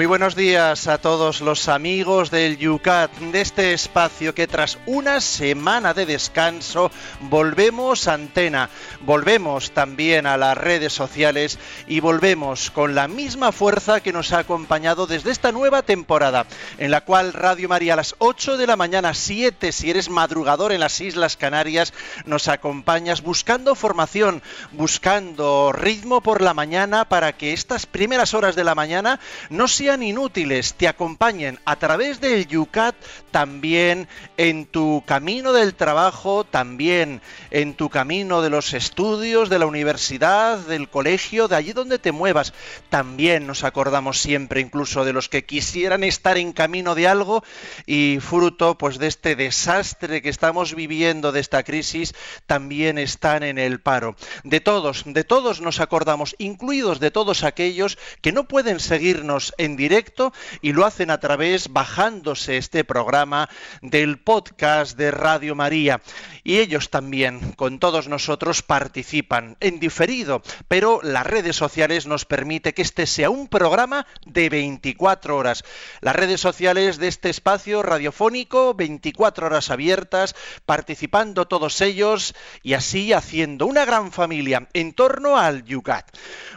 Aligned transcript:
Muy 0.00 0.06
buenos 0.06 0.34
días 0.34 0.86
a 0.86 0.96
todos 0.96 1.42
los 1.42 1.68
amigos 1.68 2.30
del 2.30 2.56
Yucat, 2.56 3.14
de 3.18 3.42
este 3.42 3.74
espacio 3.74 4.34
que 4.34 4.46
tras 4.46 4.78
una 4.86 5.20
semana 5.20 5.92
de 5.92 6.06
descanso 6.06 6.90
volvemos 7.20 8.08
a 8.08 8.14
antena, 8.14 8.70
volvemos 9.02 9.72
también 9.72 10.24
a 10.24 10.38
las 10.38 10.56
redes 10.56 10.94
sociales 10.94 11.58
y 11.86 12.00
volvemos 12.00 12.70
con 12.70 12.94
la 12.94 13.08
misma 13.08 13.52
fuerza 13.52 14.00
que 14.00 14.14
nos 14.14 14.32
ha 14.32 14.38
acompañado 14.38 15.06
desde 15.06 15.32
esta 15.32 15.52
nueva 15.52 15.82
temporada, 15.82 16.46
en 16.78 16.90
la 16.90 17.02
cual 17.02 17.34
Radio 17.34 17.68
María 17.68 17.92
a 17.92 17.96
las 17.96 18.14
8 18.20 18.56
de 18.56 18.66
la 18.66 18.76
mañana, 18.76 19.12
7 19.12 19.70
si 19.70 19.90
eres 19.90 20.08
madrugador 20.08 20.72
en 20.72 20.80
las 20.80 20.98
Islas 21.02 21.36
Canarias, 21.36 21.92
nos 22.24 22.48
acompañas 22.48 23.20
buscando 23.20 23.74
formación, 23.74 24.42
buscando 24.72 25.72
ritmo 25.72 26.22
por 26.22 26.40
la 26.40 26.54
mañana 26.54 27.06
para 27.06 27.36
que 27.36 27.52
estas 27.52 27.84
primeras 27.84 28.32
horas 28.32 28.56
de 28.56 28.64
la 28.64 28.74
mañana 28.74 29.20
no 29.50 29.68
sean 29.68 29.89
inútiles, 29.98 30.74
te 30.74 30.86
acompañen 30.86 31.58
a 31.64 31.76
través 31.76 32.20
del 32.20 32.46
Yucat 32.46 32.94
también 33.32 34.08
en 34.36 34.64
tu 34.66 35.02
camino 35.04 35.52
del 35.52 35.74
trabajo, 35.74 36.44
también 36.44 37.20
en 37.50 37.74
tu 37.74 37.90
camino 37.90 38.40
de 38.40 38.50
los 38.50 38.72
estudios, 38.72 39.48
de 39.48 39.58
la 39.58 39.66
universidad, 39.66 40.58
del 40.58 40.88
colegio, 40.88 41.48
de 41.48 41.56
allí 41.56 41.72
donde 41.72 41.98
te 41.98 42.12
muevas. 42.12 42.52
También 42.88 43.46
nos 43.46 43.64
acordamos 43.64 44.20
siempre 44.20 44.60
incluso 44.60 45.04
de 45.04 45.12
los 45.12 45.28
que 45.28 45.44
quisieran 45.44 46.04
estar 46.04 46.38
en 46.38 46.52
camino 46.52 46.94
de 46.94 47.08
algo 47.08 47.42
y 47.84 48.18
fruto 48.20 48.78
pues 48.78 48.98
de 48.98 49.08
este 49.08 49.34
desastre 49.34 50.22
que 50.22 50.28
estamos 50.28 50.74
viviendo, 50.74 51.32
de 51.32 51.40
esta 51.40 51.64
crisis, 51.64 52.14
también 52.46 52.96
están 52.98 53.42
en 53.42 53.58
el 53.58 53.80
paro. 53.80 54.14
De 54.44 54.60
todos, 54.60 55.02
de 55.06 55.24
todos 55.24 55.60
nos 55.60 55.80
acordamos, 55.80 56.36
incluidos 56.38 57.00
de 57.00 57.10
todos 57.10 57.42
aquellos 57.42 57.98
que 58.20 58.32
no 58.32 58.46
pueden 58.46 58.78
seguirnos 58.78 59.52
en 59.58 59.76
directo 59.80 60.32
y 60.60 60.74
lo 60.74 60.84
hacen 60.84 61.10
a 61.10 61.20
través 61.20 61.72
bajándose 61.72 62.58
este 62.58 62.84
programa 62.84 63.48
del 63.80 64.18
podcast 64.18 64.96
de 64.98 65.10
Radio 65.10 65.54
María. 65.54 66.02
Y 66.44 66.58
ellos 66.58 66.90
también, 66.90 67.52
con 67.52 67.78
todos 67.78 68.06
nosotros, 68.06 68.62
participan 68.62 69.56
en 69.60 69.80
diferido, 69.80 70.42
pero 70.68 71.00
las 71.02 71.26
redes 71.26 71.56
sociales 71.56 72.06
nos 72.06 72.26
permite 72.26 72.74
que 72.74 72.82
este 72.82 73.06
sea 73.06 73.30
un 73.30 73.48
programa 73.48 74.06
de 74.26 74.50
24 74.50 75.36
horas. 75.36 75.64
Las 76.02 76.16
redes 76.16 76.40
sociales 76.40 76.98
de 76.98 77.08
este 77.08 77.30
espacio 77.30 77.82
radiofónico, 77.82 78.74
24 78.74 79.46
horas 79.46 79.70
abiertas, 79.70 80.34
participando 80.66 81.48
todos 81.48 81.80
ellos 81.80 82.34
y 82.62 82.74
así 82.74 83.14
haciendo 83.14 83.66
una 83.66 83.86
gran 83.86 84.12
familia 84.12 84.68
en 84.74 84.92
torno 84.92 85.38
al 85.38 85.64
Yucat. 85.64 86.06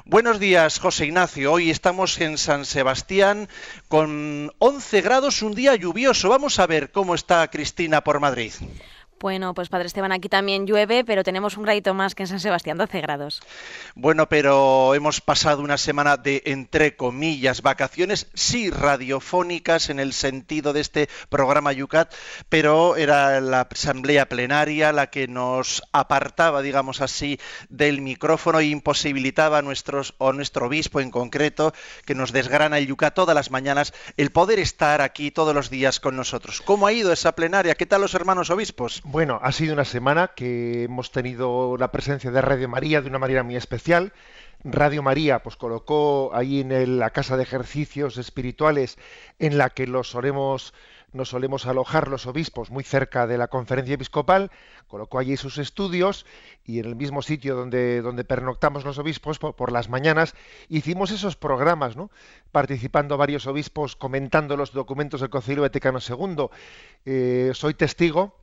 Buenos 0.05 0.39
días, 0.39 0.79
José 0.79 1.05
Ignacio. 1.05 1.53
Hoy 1.53 1.69
estamos 1.69 2.19
en 2.19 2.37
San 2.37 2.65
Sebastián 2.65 3.02
con 3.87 4.51
11 4.59 5.01
grados, 5.01 5.41
un 5.41 5.53
día 5.53 5.75
lluvioso. 5.75 6.29
Vamos 6.29 6.59
a 6.59 6.67
ver 6.67 6.91
cómo 6.91 7.15
está 7.15 7.49
Cristina 7.49 8.03
por 8.03 8.19
Madrid. 8.19 8.53
Bueno, 9.23 9.53
pues 9.53 9.69
Padre 9.69 9.87
Esteban, 9.87 10.11
aquí 10.11 10.27
también 10.27 10.67
llueve, 10.67 11.05
pero 11.05 11.23
tenemos 11.23 11.55
un 11.55 11.63
gradito 11.63 11.93
más 11.93 12.13
que 12.13 12.23
en 12.23 12.27
San 12.27 12.41
Sebastián, 12.41 12.77
12 12.77 12.99
grados. 12.99 13.41
Bueno, 13.95 14.27
pero 14.27 14.93
hemos 14.95 15.21
pasado 15.21 15.61
una 15.61 15.77
semana 15.77 16.17
de, 16.17 16.43
entre 16.45 16.97
comillas, 16.97 17.61
vacaciones, 17.61 18.27
sí 18.33 18.69
radiofónicas 18.69 19.89
en 19.89 20.01
el 20.01 20.11
sentido 20.11 20.73
de 20.73 20.81
este 20.81 21.07
programa 21.29 21.71
Yucat, 21.71 22.13
pero 22.49 22.97
era 22.97 23.39
la 23.39 23.61
asamblea 23.61 24.27
plenaria 24.27 24.91
la 24.91 25.09
que 25.09 25.29
nos 25.29 25.83
apartaba, 25.93 26.61
digamos 26.61 26.99
así, 26.99 27.39
del 27.69 28.01
micrófono 28.01 28.59
e 28.59 28.65
imposibilitaba 28.65 29.59
a, 29.59 29.61
nuestros, 29.61 30.15
o 30.17 30.33
nuestro 30.33 30.67
obispo 30.67 30.99
en 30.99 31.11
concreto, 31.11 31.73
que 32.05 32.13
nos 32.13 32.33
desgrana 32.33 32.77
el 32.77 32.87
Yucat 32.87 33.13
todas 33.13 33.35
las 33.35 33.51
mañanas, 33.51 33.93
el 34.17 34.33
poder 34.33 34.59
estar 34.59 34.99
aquí 34.99 35.31
todos 35.31 35.55
los 35.55 35.69
días 35.69 36.01
con 36.01 36.17
nosotros. 36.17 36.61
¿Cómo 36.61 36.87
ha 36.87 36.91
ido 36.91 37.13
esa 37.13 37.31
plenaria? 37.31 37.75
¿Qué 37.75 37.85
tal 37.85 38.01
los 38.01 38.15
hermanos 38.15 38.49
obispos? 38.49 39.01
Bueno, 39.13 39.39
ha 39.43 39.51
sido 39.51 39.75
una 39.75 39.85
semana 39.85 40.31
que 40.35 40.85
hemos 40.85 41.11
tenido 41.11 41.77
la 41.77 41.91
presencia 41.91 42.31
de 42.31 42.41
Radio 42.41 42.67
María 42.67 42.99
de 42.99 43.09
una 43.09 43.19
manera 43.19 43.43
muy 43.43 43.55
especial. 43.55 44.11
Radio 44.63 45.03
María 45.03 45.43
pues 45.43 45.55
colocó 45.55 46.31
ahí 46.33 46.61
en 46.61 46.97
la 46.97 47.11
casa 47.11 47.37
de 47.37 47.43
ejercicios 47.43 48.17
espirituales 48.17 48.97
en 49.37 49.59
la 49.59 49.69
que 49.69 49.85
los 49.85 50.09
solemos 50.09 50.73
nos 51.11 51.29
solemos 51.29 51.67
alojar 51.67 52.07
los 52.07 52.25
obispos 52.25 52.71
muy 52.71 52.83
cerca 52.83 53.27
de 53.27 53.37
la 53.37 53.49
conferencia 53.49 53.93
episcopal, 53.93 54.49
colocó 54.87 55.19
allí 55.19 55.37
sus 55.37 55.59
estudios 55.59 56.25
y 56.65 56.79
en 56.79 56.85
el 56.85 56.95
mismo 56.95 57.21
sitio 57.21 57.55
donde, 57.55 58.01
donde 58.01 58.23
pernoctamos 58.23 58.83
los 58.83 58.97
obispos 58.97 59.37
por, 59.37 59.71
las 59.71 59.89
mañanas 59.89 60.33
hicimos 60.69 61.11
esos 61.11 61.35
programas, 61.35 61.95
¿no? 61.95 62.09
participando 62.51 63.15
varios 63.15 63.45
obispos 63.45 63.95
comentando 63.95 64.57
los 64.57 64.73
documentos 64.73 65.21
del 65.21 65.29
Concilio 65.29 65.61
Vaticano 65.61 65.99
II. 65.99 66.47
Eh, 67.05 67.51
soy 67.53 67.75
testigo 67.75 68.42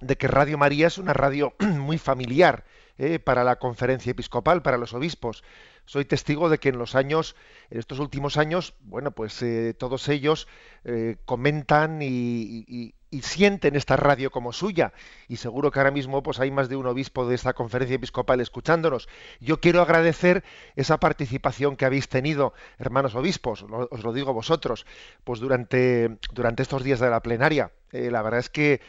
de 0.00 0.16
que 0.16 0.28
Radio 0.28 0.58
María 0.58 0.86
es 0.86 0.98
una 0.98 1.12
radio 1.12 1.54
muy 1.60 1.98
familiar 1.98 2.64
eh, 2.98 3.18
para 3.18 3.42
la 3.42 3.56
conferencia 3.56 4.10
episcopal, 4.10 4.62
para 4.62 4.76
los 4.76 4.92
obispos. 4.92 5.42
Soy 5.86 6.04
testigo 6.04 6.50
de 6.50 6.58
que 6.58 6.68
en 6.68 6.78
los 6.78 6.94
años, 6.94 7.34
en 7.70 7.78
estos 7.78 7.98
últimos 7.98 8.36
años, 8.36 8.74
bueno, 8.80 9.12
pues 9.12 9.42
eh, 9.42 9.74
todos 9.76 10.08
ellos 10.08 10.46
eh, 10.84 11.16
comentan 11.24 12.00
y, 12.02 12.94
sienten 13.22 13.76
esta 13.76 13.96
radio 13.96 14.30
como 14.30 14.52
suya. 14.52 14.92
Y 15.26 15.36
seguro 15.36 15.70
que 15.70 15.80
ahora 15.80 15.90
mismo 15.90 16.22
pues 16.22 16.38
hay 16.38 16.50
más 16.50 16.68
de 16.68 16.76
un 16.76 16.86
obispo 16.86 17.26
de 17.26 17.34
esta 17.34 17.54
conferencia 17.54 17.96
episcopal 17.96 18.40
escuchándonos. 18.40 19.08
Yo 19.40 19.60
quiero 19.60 19.82
agradecer 19.82 20.44
esa 20.76 20.98
participación 20.98 21.76
que 21.76 21.84
habéis 21.84 22.08
tenido, 22.08 22.54
hermanos 22.78 23.14
obispos, 23.14 23.64
os 23.90 24.02
lo 24.02 24.12
digo 24.12 24.32
vosotros, 24.32 24.86
pues 25.24 25.40
durante, 25.40 26.18
durante 26.32 26.62
estos 26.62 26.84
días 26.84 27.00
de 27.00 27.10
la 27.10 27.20
plenaria. 27.20 27.72
la 27.90 28.22
verdad 28.22 28.40
es 28.40 28.48
que 28.48 28.80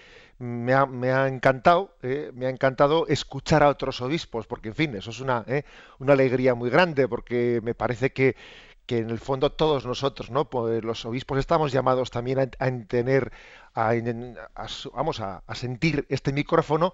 me 0.44 0.74
ha, 1.12 1.28
encantado, 1.28 1.96
eh, 2.02 2.32
me 2.34 2.46
ha 2.46 2.50
encantado 2.50 3.08
escuchar 3.08 3.64
a 3.64 3.70
otros 3.70 4.02
obispos, 4.02 4.46
porque 4.46 4.70
en 4.70 4.76
fin, 4.76 4.96
eso 4.96 5.10
es 5.12 5.20
una, 5.20 5.44
eh, 5.48 5.64
una 6.00 6.14
alegría 6.14 6.54
muy 6.54 6.70
grande, 6.70 7.08
porque 7.08 7.62
me 7.64 7.74
parece 7.74 8.12
que, 8.12 8.36
que 8.86 9.00
en 9.00 9.10
el 9.10 9.20
fondo 9.20 9.52
todos 9.52 9.86
nosotros, 9.86 10.30
¿no? 10.30 10.50
Pues 10.50 10.84
los 10.84 11.06
obispos 11.06 11.40
estamos 11.40 11.72
llamados 11.72 12.12
también 12.12 12.40
a, 12.40 12.48
tener, 12.88 13.32
a, 13.74 13.94
vamos 14.94 15.20
a, 15.22 15.42
sentir 15.54 16.06
este 16.10 16.34
micrófono 16.34 16.94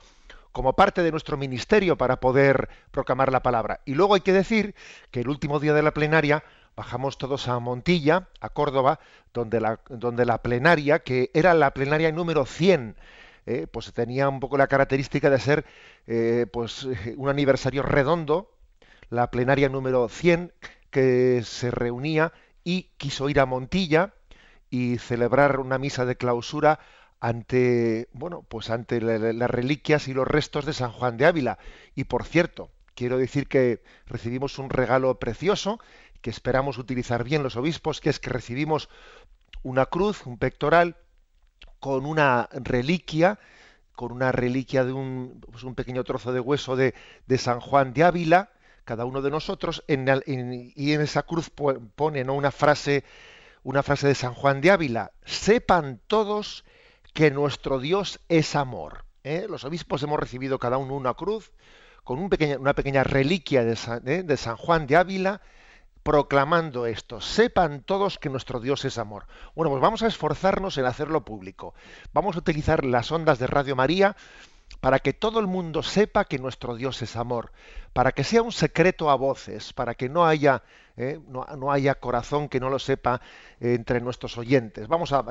como 0.52 0.74
parte 0.74 1.04
de 1.04 1.12
nuestro 1.12 1.38
ministerio 1.38 1.98
para 1.98 2.20
poder 2.20 2.70
proclamar 2.92 3.32
la 3.32 3.42
palabra. 3.42 3.82
Y 3.86 3.96
luego 3.96 4.14
hay 4.16 4.22
que 4.22 4.34
decir 4.34 4.76
que 5.12 5.22
el 5.22 5.30
último 5.30 5.60
día 5.60 5.74
de 5.74 5.84
la 5.84 5.94
plenaria 5.94 6.44
bajamos 6.76 7.18
todos 7.18 7.48
a 7.48 7.60
Montilla, 7.60 8.30
a 8.40 8.50
Córdoba, 8.50 9.00
donde 9.34 9.60
la, 9.60 9.80
donde 9.90 10.26
la 10.26 10.42
plenaria, 10.42 11.00
que 11.00 11.32
era 11.34 11.54
la 11.54 11.74
plenaria 11.74 12.12
número 12.12 12.46
100, 12.46 12.96
eh, 13.46 13.68
pues 13.72 13.92
tenía 13.94 14.30
un 14.30 14.40
poco 14.40 14.58
la 14.58 14.68
característica 14.68 15.30
de 15.30 15.40
ser 15.40 15.66
eh, 16.08 16.46
pues 16.52 16.88
un 17.18 17.30
aniversario 17.30 17.84
redondo, 17.84 18.52
la 19.10 19.32
plenaria 19.32 19.70
número 19.70 20.08
100 20.10 20.54
que 20.90 21.42
se 21.44 21.72
reunía 21.72 22.34
y 22.64 22.90
quiso 22.98 23.30
ir 23.30 23.40
a 23.40 23.46
Montilla 23.46 24.14
y 24.70 24.98
celebrar 24.98 25.60
una 25.60 25.78
misa 25.78 26.06
de 26.06 26.16
clausura 26.16 26.80
ante 27.20 28.08
bueno 28.14 28.46
pues 28.48 28.70
ante 28.70 29.02
las 29.02 29.50
reliquias 29.50 30.08
y 30.08 30.14
los 30.14 30.28
restos 30.28 30.66
de 30.66 30.74
San 30.74 30.92
Juan 30.92 31.18
de 31.18 31.26
Ávila. 31.26 31.58
Y 31.96 32.06
por 32.06 32.26
cierto 32.26 32.70
quiero 32.96 33.18
decir 33.18 33.48
que 33.48 33.82
recibimos 34.06 34.60
un 34.60 34.70
regalo 34.70 35.20
precioso 35.20 35.80
que 36.22 36.30
esperamos 36.30 36.78
utilizar 36.78 37.24
bien 37.24 37.44
los 37.44 37.56
obispos 37.56 38.02
que 38.02 38.10
es 38.10 38.20
que 38.20 38.30
recibimos 38.30 38.90
una 39.64 39.86
cruz 39.86 40.26
un 40.26 40.38
pectoral 40.38 40.98
con 41.80 42.06
una 42.06 42.50
reliquia, 42.52 43.40
con 43.96 44.12
una 44.12 44.32
reliquia 44.32 44.84
de 44.84 44.94
un, 44.94 45.42
pues 45.52 45.64
un 45.64 45.76
pequeño 45.76 46.04
trozo 46.04 46.32
de 46.32 46.40
hueso 46.40 46.76
de, 46.76 46.94
de, 47.28 47.38
San 47.38 47.60
Juan 47.60 47.94
de 47.94 48.04
Ávila, 48.04 48.52
cada 48.86 49.06
uno 49.06 49.22
de 49.22 49.30
nosotros, 49.30 49.84
en, 49.88 50.74
y 50.76 50.94
en 50.94 51.02
esa 51.02 51.24
cruz 51.24 51.50
pone 51.50 52.24
¿no? 52.24 52.34
una 52.34 52.52
frase, 52.52 53.04
una 53.64 53.84
frase 53.84 54.08
de 54.08 54.16
San 54.16 54.34
Juan 54.34 54.62
de 54.62 54.72
Ávila: 54.72 55.12
sepan 55.26 56.00
todos 56.08 56.64
que 57.14 57.32
nuestro 57.32 57.80
Dios 57.80 58.20
es 58.30 58.56
amor. 58.56 59.06
¿eh? 59.24 59.46
Los 59.50 59.64
obispos 59.64 60.02
hemos 60.04 60.20
recibido 60.20 60.60
cada 60.60 60.78
uno 60.78 60.96
una 60.96 61.14
cruz 61.14 61.52
con 62.04 62.20
una 62.20 62.74
pequeña 62.74 63.04
reliquia 63.04 63.64
de 63.64 63.78
¿eh? 64.06 64.24
de 64.24 64.38
San 64.38 64.56
Juan 64.56 64.88
de 64.88 64.96
Ávila 64.96 65.42
proclamando 66.10 66.88
esto. 66.88 67.22
Sepan 67.22 67.84
todos 67.84 68.18
que 68.18 68.32
nuestro 68.32 68.60
Dios 68.60 68.84
es 68.84 68.98
amor. 68.98 69.28
Bueno, 69.54 69.70
pues 69.70 69.80
vamos 69.80 70.02
a 70.02 70.08
esforzarnos 70.08 70.76
en 70.80 70.86
hacerlo 70.86 71.24
público. 71.24 71.76
Vamos 72.14 72.36
a 72.36 72.40
utilizar 72.40 72.84
las 72.84 73.12
ondas 73.12 73.38
de 73.38 73.46
Radio 73.46 73.76
María 73.76 74.16
para 74.80 74.98
que 74.98 75.14
todo 75.14 75.40
el 75.40 75.46
mundo 75.46 75.84
sepa 75.84 76.26
que 76.26 76.40
nuestro 76.40 76.76
Dios 76.76 77.04
es 77.04 77.16
amor, 77.16 77.52
para 77.94 78.12
que 78.12 78.24
sea 78.24 78.42
un 78.42 78.52
secreto 78.52 79.12
a 79.12 79.16
voces, 79.16 79.72
para 79.72 79.94
que 79.94 80.10
no 80.10 80.26
haya, 80.26 80.64
eh, 81.00 81.20
no, 81.30 81.72
haya 81.72 81.96
corazón 81.96 82.50
que 82.50 82.60
no 82.60 82.70
lo 82.70 82.78
sepa 82.78 83.22
eh, 83.60 83.74
entre 83.74 84.02
nuestros 84.02 84.38
oyentes. 84.38 84.88
Vamos 84.90 85.14
a 85.14 85.24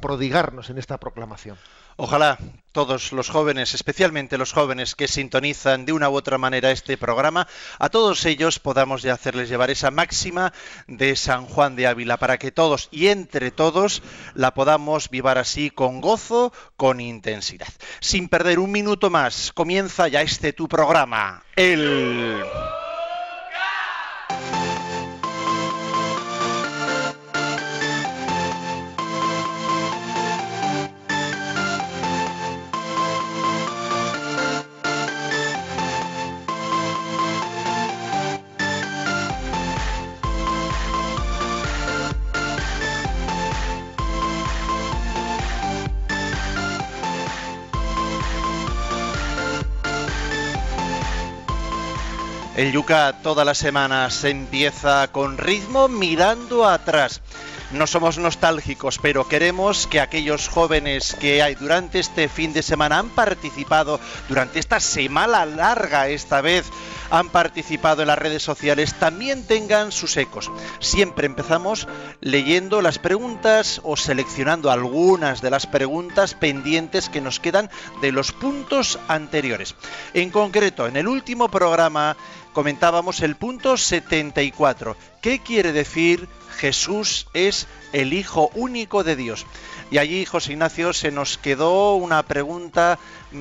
prodigarnos 0.00 0.70
en 0.70 0.78
esta 0.78 0.98
proclamación. 0.98 1.58
Ojalá 2.02 2.38
todos 2.72 3.12
los 3.12 3.28
jóvenes, 3.28 3.74
especialmente 3.74 4.38
los 4.38 4.54
jóvenes 4.54 4.94
que 4.94 5.06
sintonizan 5.06 5.84
de 5.84 5.92
una 5.92 6.08
u 6.08 6.14
otra 6.14 6.38
manera 6.38 6.70
este 6.70 6.96
programa, 6.96 7.46
a 7.78 7.90
todos 7.90 8.24
ellos 8.24 8.58
podamos 8.58 9.02
ya 9.02 9.12
hacerles 9.12 9.50
llevar 9.50 9.70
esa 9.70 9.90
máxima 9.90 10.54
de 10.86 11.14
San 11.14 11.44
Juan 11.44 11.76
de 11.76 11.86
Ávila 11.86 12.16
para 12.16 12.38
que 12.38 12.52
todos 12.52 12.88
y 12.90 13.08
entre 13.08 13.50
todos 13.50 14.02
la 14.32 14.54
podamos 14.54 15.10
vivir 15.10 15.36
así 15.36 15.68
con 15.68 16.00
gozo, 16.00 16.54
con 16.78 17.00
intensidad. 17.00 17.68
Sin 18.00 18.30
perder 18.30 18.60
un 18.60 18.72
minuto 18.72 19.10
más, 19.10 19.52
comienza 19.52 20.08
ya 20.08 20.22
este 20.22 20.54
tu 20.54 20.68
programa, 20.68 21.44
el... 21.54 22.42
El 52.60 52.72
Yuca 52.72 53.14
toda 53.22 53.46
la 53.46 53.54
semana 53.54 54.10
se 54.10 54.28
empieza 54.28 55.08
con 55.08 55.38
ritmo 55.38 55.88
mirando 55.88 56.68
atrás. 56.68 57.22
No 57.72 57.86
somos 57.86 58.18
nostálgicos, 58.18 58.98
pero 58.98 59.26
queremos 59.26 59.86
que 59.86 59.98
aquellos 59.98 60.48
jóvenes 60.48 61.16
que 61.18 61.42
hay 61.42 61.54
durante 61.54 62.00
este 62.00 62.28
fin 62.28 62.52
de 62.52 62.62
semana 62.62 62.98
han 62.98 63.08
participado, 63.08 63.98
durante 64.28 64.58
esta 64.58 64.78
semana 64.78 65.46
larga 65.46 66.08
esta 66.08 66.42
vez, 66.42 66.66
han 67.10 67.28
participado 67.28 68.02
en 68.02 68.08
las 68.08 68.18
redes 68.18 68.42
sociales, 68.42 68.94
también 68.94 69.46
tengan 69.46 69.90
sus 69.92 70.16
ecos. 70.16 70.50
Siempre 70.80 71.26
empezamos 71.26 71.88
leyendo 72.20 72.82
las 72.82 72.98
preguntas 72.98 73.80
o 73.84 73.96
seleccionando 73.96 74.70
algunas 74.70 75.40
de 75.40 75.50
las 75.50 75.66
preguntas 75.66 76.34
pendientes 76.34 77.08
que 77.08 77.20
nos 77.20 77.40
quedan 77.40 77.70
de 78.00 78.12
los 78.12 78.32
puntos 78.32 78.98
anteriores. 79.08 79.74
En 80.12 80.30
concreto, 80.30 80.86
en 80.86 80.96
el 80.96 81.08
último 81.08 81.48
programa 81.48 82.16
comentábamos 82.52 83.20
el 83.20 83.36
punto 83.36 83.76
74. 83.76 84.96
¿Qué 85.20 85.38
quiere 85.38 85.72
decir 85.72 86.28
Jesús 86.56 87.26
es 87.34 87.66
el 87.92 88.12
Hijo 88.12 88.50
único 88.54 89.04
de 89.04 89.16
Dios? 89.16 89.46
Y 89.90 89.98
allí, 89.98 90.24
José 90.24 90.52
Ignacio, 90.52 90.92
se 90.92 91.10
nos 91.10 91.36
quedó 91.36 91.96
una 91.96 92.22
pregunta 92.22 92.98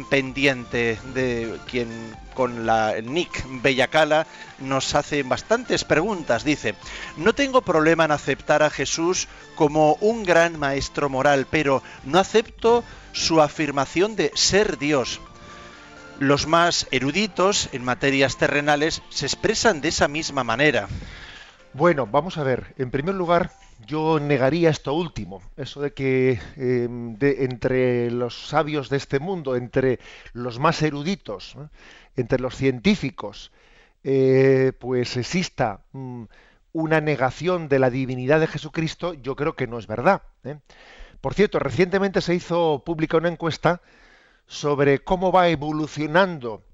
pendiente 0.09 0.99
de 1.13 1.59
quien 1.67 1.89
con 2.33 2.65
la 2.65 2.95
nick 3.01 3.45
Bellacala 3.61 4.25
nos 4.59 4.95
hace 4.95 5.23
bastantes 5.23 5.83
preguntas. 5.83 6.43
Dice, 6.43 6.73
no 7.17 7.33
tengo 7.33 7.61
problema 7.61 8.05
en 8.05 8.11
aceptar 8.11 8.63
a 8.63 8.69
Jesús 8.69 9.27
como 9.55 9.93
un 10.01 10.23
gran 10.23 10.57
maestro 10.57 11.09
moral, 11.09 11.45
pero 11.49 11.83
no 12.03 12.17
acepto 12.17 12.83
su 13.11 13.41
afirmación 13.41 14.15
de 14.15 14.31
ser 14.35 14.77
Dios. 14.77 15.19
Los 16.19 16.47
más 16.47 16.85
eruditos 16.91 17.69
en 17.71 17.85
materias 17.85 18.37
terrenales 18.37 19.01
se 19.07 19.25
expresan 19.25 19.79
de 19.79 19.87
esa 19.87 20.09
misma 20.09 20.43
manera. 20.43 20.89
Bueno, 21.71 22.07
vamos 22.07 22.37
a 22.37 22.43
ver. 22.43 22.73
En 22.77 22.91
primer 22.91 23.15
lugar, 23.15 23.51
yo 23.87 24.19
negaría 24.19 24.69
esto 24.69 24.93
último, 24.93 25.41
eso 25.55 25.79
de 25.79 25.93
que 25.93 26.41
em, 26.57 27.15
entre 27.21 28.11
los 28.11 28.49
sabios 28.49 28.89
de 28.89 28.97
este 28.97 29.19
mundo, 29.19 29.55
entre 29.55 29.99
los 30.33 30.59
más 30.59 30.81
eruditos, 30.81 31.55
entre 32.17 32.39
los 32.39 32.53
científicos, 32.53 33.53
eh, 34.03 34.73
pues 34.77 35.15
exista 35.15 35.83
mm, 35.93 36.23
una 36.73 36.99
negación 36.99 37.69
de 37.69 37.79
la 37.79 37.89
divinidad 37.89 38.41
de 38.41 38.47
Jesucristo, 38.47 39.13
yo 39.13 39.37
creo 39.37 39.55
que 39.55 39.67
no 39.67 39.79
es 39.79 39.87
verdad. 39.87 40.23
¿eh? 40.43 40.57
Por 41.21 41.33
cierto, 41.33 41.59
recientemente 41.59 42.19
se 42.19 42.35
hizo 42.35 42.83
pública 42.85 43.15
una 43.15 43.29
encuesta 43.29 43.81
sobre 44.49 45.03
cómo 45.03 45.31
va 45.31 45.47
evolucionando 45.49 46.65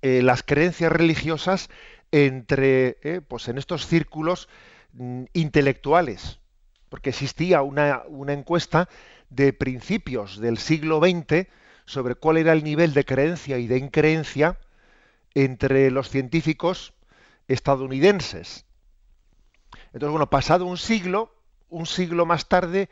eh, 0.00 0.22
las 0.22 0.42
creencias 0.42 0.90
religiosas 0.90 1.68
entre, 2.12 2.96
eh, 3.02 3.20
pues 3.20 3.46
en 3.48 3.58
estos 3.58 3.86
círculos 3.86 4.48
mm, 4.94 5.24
intelectuales, 5.34 6.40
porque 6.88 7.10
existía 7.10 7.60
una, 7.60 8.04
una, 8.08 8.32
encuesta 8.32 8.88
de 9.28 9.52
principios 9.52 10.40
del 10.40 10.56
siglo 10.56 10.98
XX 10.98 11.48
sobre 11.84 12.14
cuál 12.14 12.38
era 12.38 12.54
el 12.54 12.64
nivel 12.64 12.94
de 12.94 13.04
creencia 13.04 13.58
y 13.58 13.66
de 13.66 13.76
increencia 13.76 14.58
entre 15.34 15.90
los 15.90 16.08
científicos 16.08 16.94
estadounidenses. 17.48 18.64
Entonces, 19.92 20.10
bueno, 20.10 20.30
pasado 20.30 20.64
un 20.64 20.78
siglo, 20.78 21.34
un 21.68 21.84
siglo 21.84 22.24
más 22.24 22.48
tarde, 22.48 22.88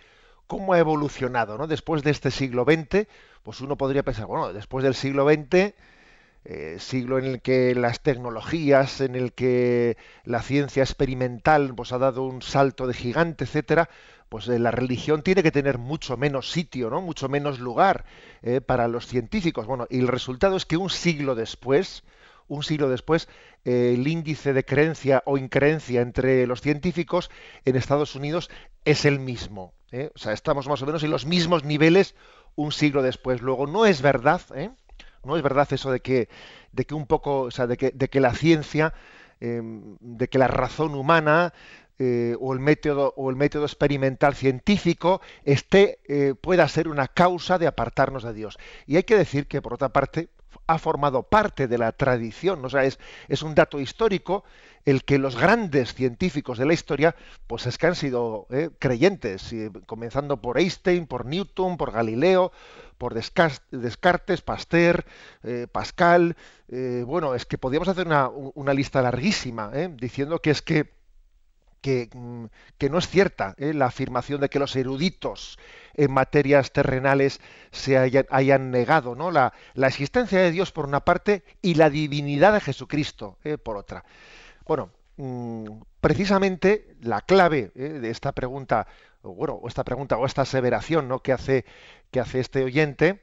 cómo 0.47 0.75
ha 0.75 0.79
evolucionado, 0.79 1.57
¿no? 1.57 1.67
Después 1.67 2.03
de 2.03 2.11
este 2.11 2.31
siglo 2.31 2.65
XX, 2.65 3.07
pues 3.47 3.61
uno 3.61 3.77
podría 3.77 4.03
pensar, 4.03 4.27
bueno, 4.27 4.53
después 4.53 4.83
del 4.83 4.97
siglo 4.97 5.25
XX, 5.25 5.73
eh, 6.45 6.77
siglo 6.81 7.17
en 7.17 7.27
el 7.27 7.41
que 7.41 7.77
las 7.77 8.01
tecnologías, 8.01 9.01
en 9.01 9.15
el 9.15 9.35
que 9.35 9.97
la 10.25 10.43
ciencia 10.43 10.83
experimental 10.83 11.73
pues 11.77 11.93
ha 11.93 11.99
dado 11.99 12.25
un 12.25 12.43
salto 12.43 12.89
de 12.89 12.95
gigante, 12.95 13.45
etcétera, 13.45 13.89
pues 14.29 14.49
eh, 14.49 14.59
la 14.59 14.73
religión 14.73 15.23
tiene 15.23 15.45
que 15.45 15.53
tener 15.53 15.79
mucho 15.79 16.17
menos 16.17 16.51
sitio, 16.51 16.91
¿no? 16.91 17.01
Mucho 17.01 17.29
menos 17.29 17.61
lugar 17.61 18.05
eh, 18.43 18.61
para 18.61 18.89
los 18.89 19.07
científicos. 19.07 19.65
Bueno, 19.67 19.87
y 19.91 20.01
el 20.01 20.09
resultado 20.09 20.57
es 20.57 20.67
que 20.67 20.77
un 20.77 20.91
siglo 20.91 21.37
después, 21.37 22.03
un 22.49 22.63
siglo 22.63 22.89
después, 22.89 23.29
el 23.65 24.07
índice 24.07 24.53
de 24.53 24.65
creencia 24.65 25.23
o 25.27 25.39
increencia 25.39 26.01
entre 26.01 26.47
los 26.47 26.61
científicos 26.61 27.31
en 27.65 27.77
Estados 27.77 28.15
Unidos 28.15 28.49
es 28.85 29.05
el 29.05 29.19
mismo. 29.19 29.75
¿eh? 29.93 30.11
O 30.15 30.19
sea, 30.19 30.33
estamos 30.33 30.69
más 30.69 30.81
o 30.83 30.87
menos 30.87 31.03
en 31.03 31.11
los 31.11 31.27
mismos 31.27 31.65
niveles 31.65 32.15
un 32.55 32.73
siglo 32.73 33.03
después. 33.03 33.43
Luego, 33.43 33.67
no 33.67 33.87
es 33.87 34.01
verdad, 34.03 34.41
¿eh? 34.55 34.71
no 35.25 35.37
es 35.37 35.43
verdad 35.43 35.69
eso 35.73 35.91
de 35.91 36.01
que, 36.01 36.29
de 36.73 36.85
que 36.85 36.95
un 36.95 37.07
poco, 37.07 37.43
o 37.43 37.51
sea, 37.51 37.67
de 37.67 37.77
que, 37.77 37.91
de 37.91 38.09
que 38.09 38.21
la 38.21 38.33
ciencia, 38.33 38.95
em, 39.41 39.97
de 40.01 40.29
que 40.29 40.39
la 40.39 40.49
razón 40.49 40.95
humana 40.95 41.53
eh, 41.99 42.37
o 42.41 42.53
el 42.53 42.61
método 42.61 43.15
o 43.17 43.31
el 43.31 43.37
método 43.37 43.65
experimental 43.65 44.35
científico 44.35 45.23
esté 45.45 45.99
pueda 46.43 46.69
ser 46.69 46.89
una 46.89 47.09
causa 47.09 47.59
de 47.59 47.67
apartarnos 47.67 48.23
de 48.23 48.35
Dios. 48.35 48.59
Y 48.87 48.97
hay 48.97 49.05
que 49.05 49.17
decir 49.17 49.47
que 49.47 49.63
por 49.63 49.75
otra 49.75 49.89
parte 49.89 50.29
ha 50.67 50.79
formado 50.79 51.23
parte 51.23 51.69
de 51.69 51.79
la 51.79 51.93
tradición, 51.93 52.65
o 52.65 52.71
sea, 52.71 52.85
es, 52.85 52.99
un 53.43 53.55
dato 53.55 53.81
histórico 53.81 54.45
el 54.85 55.05
que 55.05 55.19
los 55.19 55.37
grandes 55.37 55.95
científicos 55.95 56.59
de 56.59 56.67
la 56.67 56.75
historia, 56.75 57.17
pues 57.47 57.67
es 57.67 57.77
que 57.77 57.87
han 57.89 57.97
sido 57.97 58.47
eh, 58.51 58.71
creyentes, 58.79 59.53
comenzando 59.87 60.41
por 60.41 60.59
Einstein, 60.59 61.07
por 61.07 61.27
Newton, 61.27 61.77
por 61.77 61.91
Galileo, 61.91 62.53
por 62.97 63.15
Descartes, 63.15 64.43
Pasteur, 64.43 65.05
eh, 65.43 65.67
Pascal. 65.71 66.37
Eh, 66.69 67.03
bueno, 67.05 67.35
es 67.35 67.47
que 67.47 67.59
podríamos 67.59 67.89
hacer 67.89 68.07
una 68.55 68.75
lista 68.75 69.03
larguísima, 69.03 69.71
diciendo 69.97 70.41
que 70.41 70.51
es 70.51 70.63
que 70.63 70.97
que, 71.87 72.89
no 72.91 72.99
es 72.99 73.09
cierta 73.09 73.55
la 73.59 73.87
afirmación 73.87 74.41
de 74.41 74.49
que 74.49 74.59
los 74.59 74.75
eruditos 74.75 75.59
en 75.95 76.13
materias 76.13 76.73
terrenales 76.73 77.41
se 77.71 77.97
hayan, 77.97 78.71
negado 78.71 79.15
¿no? 79.15 79.31
la, 79.31 79.53
la, 79.75 79.87
existencia 79.87 80.41
de 80.41 80.51
Dios 80.51 80.73
por 80.73 80.87
una 80.87 81.01
parte 81.01 81.45
y 81.63 81.75
la 81.75 81.89
divinidad 81.89 82.55
de 82.55 82.61
Jesucristo 82.61 83.39
por 83.63 83.77
otra. 83.77 84.05
Bueno, 84.67 84.91
mm, 85.17 85.65
precisamente 86.01 86.97
la 87.03 87.21
clave 87.21 87.71
eh, 87.77 88.01
de 88.01 88.11
esta 88.11 88.33
pregunta, 88.33 88.89
o 89.23 89.35
bueno, 89.35 89.61
esta 89.69 89.85
pregunta 89.85 90.17
o 90.17 90.27
esta 90.27 90.43
aseveración 90.43 91.07
¿no? 91.07 91.21
que, 91.21 91.33
hace, 91.33 91.65
que 92.11 92.19
hace 92.19 92.41
este 92.41 92.65
oyente, 92.65 93.23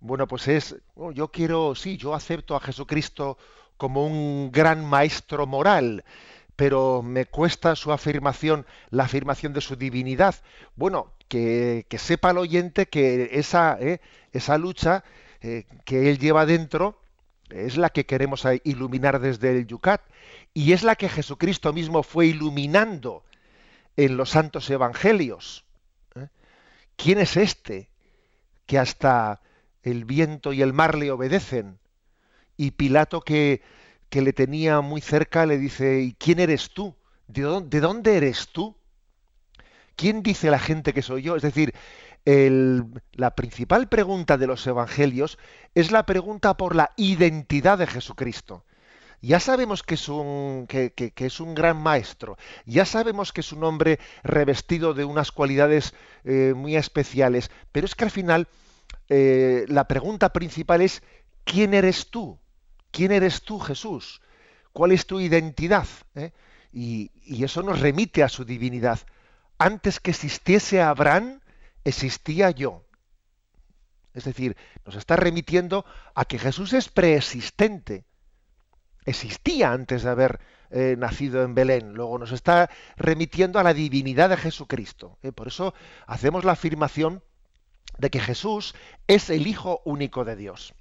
bueno, 0.00 0.26
pues 0.26 0.48
es, 0.48 0.76
oh, 0.94 1.12
yo 1.12 1.28
quiero, 1.28 1.74
sí, 1.74 1.98
yo 1.98 2.14
acepto 2.14 2.56
a 2.56 2.60
Jesucristo 2.60 3.36
como 3.76 4.06
un 4.06 4.50
gran 4.50 4.84
maestro 4.84 5.46
moral, 5.46 6.04
pero 6.58 7.02
me 7.04 7.24
cuesta 7.24 7.76
su 7.76 7.92
afirmación, 7.92 8.66
la 8.90 9.04
afirmación 9.04 9.52
de 9.52 9.60
su 9.60 9.76
divinidad. 9.76 10.34
Bueno, 10.74 11.12
que, 11.28 11.86
sepa 11.96 12.32
el 12.32 12.38
oyente 12.38 12.86
que 12.86 13.30
esa, 13.32 13.78
eh, 13.80 14.00
esa 14.32 14.58
lucha 14.58 15.04
eh, 15.40 15.66
que 15.84 16.10
él 16.10 16.18
lleva 16.18 16.46
dentro 16.46 17.00
es 17.50 17.76
la 17.76 17.90
que 17.90 18.06
queremos 18.06 18.44
iluminar 18.64 19.20
desde 19.20 19.52
el 19.52 19.68
Yucat 19.68 20.02
y 20.52 20.72
es 20.72 20.82
la 20.82 20.96
que 20.96 21.08
Jesucristo 21.08 21.72
mismo 21.72 22.02
fue 22.02 22.26
iluminando 22.26 23.22
en 23.96 24.16
los 24.16 24.30
santos 24.30 24.68
evangelios. 24.68 25.64
¿eh? 26.16 26.26
¿Quién 26.96 27.20
es 27.20 27.36
este 27.36 27.88
que 28.66 28.80
hasta 28.80 29.40
el 29.82 30.04
viento 30.04 30.52
y 30.52 30.62
el 30.62 30.72
mar 30.72 30.96
le 30.96 31.10
obedecen. 31.10 31.78
Y 32.56 32.72
Pilato 32.72 33.20
que, 33.20 33.62
que 34.10 34.22
le 34.22 34.32
tenía 34.32 34.80
muy 34.80 35.00
cerca 35.00 35.46
le 35.46 35.58
dice, 35.58 36.00
¿y 36.00 36.12
quién 36.14 36.40
eres 36.40 36.70
tú? 36.70 36.94
¿De 37.26 37.42
dónde, 37.42 37.68
¿De 37.68 37.80
dónde 37.80 38.16
eres 38.16 38.48
tú? 38.48 38.76
¿Quién 39.96 40.22
dice 40.22 40.50
la 40.50 40.58
gente 40.58 40.94
que 40.94 41.02
soy 41.02 41.22
yo? 41.22 41.36
Es 41.36 41.42
decir, 41.42 41.74
la 42.24 43.34
principal 43.34 43.88
pregunta 43.88 44.36
de 44.36 44.46
los 44.46 44.66
evangelios 44.66 45.38
es 45.74 45.90
la 45.90 46.04
pregunta 46.04 46.56
por 46.56 46.76
la 46.76 46.90
identidad 46.96 47.78
de 47.78 47.86
Jesucristo. 47.86 48.64
Ya 49.20 49.40
sabemos 49.40 49.82
que 49.82 49.94
es 49.94 50.08
un, 50.08 50.66
que, 50.68 50.92
es 51.16 51.40
un 51.40 51.54
gran 51.54 51.76
maestro, 51.82 52.36
ya 52.66 52.84
sabemos 52.84 53.32
que 53.32 53.40
es 53.40 53.50
un 53.52 53.64
hombre 53.64 53.98
revestido 54.22 54.94
de 54.94 55.04
unas 55.04 55.32
cualidades 55.32 55.94
eh, 56.24 56.52
muy 56.54 56.76
especiales, 56.76 57.50
pero 57.72 57.86
es 57.86 57.96
que 57.96 58.04
al 58.04 58.12
final 58.12 58.46
eh, 59.08 59.64
la 59.66 59.88
pregunta 59.88 60.32
principal 60.32 60.82
es, 60.82 61.02
¿quién 61.44 61.74
eres 61.74 62.10
tú? 62.10 62.38
¿Quién 62.90 63.12
eres 63.12 63.42
tú, 63.42 63.58
Jesús? 63.58 64.20
¿Cuál 64.72 64.92
es 64.92 65.06
tu 65.06 65.20
identidad? 65.20 65.86
¿Eh? 66.14 66.32
Y, 66.72 67.10
eso 67.44 67.62
nos 67.62 67.80
remite 67.80 68.22
a 68.22 68.28
su 68.28 68.44
divinidad. 68.44 69.00
Antes 69.58 70.00
que 70.00 70.10
existiese 70.10 70.80
Abraham, 70.80 71.40
existía 71.84 72.50
yo. 72.50 72.84
Es 74.14 74.24
decir, 74.24 74.56
nos 74.84 74.96
está 74.96 75.16
remitiendo 75.16 75.84
a 76.14 76.24
que 76.24 76.38
Jesús 76.38 76.72
es 76.72 76.88
preexistente. 76.88 78.04
Existía 79.04 79.72
antes 79.72 80.02
de 80.02 80.10
haber 80.10 80.40
eh, 80.70 80.96
nacido 80.98 81.42
en 81.42 81.54
Belén. 81.54 81.94
Luego 81.94 82.18
nos 82.18 82.32
está 82.32 82.70
remitiendo 82.96 83.58
a 83.58 83.62
la 83.62 83.74
divinidad 83.74 84.28
de 84.28 84.36
Jesucristo. 84.36 85.18
¿eh? 85.22 85.32
Por 85.32 85.48
eso 85.48 85.74
hacemos 86.06 86.44
la 86.44 86.52
afirmación 86.52 87.22
de 87.98 88.10
que 88.10 88.20
Jesús 88.20 88.74
es 89.06 89.30
el 89.30 89.46
Hijo 89.46 89.82
único 89.84 90.24
de 90.24 90.36
Dios. 90.36 90.74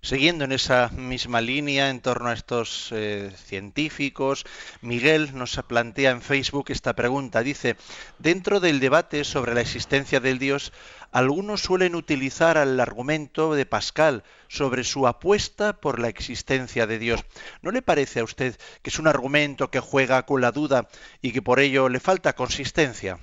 Siguiendo 0.00 0.44
en 0.44 0.52
esa 0.52 0.90
misma 0.90 1.40
línea 1.40 1.90
en 1.90 2.00
torno 2.00 2.28
a 2.28 2.32
estos 2.32 2.90
eh, 2.92 3.32
científicos, 3.36 4.46
Miguel 4.80 5.36
nos 5.36 5.60
plantea 5.66 6.12
en 6.12 6.22
Facebook 6.22 6.66
esta 6.68 6.94
pregunta. 6.94 7.42
Dice, 7.42 7.76
dentro 8.18 8.60
del 8.60 8.78
debate 8.78 9.24
sobre 9.24 9.54
la 9.54 9.60
existencia 9.60 10.20
del 10.20 10.38
Dios, 10.38 10.72
algunos 11.10 11.62
suelen 11.62 11.96
utilizar 11.96 12.56
el 12.58 12.78
argumento 12.78 13.54
de 13.54 13.66
Pascal 13.66 14.22
sobre 14.46 14.84
su 14.84 15.08
apuesta 15.08 15.80
por 15.80 15.98
la 15.98 16.08
existencia 16.08 16.86
de 16.86 16.98
Dios. 17.00 17.24
¿No 17.62 17.72
le 17.72 17.82
parece 17.82 18.20
a 18.20 18.24
usted 18.24 18.56
que 18.82 18.90
es 18.90 18.98
un 19.00 19.08
argumento 19.08 19.70
que 19.70 19.80
juega 19.80 20.24
con 20.26 20.40
la 20.40 20.52
duda 20.52 20.88
y 21.22 21.32
que 21.32 21.42
por 21.42 21.58
ello 21.58 21.88
le 21.88 21.98
falta 21.98 22.34
consistencia? 22.34 23.18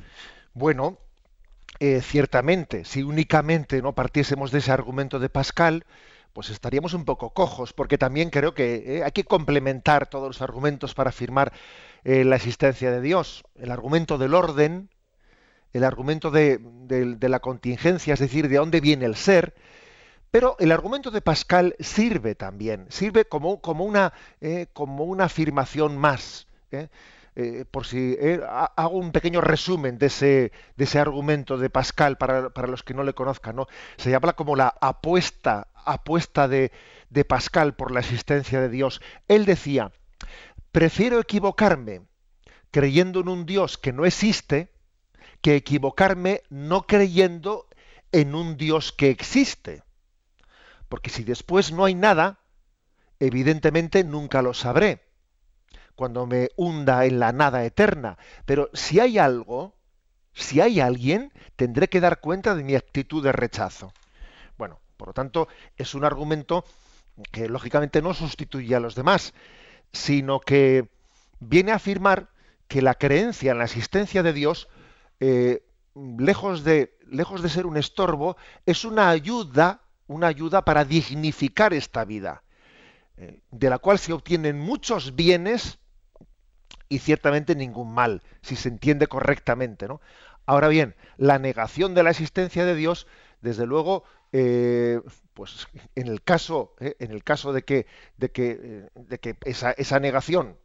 Bueno, 0.53 0.97
eh, 1.79 2.01
ciertamente, 2.01 2.85
si 2.85 3.03
únicamente 3.03 3.81
no 3.81 3.93
partiésemos 3.93 4.51
de 4.51 4.59
ese 4.59 4.71
argumento 4.71 5.19
de 5.19 5.29
Pascal, 5.29 5.85
pues 6.35 6.49
estaríamos 6.49 6.93
un 6.93 7.05
poco 7.05 7.29
cojos, 7.29 7.71
porque 7.71 7.97
también 7.97 8.29
creo 8.29 8.53
que 8.53 8.97
eh, 8.97 9.03
hay 9.05 9.13
que 9.13 9.23
complementar 9.23 10.07
todos 10.07 10.27
los 10.27 10.41
argumentos 10.41 10.93
para 10.93 11.11
afirmar 11.11 11.53
eh, 12.03 12.25
la 12.25 12.35
existencia 12.35 12.91
de 12.91 12.99
Dios. 12.99 13.45
El 13.55 13.71
argumento 13.71 14.17
del 14.17 14.33
orden, 14.33 14.89
el 15.71 15.85
argumento 15.85 16.31
de, 16.31 16.59
la 17.21 17.39
contingencia, 17.39 18.13
es 18.13 18.19
decir, 18.19 18.49
de 18.49 18.57
dónde 18.57 18.81
viene 18.81 19.05
el 19.05 19.15
ser, 19.15 19.55
pero 20.29 20.57
el 20.59 20.73
argumento 20.73 21.09
de 21.09 21.21
Pascal 21.21 21.73
sirve 21.79 22.35
también, 22.35 22.85
sirve 22.89 23.23
como, 23.23 23.61
como, 23.61 23.85
una, 23.85 24.11
eh, 24.41 24.67
como 24.73 25.05
una 25.05 25.23
afirmación 25.23 25.97
más. 25.97 26.47
Eh, 27.37 27.65
por 27.69 27.85
si 27.85 28.15
eh, 28.17 28.39
hago 28.47 28.97
un 28.97 29.11
pequeño 29.11 29.41
resumen 29.41 29.97
de 29.97 30.05
ese, 30.05 30.53
de 30.77 30.83
ese 30.85 30.99
argumento 30.99 31.57
de 31.57 31.69
Pascal 31.69 32.17
para, 32.17 32.49
los 32.67 32.83
que 32.83 32.93
no 32.93 33.03
le 33.03 33.13
conozcan, 33.13 33.57
¿no? 33.57 33.67
Se 33.97 34.15
habla 34.15 34.33
como 34.33 34.55
la 34.55 34.73
apuesta, 34.79 35.67
apuesta 35.73 36.47
de, 36.47 36.71
de 37.09 37.25
Pascal 37.25 37.75
por 37.75 37.91
la 37.91 37.99
existencia 37.99 38.61
de 38.61 38.69
Dios. 38.69 39.01
Él 39.27 39.43
decía, 39.43 39.91
prefiero 40.71 41.19
equivocarme 41.19 42.03
creyendo 42.71 43.19
en 43.19 43.27
un 43.27 43.45
Dios 43.45 43.77
que 43.77 43.91
no 43.91 44.05
existe 44.05 44.71
que 45.41 45.57
equivocarme 45.57 46.41
no 46.49 46.87
creyendo 46.87 47.67
en 48.13 48.33
un 48.33 48.55
Dios 48.55 48.93
que 48.93 49.09
existe. 49.09 49.83
Porque 50.87 51.09
si 51.09 51.23
después 51.23 51.73
no 51.73 51.83
hay 51.83 51.95
nada, 51.95 52.39
evidentemente 53.19 54.05
nunca 54.05 54.41
lo 54.41 54.53
sabré 54.53 55.04
cuando 55.95 56.25
me 56.25 56.49
hunda 56.55 57.05
en 57.05 57.19
la 57.19 57.31
nada 57.31 57.63
eterna. 57.65 58.17
Pero 58.45 58.69
si 58.73 58.99
hay 58.99 59.17
algo, 59.17 59.75
si 60.33 60.61
hay 60.61 60.79
alguien, 60.79 61.31
tendré 61.55 61.87
que 61.87 62.01
dar 62.01 62.19
cuenta 62.19 62.55
de 62.55 62.63
mi 62.63 62.75
actitud 62.75 63.23
de 63.23 63.31
rechazo. 63.31 63.93
Bueno, 64.57 64.79
por 64.97 65.09
lo 65.09 65.13
tanto, 65.13 65.47
es 65.77 65.95
un 65.95 66.03
argumento 66.03 66.65
que 67.31 67.47
lógicamente 67.47 68.01
no 68.01 68.13
sustituye 68.13 68.75
a 68.75 68.79
los 68.79 68.95
demás, 68.95 69.33
sino 69.93 70.39
que 70.39 70.89
viene 71.39 71.71
a 71.71 71.75
afirmar 71.75 72.29
que 72.67 72.81
la 72.81 72.95
creencia 72.95 73.51
en 73.51 73.59
la 73.59 73.65
existencia 73.65 74.23
de 74.23 74.33
Dios, 74.33 74.67
eh, 75.19 75.65
lejos, 75.95 76.63
de, 76.63 76.97
lejos 77.07 77.41
de 77.41 77.49
ser 77.49 77.65
un 77.65 77.77
estorbo, 77.77 78.35
es 78.65 78.83
una 78.83 79.09
ayuda, 79.09 79.81
una 80.07 80.27
ayuda 80.27 80.65
para 80.65 80.83
dignificar 80.83 81.73
esta 81.73 82.03
vida, 82.03 82.43
eh, 83.17 83.41
de 83.51 83.69
la 83.69 83.79
cual 83.79 83.99
se 83.99 84.11
obtienen 84.11 84.59
muchos 84.59 85.15
bienes 85.15 85.79
y 86.89 86.99
ciertamente 86.99 87.55
ningún 87.55 87.93
mal, 87.93 88.21
si 88.41 88.55
se 88.55 88.69
entiende 88.69 89.07
correctamente. 89.07 89.87
¿no? 89.87 90.01
Ahora 90.45 90.67
bien, 90.67 90.95
la 91.17 91.39
negación 91.39 91.93
de 91.95 92.03
la 92.03 92.11
existencia 92.11 92.65
de 92.65 92.75
Dios, 92.75 93.07
desde 93.41 93.65
luego, 93.65 94.03
eh, 94.31 95.01
pues 95.33 95.67
en 95.95 96.07
el 96.07 96.21
caso, 96.21 96.75
eh, 96.79 96.95
en 96.99 97.11
el 97.11 97.23
caso 97.23 97.53
de 97.53 97.63
que, 97.63 97.87
de 98.17 98.31
que, 98.31 98.59
eh, 98.61 98.89
de 98.95 99.19
que 99.19 99.37
esa, 99.45 99.71
esa 99.71 99.99
negación, 99.99 100.57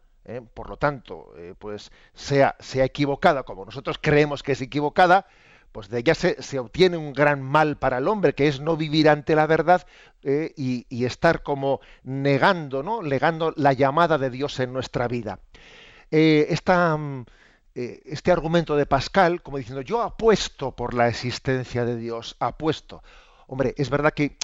por 0.54 0.68
lo 0.68 0.76
tanto, 0.76 1.34
pues 1.58 1.90
sea, 2.14 2.54
sea 2.60 2.84
equivocada, 2.84 3.42
como 3.42 3.64
nosotros 3.64 3.98
creemos 4.00 4.44
que 4.44 4.52
es 4.52 4.60
equivocada, 4.60 5.26
pues 5.72 5.88
de 5.88 5.98
ella 5.98 6.14
se, 6.14 6.40
se, 6.40 6.60
obtiene 6.60 6.96
un 6.96 7.12
gran 7.14 7.42
mal 7.42 7.78
para 7.78 7.98
el 7.98 8.06
hombre, 8.06 8.34
que 8.34 8.46
es 8.46 8.60
no 8.60 8.76
vivir 8.76 9.08
ante 9.08 9.34
la 9.34 9.48
verdad 9.48 9.88
y, 10.22 10.86
y, 10.88 11.04
estar 11.04 11.42
como 11.42 11.80
negando, 12.04 12.84
¿no? 12.84 13.02
negando 13.02 13.52
la 13.56 13.72
llamada 13.72 14.18
de 14.18 14.30
Dios 14.30 14.60
en 14.60 14.72
nuestra 14.72 15.08
vida. 15.08 15.40
Eh, 16.10 16.56
mm, 16.66 17.22
eh, 17.74 18.02
este 18.04 18.32
argumento 18.32 18.76
de 18.76 18.86
Pascal, 18.86 19.42
como 19.42 19.58
diciendo, 19.58 19.82
yo 19.82 20.02
apuesto 20.02 20.74
por 20.74 20.94
la 20.94 21.08
existencia 21.08 21.84
de 21.84 21.96
Dios, 21.96 22.36
apuesto. 22.40 23.02
Hombre, 23.46 23.74
es 23.78 23.90
verdad 23.90 24.12
que 24.12 24.36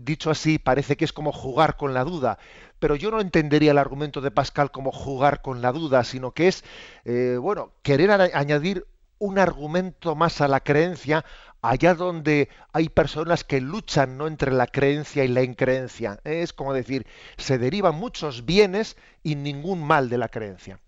dicho 0.00 0.30
así 0.30 0.58
parece 0.58 0.96
que 0.98 1.04
es 1.06 1.14
como 1.14 1.32
jugar 1.32 1.76
con 1.76 1.94
la 1.94 2.04
duda, 2.04 2.38
pero 2.78 2.94
yo 2.94 3.10
no 3.10 3.20
entendería 3.20 3.70
el 3.70 3.78
argumento 3.78 4.20
de 4.20 4.30
Pascal 4.30 4.70
como 4.70 4.92
jugar 4.92 5.40
con 5.40 5.62
la 5.62 5.72
duda, 5.72 6.04
sino 6.04 6.32
que 6.32 6.48
es, 6.48 6.62
eh, 7.06 7.38
bueno, 7.40 7.72
querer 7.82 8.10
añadir 8.10 8.86
un 9.18 9.38
argumento 9.38 10.14
más 10.14 10.40
a 10.40 10.48
la 10.48 10.60
creencia 10.60 11.24
allá 11.62 11.94
donde 11.94 12.48
hay 12.72 12.88
personas 12.88 13.44
que 13.44 13.60
luchan 13.60 14.18
¿no? 14.18 14.26
entre 14.26 14.52
la 14.52 14.66
creencia 14.66 15.24
y 15.24 15.28
la 15.28 15.42
increencia. 15.42 16.20
Es 16.24 16.52
como 16.52 16.72
decir, 16.72 17.06
se 17.36 17.58
derivan 17.58 17.94
muchos 17.94 18.44
bienes 18.44 18.96
y 19.22 19.34
ningún 19.34 19.82
mal 19.82 20.08
de 20.08 20.18
la 20.18 20.28
creencia 20.28 20.80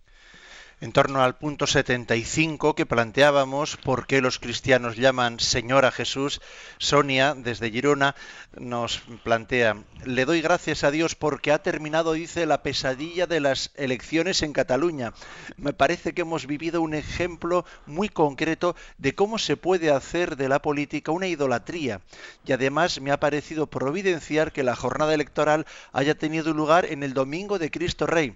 en 0.81 0.93
torno 0.93 1.23
al 1.23 1.37
punto 1.37 1.67
75 1.67 2.75
que 2.75 2.87
planteábamos 2.87 3.77
por 3.77 4.07
qué 4.07 4.23
los 4.23 4.39
cristianos 4.39 4.97
llaman 4.97 5.39
Señor 5.39 5.85
a 5.85 5.91
Jesús, 5.91 6.41
Sonia 6.79 7.35
desde 7.37 7.71
Girona 7.71 8.15
nos 8.59 9.03
plantea, 9.23 9.77
le 10.05 10.25
doy 10.25 10.41
gracias 10.41 10.83
a 10.83 10.91
Dios 10.91 11.15
porque 11.15 11.53
ha 11.53 11.63
terminado, 11.63 12.13
dice, 12.15 12.47
la 12.47 12.63
pesadilla 12.63 13.27
de 13.27 13.41
las 13.41 13.73
elecciones 13.75 14.43
en 14.43 14.53
Cataluña. 14.53 15.13
Me 15.57 15.73
parece 15.73 16.15
que 16.15 16.23
hemos 16.23 16.47
vivido 16.47 16.81
un 16.81 16.95
ejemplo 16.95 17.67
muy 17.87 18.09
concreto 18.09 18.75
de 18.97 19.15
cómo 19.15 19.39
se 19.39 19.57
puede 19.57 19.91
hacer 19.91 20.37
de 20.37 20.49
la 20.49 20.63
política 20.63 21.13
una 21.13 21.27
idolatría. 21.27 22.01
Y 22.47 22.53
además 22.53 23.01
me 23.01 23.11
ha 23.11 23.21
parecido 23.21 23.67
providenciar 23.67 24.53
que 24.53 24.63
la 24.63 24.77
jornada 24.77 25.15
electoral 25.15 25.67
haya 25.93 26.15
tenido 26.15 26.53
lugar 26.55 26.87
en 26.87 27.03
el 27.03 27.13
domingo 27.13 27.59
de 27.59 27.71
Cristo 27.71 28.07
Rey. 28.07 28.35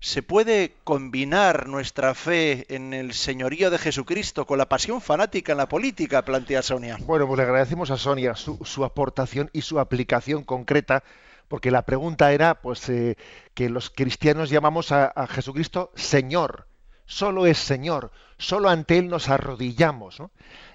¿Se 0.00 0.22
puede 0.22 0.74
combinar 0.84 1.68
nuestra 1.68 2.14
fe 2.14 2.66
en 2.74 2.92
el 2.92 3.14
señorío 3.14 3.70
de 3.70 3.78
Jesucristo 3.78 4.46
con 4.46 4.58
la 4.58 4.68
pasión 4.68 5.00
fanática 5.00 5.52
en 5.52 5.58
la 5.58 5.68
política? 5.68 6.24
Plantea 6.24 6.62
Sonia. 6.62 6.98
Bueno, 7.00 7.26
pues 7.26 7.38
le 7.38 7.44
agradecemos 7.44 7.90
a 7.90 7.96
Sonia 7.96 8.34
su, 8.34 8.84
aportación 8.84 9.48
y 9.54 9.62
su 9.62 9.80
aplicación 9.80 10.44
concreta, 10.44 11.02
porque 11.48 11.70
la 11.70 11.82
pregunta 11.82 12.32
era 12.32 12.60
pues 12.60 12.88
eh, 12.90 13.16
que 13.54 13.70
los 13.70 13.88
cristianos 13.88 14.50
llamamos 14.50 14.92
a, 14.92 15.26
Jesucristo 15.28 15.92
Señor. 15.94 16.68
Solo 17.06 17.46
es 17.46 17.58
Señor, 17.58 18.10
solo 18.36 18.68
ante 18.68 18.98
Él 18.98 19.08
nos 19.08 19.28
arrodillamos. 19.28 20.18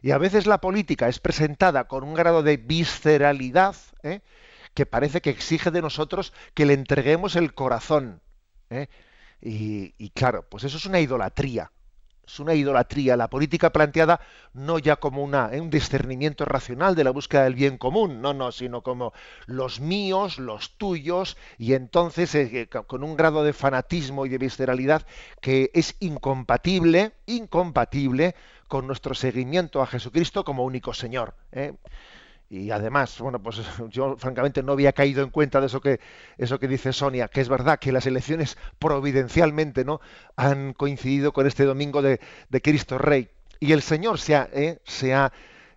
Y 0.01 0.12
a 0.12 0.18
veces 0.18 0.48
la 0.48 0.62
política 0.62 1.08
es 1.08 1.20
presentada 1.20 1.88
con 1.88 2.04
un 2.04 2.16
grado 2.16 2.42
de 2.42 2.58
visceralidad 2.58 3.75
¿eh? 4.01 4.22
que 4.74 4.86
parece 4.86 5.22
que 5.22 5.30
exige 5.30 5.70
de 5.70 5.82
nosotros 5.82 6.34
que 6.54 6.66
le 6.66 6.74
entreguemos 6.74 7.36
el 7.36 7.54
corazón. 7.54 8.22
¿eh? 8.70 8.88
Y, 9.41 10.10
claro, 10.12 10.45
pues 10.48 10.63
eso 10.63 10.77
es 10.77 10.86
una 10.86 11.00
idolatría. 11.00 11.71
es 12.25 12.39
una 12.39 12.53
idolatría. 12.53 13.17
La 13.17 13.29
política 13.29 13.71
planteada 13.71 14.21
no 14.53 14.79
ya 14.79 14.98
como 14.98 15.24
una, 15.24 15.50
¿eh? 15.51 15.60
un 15.60 15.69
discernimiento 15.69 16.45
racional 16.45 16.95
de 16.95 17.03
la 17.03 17.12
búsqueda 17.12 17.43
del 17.45 17.55
bien 17.55 17.77
común, 17.77 18.21
no, 18.21 18.33
no, 18.33 18.51
sino 18.51 18.83
como 18.83 19.13
los 19.48 19.79
míos, 19.79 20.38
los 20.38 20.77
tuyos, 20.77 21.38
y 21.57 21.74
entonces 21.74 22.33
eh, 22.36 22.69
con 22.69 23.03
un 23.03 23.17
grado 23.17 23.43
de 23.43 23.53
fanatismo 23.53 24.25
y 24.25 24.29
de 24.29 24.38
visceralidad 24.38 25.05
que 25.41 25.71
es 25.74 25.95
incompatible, 26.00 27.13
incompatible 27.25 28.36
con 28.67 28.88
nuestro 28.88 29.13
seguimiento 29.15 29.81
a 29.81 29.88
Jesucristo 29.88 30.45
como 30.45 30.63
único 30.63 30.93
Señor. 30.93 31.36
¿eh? 31.51 31.74
Y 32.51 32.70
además, 32.70 33.17
bueno, 33.20 33.41
pues 33.41 33.62
yo 33.89 34.17
francamente 34.17 34.62
no 34.62 34.74
había 34.74 34.91
caído 34.91 35.24
en 35.24 35.29
cuenta 35.29 35.62
de 35.62 35.67
eso 35.67 35.79
que 35.79 36.01
eso 36.38 36.60
que 36.60 36.67
dice 36.67 36.91
Sonia, 36.91 37.29
que 37.29 37.39
es 37.39 37.48
verdad 37.48 37.79
que 37.79 37.93
las 37.93 38.05
elecciones 38.05 38.58
providencialmente, 38.77 39.86
¿no? 39.86 40.01
han 40.36 40.74
coincidido 40.74 41.31
con 41.31 41.48
este 41.48 41.63
domingo 41.63 42.01
de, 42.01 42.20
Cristo 42.62 42.98
Rey 42.98 43.29
y 43.62 43.72
el 43.72 43.81
Señor 43.81 44.20
se 44.20 44.36
ha, 44.36 44.50
¿eh? 44.51 44.79
se 44.84 45.13
ha 45.13 45.31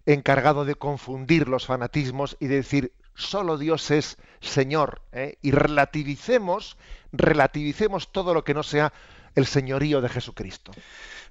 encargado 0.04 0.64
de 0.64 0.75
confundir 0.75 1.49
los 1.49 1.64
fanatismos 1.64 2.37
y 2.40 2.49
de 2.49 2.57
decir 2.57 2.93
solo 3.14 3.57
Dios 3.57 3.93
es 3.93 4.19
Señor 4.40 5.00
¿eh? 5.12 5.38
y 5.43 5.52
relativicemos 5.52 6.76
relativicemos 7.12 8.11
todo 8.11 8.35
lo 8.35 8.43
que 8.43 8.52
no 8.52 8.64
sea 8.64 8.93
el 9.35 9.47
señorío 9.47 10.00
de 10.00 10.09
Jesucristo. 10.09 10.73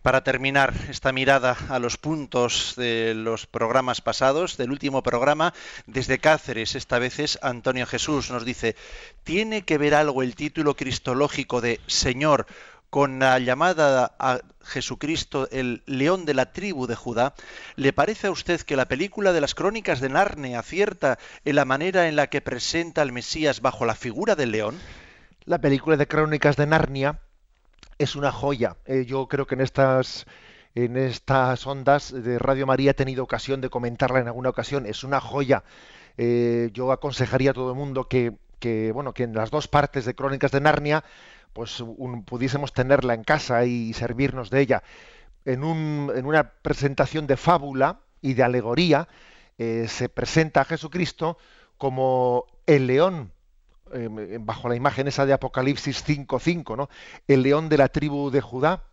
Para 0.01 0.24
terminar 0.24 0.74
esta 0.89 1.13
mirada 1.13 1.55
a 1.69 1.79
los 1.79 1.98
puntos 1.98 2.74
de 2.75 3.13
los 3.15 3.48
programas 3.48 4.01
pasados, 4.01 4.57
del 4.57 4.72
último 4.72 5.01
programa, 5.01 5.53
desde 5.88 6.19
Cáceres, 6.19 6.75
esta 6.75 7.00
vez 7.00 7.19
es 7.19 7.39
Antonio 7.41 7.86
Jesús, 7.86 8.29
nos 8.29 8.43
dice, 8.43 8.75
¿tiene 9.24 9.62
que 9.62 9.77
ver 9.77 9.95
algo 9.95 10.22
el 10.22 10.36
título 10.36 10.75
cristológico 10.75 11.62
de 11.62 11.79
Señor 11.88 12.48
con 12.89 13.17
la 13.17 13.39
llamada 13.39 14.13
a 14.19 14.41
Jesucristo 14.63 15.48
el 15.51 15.81
león 15.88 16.25
de 16.25 16.36
la 16.36 16.51
tribu 16.51 16.86
de 16.86 16.95
Judá, 16.95 17.33
¿le 17.75 17.91
parece 17.91 18.27
a 18.27 18.31
usted 18.31 18.62
que 18.62 18.75
la 18.75 18.88
película 18.88 19.33
de 19.33 19.41
las 19.41 19.55
crónicas 19.55 20.00
de 20.00 20.10
Narnia 20.10 20.60
acierta 20.60 21.17
en 21.43 21.55
la 21.55 21.65
manera 21.65 22.07
en 22.07 22.15
la 22.15 22.27
que 22.27 22.41
presenta 22.41 23.01
al 23.01 23.12
Mesías 23.12 23.62
bajo 23.62 23.86
la 23.86 23.95
figura 23.95 24.36
del 24.36 24.51
león? 24.51 24.79
La 25.45 25.57
película 25.57 25.98
de 25.98 26.07
crónicas 26.07 26.55
de 26.55 26.67
Narnia 26.67 27.19
es 28.03 28.15
una 28.15 28.31
joya. 28.31 28.77
Eh, 28.86 29.05
yo 29.05 29.27
creo 29.27 29.48
que 29.48 29.55
en 29.55 29.62
estas 29.62 30.25
en 30.75 30.98
estas 30.98 31.67
ondas 31.67 32.12
de 32.12 32.39
Radio 32.39 32.65
María 32.65 32.91
he 32.91 32.95
tenido 32.95 33.24
ocasión 33.24 33.62
de 33.62 33.69
comentarla 33.69 34.19
en 34.19 34.27
alguna 34.27 34.50
ocasión. 34.50 34.86
Es 34.86 35.03
una 35.03 35.22
joya. 35.22 35.63
Eh, 36.17 36.69
yo 36.74 36.91
aconsejaría 36.91 37.51
a 37.51 37.53
todo 37.53 37.72
el 37.72 37.77
mundo 37.77 38.07
que, 38.07 38.33
bueno 38.93 39.13
que 39.13 39.24
en 39.24 39.33
las 39.33 39.51
dos 39.51 39.67
partes 39.67 40.05
de 40.05 40.15
Crónicas 40.15 40.51
de 40.51 40.62
Narnia 40.62 41.03
pues 41.53 41.83
pudiésemos 42.25 42.74
tenerla 42.74 43.13
en 43.13 43.24
casa 43.24 43.65
y 43.65 43.93
servirnos 43.93 44.50
de 44.50 44.62
ella. 44.62 44.83
En, 45.45 45.63
un, 45.63 46.12
en 46.15 46.25
una 46.25 46.51
presentación 46.53 47.27
de 47.27 47.38
fábula 47.38 48.00
y 48.22 48.33
de 48.33 48.43
alegoría 48.43 49.07
eh, 49.57 49.86
se 49.88 50.10
presenta 50.10 50.62
a 50.62 50.65
Jesucristo 50.65 51.38
como 51.77 52.45
el 52.65 52.88
león 52.88 53.31
Em, 53.91 54.17
em, 54.19 54.45
bajo 54.45 54.69
la 54.69 54.75
imagen 54.75 55.07
esa 55.07 55.25
de 55.25 55.33
Apocalipsis 55.33 56.03
5.5, 56.03 56.75
¿no? 56.75 56.89
El 57.27 57.43
león 57.43 57.69
de 57.69 57.77
la 57.77 57.89
tribu 57.89 58.31
de 58.31 58.41
Judá, 58.41 58.83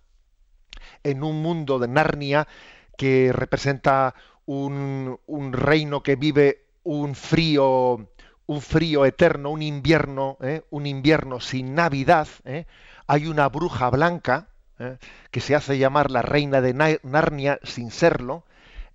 en 1.05 1.23
un 1.23 1.43
mundo 1.43 1.79
de 1.79 1.89
Narnia 1.89 2.49
que 2.97 3.33
representa 3.33 4.15
un, 4.47 5.19
reino 5.53 6.03
que 6.03 6.17
vive 6.17 6.67
un 6.83 7.15
frío, 7.15 8.09
un 8.47 8.61
frío 8.61 9.07
eterno, 9.07 9.51
un 9.51 9.63
invierno, 9.63 10.37
¿eh? 10.41 10.63
un 10.71 10.87
invierno 10.87 11.41
sin 11.41 11.75
Navidad. 11.75 12.29
¿eh? 12.45 12.67
Hay 13.07 13.27
una 13.27 13.49
bruja 13.49 13.89
blanca 13.91 14.49
¿eh? 14.79 14.99
que 15.31 15.41
se 15.41 15.55
hace 15.55 15.79
llamar 15.79 16.11
la 16.11 16.23
reina 16.23 16.61
de 16.61 16.75
Narnia 17.03 17.61
sin 17.63 17.91
serlo, 17.91 18.45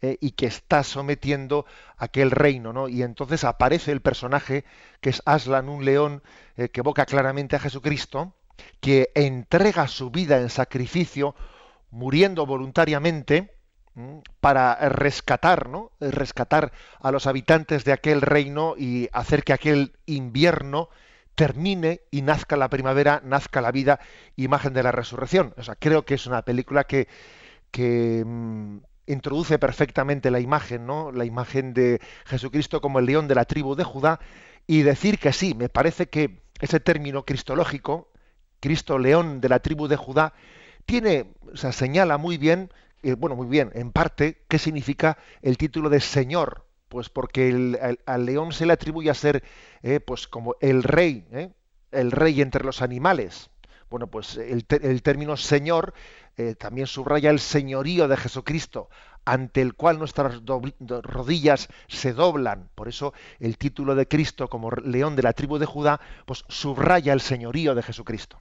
eh, 0.01 0.17
y 0.21 0.31
que 0.31 0.45
está 0.45 0.83
sometiendo 0.83 1.65
aquel 1.97 2.31
reino, 2.31 2.73
¿no? 2.73 2.87
Y 2.87 3.03
entonces 3.03 3.43
aparece 3.43 3.91
el 3.91 4.01
personaje 4.01 4.65
que 5.01 5.09
es 5.09 5.21
Aslan, 5.25 5.69
un 5.69 5.85
león 5.85 6.23
eh, 6.57 6.69
que 6.69 6.81
evoca 6.81 7.05
claramente 7.05 7.55
a 7.55 7.59
Jesucristo, 7.59 8.33
que 8.79 9.11
entrega 9.15 9.87
su 9.87 10.11
vida 10.11 10.39
en 10.39 10.49
sacrificio, 10.49 11.35
muriendo 11.91 12.45
voluntariamente 12.45 13.55
para 14.41 14.75
rescatar, 14.89 15.69
¿no? 15.69 15.91
rescatar 16.01 16.73
a 16.99 17.11
los 17.11 17.27
habitantes 17.27 17.85
de 17.85 17.93
aquel 17.93 18.21
reino 18.21 18.75
y 18.77 19.07
hacer 19.13 19.43
que 19.43 19.53
aquel 19.53 19.93
invierno 20.05 20.89
termine 21.35 22.01
y 22.11 22.21
nazca 22.21 22.57
la 22.57 22.69
primavera, 22.69 23.21
nazca 23.23 23.61
la 23.61 23.71
vida, 23.71 23.99
imagen 24.35 24.73
de 24.73 24.83
la 24.83 24.91
resurrección. 24.91 25.53
O 25.57 25.63
sea, 25.63 25.75
creo 25.75 26.05
que 26.05 26.15
es 26.15 26.25
una 26.25 26.41
película 26.43 26.85
que, 26.85 27.07
que 27.71 28.23
mm, 28.25 28.77
introduce 29.07 29.59
perfectamente 29.59 30.31
la 30.31 30.39
imagen, 30.39 30.85
¿no? 30.85 31.11
La 31.11 31.25
imagen 31.25 31.73
de 31.73 32.01
Jesucristo 32.25 32.81
como 32.81 32.99
el 32.99 33.05
león 33.05 33.27
de 33.27 33.35
la 33.35 33.45
tribu 33.45 33.75
de 33.75 33.83
Judá 33.83 34.19
y 34.67 34.81
decir 34.81 35.19
que 35.19 35.31
sí, 35.33 35.53
me 35.53 35.69
parece 35.69 36.07
que 36.07 36.41
ese 36.59 36.79
término 36.79 37.25
cristológico, 37.25 38.09
Cristo 38.59 38.97
león 38.97 39.41
de 39.41 39.49
la 39.49 39.59
tribu 39.59 39.87
de 39.87 39.97
Judá, 39.97 40.33
tiene, 40.85 41.33
o 41.51 41.57
sea, 41.57 41.71
señala 41.71 42.17
muy 42.17 42.37
bien, 42.37 42.71
eh, 43.03 43.13
bueno, 43.13 43.35
muy 43.35 43.47
bien, 43.47 43.71
en 43.73 43.91
parte, 43.91 44.43
qué 44.47 44.57
significa 44.57 45.17
el 45.41 45.57
título 45.57 45.89
de 45.89 45.99
Señor, 45.99 46.65
pues 46.89 47.09
porque 47.09 47.77
al 48.05 48.25
león 48.25 48.53
se 48.53 48.65
le 48.65 48.73
atribuye 48.73 49.09
a 49.09 49.13
ser, 49.13 49.43
eh, 49.83 49.99
pues 49.99 50.27
como 50.27 50.55
el 50.61 50.83
rey, 50.83 51.27
¿eh? 51.31 51.51
el 51.91 52.11
rey 52.11 52.41
entre 52.41 52.63
los 52.63 52.81
animales. 52.81 53.49
Bueno, 53.89 54.07
pues 54.07 54.37
el, 54.37 54.65
término 54.65 55.37
Señor 55.37 55.93
eh, 56.37 56.55
también 56.55 56.87
subraya 56.87 57.29
el 57.29 57.39
señorío 57.39 58.07
de 58.07 58.17
Jesucristo, 58.17 58.89
ante 59.25 59.61
el 59.61 59.73
cual 59.73 59.99
nuestras 59.99 60.41
rodillas 61.03 61.69
se 61.87 62.13
doblan. 62.13 62.69
Por 62.75 62.87
eso 62.87 63.13
el 63.39 63.57
título 63.57 63.95
de 63.95 64.07
Cristo 64.07 64.47
como 64.47 64.71
león 64.71 65.15
de 65.15 65.23
la 65.23 65.33
tribu 65.33 65.57
de 65.57 65.65
Judá, 65.65 65.99
pues 66.25 66.45
subraya 66.47 67.13
el 67.13 67.21
señorío 67.21 67.75
de 67.75 67.83
Jesucristo. 67.83 68.39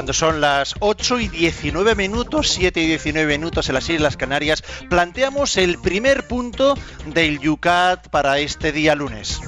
Cuando 0.00 0.14
son 0.14 0.40
las 0.40 0.76
8 0.80 1.20
y 1.20 1.28
19 1.28 1.94
minutos, 1.94 2.48
7 2.48 2.80
y 2.80 2.86
19 2.86 3.36
minutos 3.36 3.68
en 3.68 3.74
las 3.74 3.90
Islas 3.90 4.16
Canarias, 4.16 4.64
planteamos 4.88 5.58
el 5.58 5.78
primer 5.78 6.26
punto 6.26 6.74
del 7.04 7.38
Yucat 7.38 8.08
para 8.08 8.38
este 8.38 8.72
día 8.72 8.94
lunes. 8.94 9.42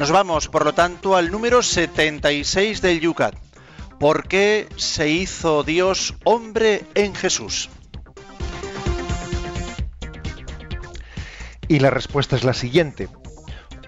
Nos 0.00 0.10
vamos, 0.10 0.48
por 0.48 0.64
lo 0.64 0.72
tanto, 0.72 1.14
al 1.14 1.30
número 1.30 1.62
76 1.62 2.82
del 2.82 2.98
Yucat. 2.98 3.36
¿Por 4.00 4.26
qué 4.26 4.68
se 4.74 5.08
hizo 5.08 5.62
Dios 5.62 6.16
hombre 6.24 6.84
en 6.96 7.14
Jesús? 7.14 7.70
Y 11.68 11.78
la 11.78 11.90
respuesta 11.90 12.34
es 12.34 12.42
la 12.42 12.54
siguiente. 12.54 13.08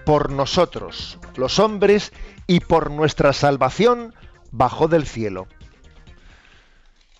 Por 0.05 0.31
nosotros, 0.31 1.19
los 1.35 1.59
hombres, 1.59 2.13
y 2.47 2.59
por 2.59 2.91
nuestra 2.91 3.33
salvación, 3.33 4.13
bajó 4.53 4.87
del 4.87 5.05
cielo. 5.05 5.47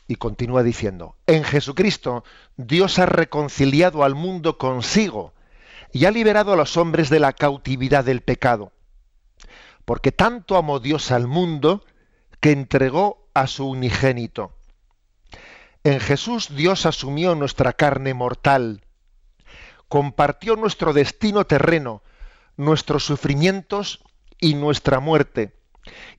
Y 0.08 0.16
continúa 0.16 0.64
diciendo, 0.64 1.16
en 1.26 1.44
Jesucristo 1.44 2.24
Dios 2.56 3.00
ha 3.00 3.08
reconciliado 3.08 4.04
al 4.04 4.16
mundo 4.16 4.58
consigo 4.58 5.34
y 5.92 6.06
ha 6.06 6.12
liberado 6.12 6.54
a 6.54 6.56
los 6.56 6.78
hombres 6.78 7.10
de 7.10 7.20
la 7.20 7.34
cautividad 7.34 8.06
del 8.06 8.22
pecado. 8.22 8.72
Porque 9.84 10.12
tanto 10.12 10.58
amó 10.58 10.80
Dios 10.80 11.12
al 11.12 11.28
mundo 11.28 11.84
que 12.40 12.52
entregó 12.52 13.28
a 13.34 13.48
su 13.48 13.68
unigénito. 13.68 14.56
En 15.84 16.00
Jesús 16.00 16.56
Dios 16.56 16.86
asumió 16.86 17.34
nuestra 17.36 17.74
carne 17.74 18.14
mortal, 18.14 18.86
compartió 19.88 20.56
nuestro 20.56 20.94
destino 20.94 21.46
terreno, 21.46 22.04
nuestros 22.58 23.04
sufrimientos 23.04 24.04
y 24.40 24.54
nuestra 24.54 25.00
muerte 25.00 25.63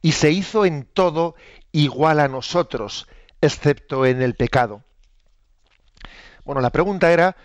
y 0.02 0.12
se 0.12 0.30
hizo 0.30 0.64
en 0.64 0.84
todo 0.84 1.34
igual 1.72 2.20
a 2.20 2.28
nosotros, 2.28 3.08
excepto 3.40 4.06
en 4.06 4.22
el 4.22 4.34
pecado. 4.34 4.82
Bueno, 6.44 6.60
la 6.60 6.70
pregunta 6.70 7.12
era, 7.12 7.36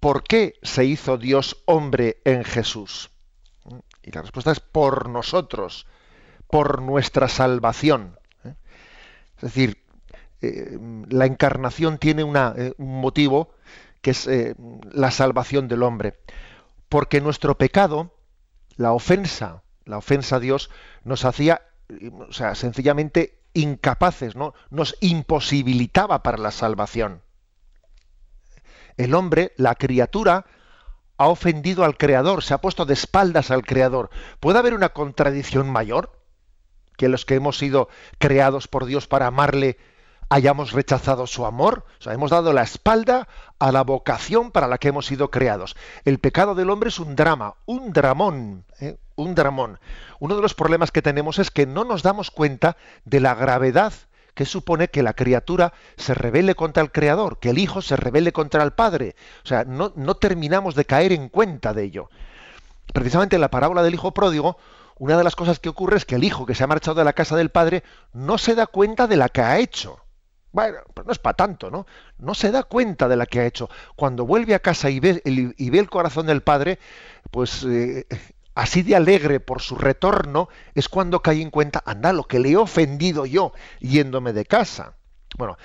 ¿por 0.00 0.24
qué 0.24 0.54
se 0.62 0.84
hizo 0.84 1.16
Dios 1.16 1.62
hombre 1.66 2.20
en 2.24 2.44
Jesús? 2.44 3.10
Y 4.02 4.10
la 4.10 4.22
respuesta 4.22 4.50
es 4.50 4.60
por 4.60 5.08
nosotros, 5.08 5.86
por 6.48 6.82
nuestra 6.82 7.28
salvación. 7.28 8.18
¿eh? 8.44 8.54
Es 9.36 9.42
decir, 9.42 9.84
eh, 10.40 10.78
la 11.08 11.26
encarnación 11.26 11.98
tiene 11.98 12.22
eh, 12.22 12.74
un 12.78 13.00
motivo 13.00 13.54
que 14.00 14.12
es 14.12 14.28
la 14.92 15.10
salvación 15.10 15.66
del 15.68 15.82
hombre. 15.82 16.20
Porque 16.88 17.20
nuestro 17.20 17.58
pecado, 17.58 18.14
la 18.76 18.92
ofensa, 18.92 19.62
la 19.84 19.98
ofensa 19.98 20.36
a 20.36 20.40
Dios, 20.40 20.70
nos 21.02 21.24
hacía 21.24 21.67
o 22.28 22.32
sea, 22.32 22.54
sencillamente 22.54 23.40
incapaces, 23.54 24.36
¿no? 24.36 24.54
Nos 24.70 24.96
imposibilitaba 25.00 26.22
para 26.22 26.38
la 26.38 26.50
salvación. 26.50 27.22
El 28.96 29.14
hombre, 29.14 29.52
la 29.56 29.74
criatura, 29.74 30.46
ha 31.16 31.28
ofendido 31.28 31.84
al 31.84 31.96
Creador, 31.96 32.42
se 32.42 32.54
ha 32.54 32.60
puesto 32.60 32.84
de 32.84 32.94
espaldas 32.94 33.50
al 33.50 33.64
Creador. 33.64 34.10
¿Puede 34.40 34.58
haber 34.58 34.74
una 34.74 34.90
contradicción 34.90 35.70
mayor? 35.70 36.20
Que 36.96 37.08
los 37.08 37.24
que 37.24 37.34
hemos 37.34 37.58
sido 37.58 37.88
creados 38.18 38.68
por 38.68 38.86
Dios 38.86 39.06
para 39.06 39.26
amarle 39.26 39.78
hayamos 40.28 40.72
rechazado 40.72 41.26
su 41.26 41.46
amor. 41.46 41.84
O 42.00 42.02
sea, 42.02 42.12
hemos 42.12 42.30
dado 42.30 42.52
la 42.52 42.62
espalda 42.62 43.28
a 43.58 43.72
la 43.72 43.82
vocación 43.82 44.50
para 44.50 44.68
la 44.68 44.78
que 44.78 44.88
hemos 44.88 45.06
sido 45.06 45.30
creados. 45.30 45.76
El 46.04 46.18
pecado 46.18 46.54
del 46.54 46.70
hombre 46.70 46.90
es 46.90 46.98
un 46.98 47.16
drama, 47.16 47.54
un 47.66 47.92
dramón, 47.92 48.64
¿eh? 48.80 48.98
Un 49.18 49.34
dramón. 49.34 49.78
Uno 50.20 50.36
de 50.36 50.42
los 50.42 50.54
problemas 50.54 50.90
que 50.90 51.02
tenemos 51.02 51.38
es 51.38 51.50
que 51.50 51.66
no 51.66 51.84
nos 51.84 52.02
damos 52.02 52.30
cuenta 52.30 52.76
de 53.04 53.20
la 53.20 53.34
gravedad 53.34 53.92
que 54.34 54.44
supone 54.44 54.88
que 54.88 55.02
la 55.02 55.14
criatura 55.14 55.72
se 55.96 56.14
rebele 56.14 56.54
contra 56.54 56.82
el 56.82 56.92
Creador, 56.92 57.40
que 57.40 57.50
el 57.50 57.58
Hijo 57.58 57.82
se 57.82 57.96
rebele 57.96 58.32
contra 58.32 58.62
el 58.62 58.72
Padre. 58.72 59.16
O 59.44 59.48
sea, 59.48 59.64
no, 59.64 59.92
no 59.96 60.14
terminamos 60.14 60.76
de 60.76 60.84
caer 60.84 61.12
en 61.12 61.28
cuenta 61.28 61.74
de 61.74 61.82
ello. 61.82 62.10
Precisamente 62.94 63.34
en 63.34 63.42
la 63.42 63.50
parábola 63.50 63.82
del 63.82 63.94
Hijo 63.94 64.14
pródigo, 64.14 64.56
una 64.96 65.18
de 65.18 65.24
las 65.24 65.34
cosas 65.34 65.58
que 65.58 65.68
ocurre 65.68 65.96
es 65.96 66.04
que 66.04 66.14
el 66.14 66.22
Hijo 66.22 66.46
que 66.46 66.54
se 66.54 66.62
ha 66.62 66.68
marchado 66.68 66.94
de 66.94 67.04
la 67.04 67.12
casa 67.12 67.36
del 67.36 67.50
Padre 67.50 67.82
no 68.12 68.38
se 68.38 68.54
da 68.54 68.68
cuenta 68.68 69.08
de 69.08 69.16
la 69.16 69.28
que 69.28 69.40
ha 69.40 69.58
hecho. 69.58 69.98
Bueno, 70.52 70.78
pues 70.94 71.04
no 71.06 71.12
es 71.12 71.18
para 71.18 71.34
tanto, 71.36 71.70
¿no? 71.70 71.86
No 72.18 72.34
se 72.34 72.52
da 72.52 72.62
cuenta 72.62 73.08
de 73.08 73.16
la 73.16 73.26
que 73.26 73.40
ha 73.40 73.46
hecho. 73.46 73.68
Cuando 73.96 74.24
vuelve 74.24 74.54
a 74.54 74.60
casa 74.60 74.88
y 74.88 75.00
ve 75.00 75.20
el, 75.24 75.54
y 75.58 75.70
ve 75.70 75.80
el 75.80 75.90
corazón 75.90 76.26
del 76.26 76.42
Padre, 76.42 76.78
pues 77.32 77.64
eh, 77.64 78.06
así 78.58 78.82
de 78.82 78.96
alegre 78.96 79.38
por 79.38 79.62
su 79.62 79.76
retorno, 79.76 80.48
es 80.74 80.88
cuando 80.88 81.22
cae 81.22 81.40
en 81.40 81.50
cuenta, 81.50 81.80
anda, 81.86 82.12
lo 82.12 82.24
que 82.24 82.40
le 82.40 82.50
he 82.50 82.56
ofendido 82.56 83.24
yo 83.24 83.52
yéndome 83.78 84.32
de 84.32 84.46
casa. 84.46 84.94
Bueno, 85.36 85.56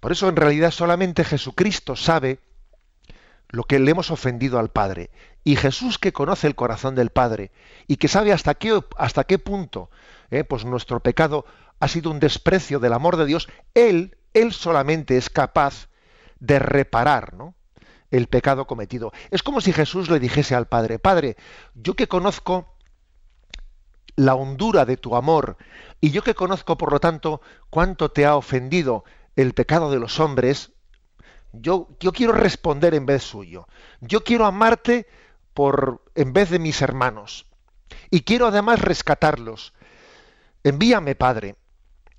por 0.00 0.10
eso 0.10 0.30
en 0.30 0.36
realidad 0.36 0.70
solamente 0.70 1.22
Jesucristo 1.22 1.96
sabe 1.96 2.40
lo 3.50 3.64
que 3.64 3.78
le 3.78 3.90
hemos 3.90 4.10
ofendido 4.10 4.58
al 4.58 4.70
Padre. 4.70 5.10
Y 5.44 5.56
Jesús 5.56 5.98
que 5.98 6.14
conoce 6.14 6.46
el 6.46 6.54
corazón 6.54 6.94
del 6.94 7.10
Padre 7.10 7.52
y 7.86 7.96
que 7.96 8.08
sabe 8.08 8.32
hasta 8.32 8.54
qué, 8.54 8.82
hasta 8.96 9.24
qué 9.24 9.38
punto 9.38 9.90
eh, 10.30 10.44
pues 10.44 10.64
nuestro 10.64 11.00
pecado 11.00 11.44
ha 11.78 11.88
sido 11.88 12.10
un 12.10 12.20
desprecio 12.20 12.80
del 12.80 12.94
amor 12.94 13.18
de 13.18 13.26
Dios, 13.26 13.50
Él, 13.74 14.16
Él 14.32 14.54
solamente 14.54 15.18
es 15.18 15.28
capaz 15.28 15.88
de 16.40 16.58
reparar, 16.58 17.34
¿no? 17.34 17.54
El 18.16 18.28
pecado 18.28 18.66
cometido. 18.66 19.12
Es 19.30 19.42
como 19.42 19.60
si 19.60 19.72
Jesús 19.72 20.08
le 20.08 20.20
dijese 20.20 20.54
al 20.54 20.68
Padre, 20.68 21.00
Padre, 21.00 21.36
yo 21.74 21.94
que 21.94 22.06
conozco 22.06 22.76
la 24.14 24.36
hondura 24.36 24.84
de 24.84 24.96
tu 24.96 25.16
amor 25.16 25.56
y 26.00 26.12
yo 26.12 26.22
que 26.22 26.34
conozco, 26.34 26.78
por 26.78 26.92
lo 26.92 27.00
tanto, 27.00 27.40
cuánto 27.70 28.12
te 28.12 28.24
ha 28.24 28.36
ofendido 28.36 29.04
el 29.34 29.52
pecado 29.52 29.90
de 29.90 29.98
los 29.98 30.20
hombres, 30.20 30.70
yo, 31.52 31.88
quiero 31.98 32.32
responder 32.32 32.94
en 32.94 33.04
vez 33.04 33.24
suyo. 33.24 33.66
Yo 34.00 34.22
quiero 34.22 34.46
amarte 34.46 35.08
por 35.52 36.04
en 36.14 36.32
vez 36.32 36.50
de 36.50 36.60
mis 36.60 36.82
hermanos 36.82 37.46
y 38.10 38.20
quiero 38.20 38.46
además 38.46 38.80
rescatarlos. 38.80 39.72
Envíame, 40.62 41.16
Padre, 41.16 41.56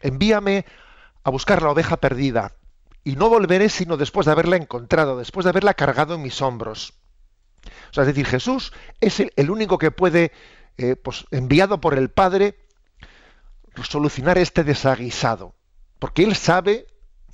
envíame 0.02 0.66
a 1.24 1.30
buscar 1.30 1.62
la 1.62 1.72
oveja 1.72 1.98
perdida 1.98 2.54
y 3.06 3.16
no 3.16 3.30
volveré 3.30 3.70
sino 3.70 3.96
después 3.96 4.26
de 4.26 4.34
haberla 4.34 4.58
encontrado, 4.58 5.18
después 5.18 5.46
de 5.46 5.52
haberla 5.52 5.76
cargado 5.76 6.16
en 6.16 6.24
mis 6.24 6.42
hombros. 6.42 6.96
O 7.92 7.94
sea, 7.94 8.02
es 8.02 8.08
decir, 8.08 8.26
Jesús 8.26 8.74
es 9.00 9.24
el, 9.36 9.50
único 9.50 9.78
que 9.78 9.92
puede, 9.92 10.32
eh, 10.78 10.96
pues, 10.96 11.26
enviado 11.32 11.80
por 11.80 11.94
el 11.98 12.10
Padre, 12.10 12.58
solucionar 13.84 14.40
este 14.40 14.64
desaguisado. 14.64 15.54
Porque 16.00 16.24
Él 16.24 16.36
sabe 16.36 16.88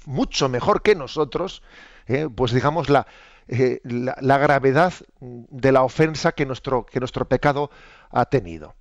mucho 0.05 0.49
mejor 0.49 0.81
que 0.81 0.93
nosotros, 0.93 1.63
eh, 2.05 2.27
pues 2.34 2.51
digamos, 2.51 2.89
la, 2.89 3.07
eh, 3.47 3.79
la, 3.84 4.17
la, 4.19 4.38
gravedad 4.38 4.93
de 5.21 5.71
la 5.71 5.84
ofensa 5.84 6.34
que 6.34 6.45
nuestro, 6.45 6.86
que 6.86 6.99
nuestro 6.99 7.27
pecado 7.29 7.71
ha 8.10 8.25
tenido. 8.25 8.75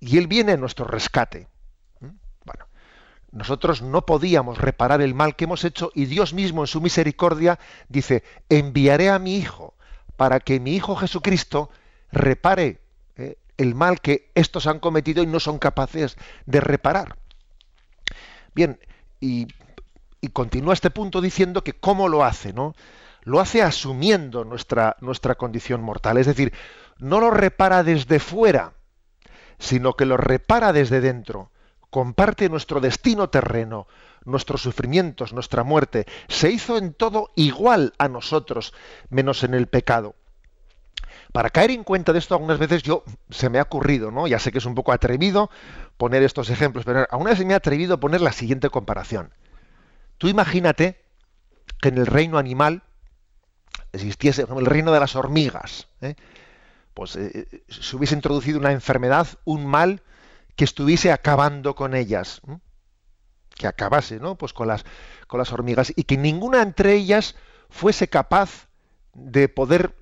Y 0.00 0.18
Él 0.18 0.26
viene 0.26 0.52
en 0.52 0.60
nuestro 0.60 0.86
rescate. 0.86 1.51
Nosotros 3.32 3.80
no 3.80 4.04
podíamos 4.04 4.58
reparar 4.58 5.00
el 5.00 5.14
mal 5.14 5.36
que 5.36 5.44
hemos 5.44 5.64
hecho 5.64 5.90
y 5.94 6.04
Dios 6.04 6.34
mismo 6.34 6.62
en 6.62 6.66
su 6.66 6.82
misericordia 6.82 7.58
dice, 7.88 8.22
enviaré 8.50 9.08
a 9.08 9.18
mi 9.18 9.36
Hijo 9.36 9.74
para 10.18 10.38
que 10.38 10.60
mi 10.60 10.76
Hijo 10.76 10.96
Jesucristo 10.96 11.70
repare 12.12 12.82
eh, 13.16 13.38
el 13.56 13.74
mal 13.74 14.02
que 14.02 14.30
estos 14.34 14.66
han 14.66 14.80
cometido 14.80 15.22
y 15.22 15.26
no 15.26 15.40
son 15.40 15.58
capaces 15.58 16.16
de 16.44 16.60
reparar. 16.60 17.16
Bien, 18.54 18.78
y, 19.18 19.48
y 20.20 20.28
continúa 20.28 20.74
este 20.74 20.90
punto 20.90 21.22
diciendo 21.22 21.64
que 21.64 21.72
cómo 21.72 22.08
lo 22.08 22.24
hace, 22.24 22.52
¿no? 22.52 22.74
Lo 23.22 23.40
hace 23.40 23.62
asumiendo 23.62 24.44
nuestra, 24.44 24.96
nuestra 25.00 25.36
condición 25.36 25.80
mortal, 25.82 26.18
es 26.18 26.26
decir, 26.26 26.52
no 26.98 27.18
lo 27.18 27.30
repara 27.30 27.82
desde 27.82 28.18
fuera, 28.18 28.74
sino 29.58 29.94
que 29.94 30.04
lo 30.04 30.18
repara 30.18 30.74
desde 30.74 31.00
dentro 31.00 31.50
comparte 31.92 32.48
nuestro 32.48 32.80
destino 32.80 33.28
terreno, 33.28 33.86
nuestros 34.24 34.62
sufrimientos, 34.62 35.34
nuestra 35.34 35.62
muerte, 35.62 36.06
se 36.26 36.50
hizo 36.50 36.78
en 36.78 36.94
todo 36.94 37.30
igual 37.36 37.92
a 37.98 38.08
nosotros, 38.08 38.72
menos 39.10 39.44
en 39.44 39.52
el 39.52 39.66
pecado. 39.66 40.14
Para 41.32 41.50
caer 41.50 41.70
en 41.70 41.84
cuenta 41.84 42.14
de 42.14 42.18
esto, 42.18 42.34
algunas 42.34 42.58
veces 42.58 42.82
yo 42.82 43.04
se 43.28 43.50
me 43.50 43.58
ha 43.58 43.62
ocurrido, 43.62 44.10
¿no? 44.10 44.26
Ya 44.26 44.38
sé 44.38 44.52
que 44.52 44.58
es 44.58 44.64
un 44.64 44.74
poco 44.74 44.90
atrevido 44.90 45.50
poner 45.98 46.22
estos 46.22 46.48
ejemplos, 46.48 46.86
pero 46.86 47.06
aún 47.10 47.28
así 47.28 47.44
me 47.44 47.52
ha 47.52 47.58
atrevido 47.58 47.94
a 47.94 48.00
poner 48.00 48.22
la 48.22 48.32
siguiente 48.32 48.70
comparación. 48.70 49.34
Tú 50.16 50.28
imagínate 50.28 51.04
que 51.82 51.90
en 51.90 51.98
el 51.98 52.06
reino 52.06 52.38
animal 52.38 52.84
existiese 53.92 54.46
el 54.48 54.66
reino 54.66 54.92
de 54.92 55.00
las 55.00 55.14
hormigas, 55.14 55.88
¿eh? 56.00 56.14
pues 56.94 57.16
eh, 57.16 57.62
se 57.68 57.96
hubiese 57.96 58.14
introducido 58.14 58.58
una 58.58 58.72
enfermedad, 58.72 59.26
un 59.44 59.66
mal 59.66 60.00
que 60.56 60.64
estuviese 60.64 61.12
acabando 61.12 61.74
con 61.74 61.94
ellas, 61.94 62.40
que 63.54 63.66
acabase, 63.66 64.18
¿no? 64.18 64.36
Pues 64.36 64.52
con 64.52 64.68
las, 64.68 64.84
con 65.26 65.38
las 65.38 65.52
hormigas 65.52 65.92
y 65.94 66.04
que 66.04 66.16
ninguna 66.16 66.62
entre 66.62 66.94
ellas 66.94 67.36
fuese 67.70 68.08
capaz 68.08 68.68
de 69.14 69.48
poder 69.48 69.96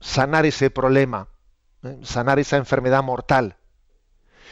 sanar 0.00 0.46
ese 0.46 0.70
problema, 0.70 1.28
¿eh? 1.82 1.98
sanar 2.02 2.38
esa 2.38 2.56
enfermedad 2.56 3.02
mortal. 3.02 3.56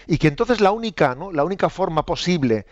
Y 0.07 0.19
que 0.19 0.29
entonces 0.29 0.61
la 0.61 0.73
única, 0.73 1.15
¿no? 1.15 1.33
la 1.33 1.45
única 1.45 1.69
forma 1.69 2.05
posible 2.05 2.67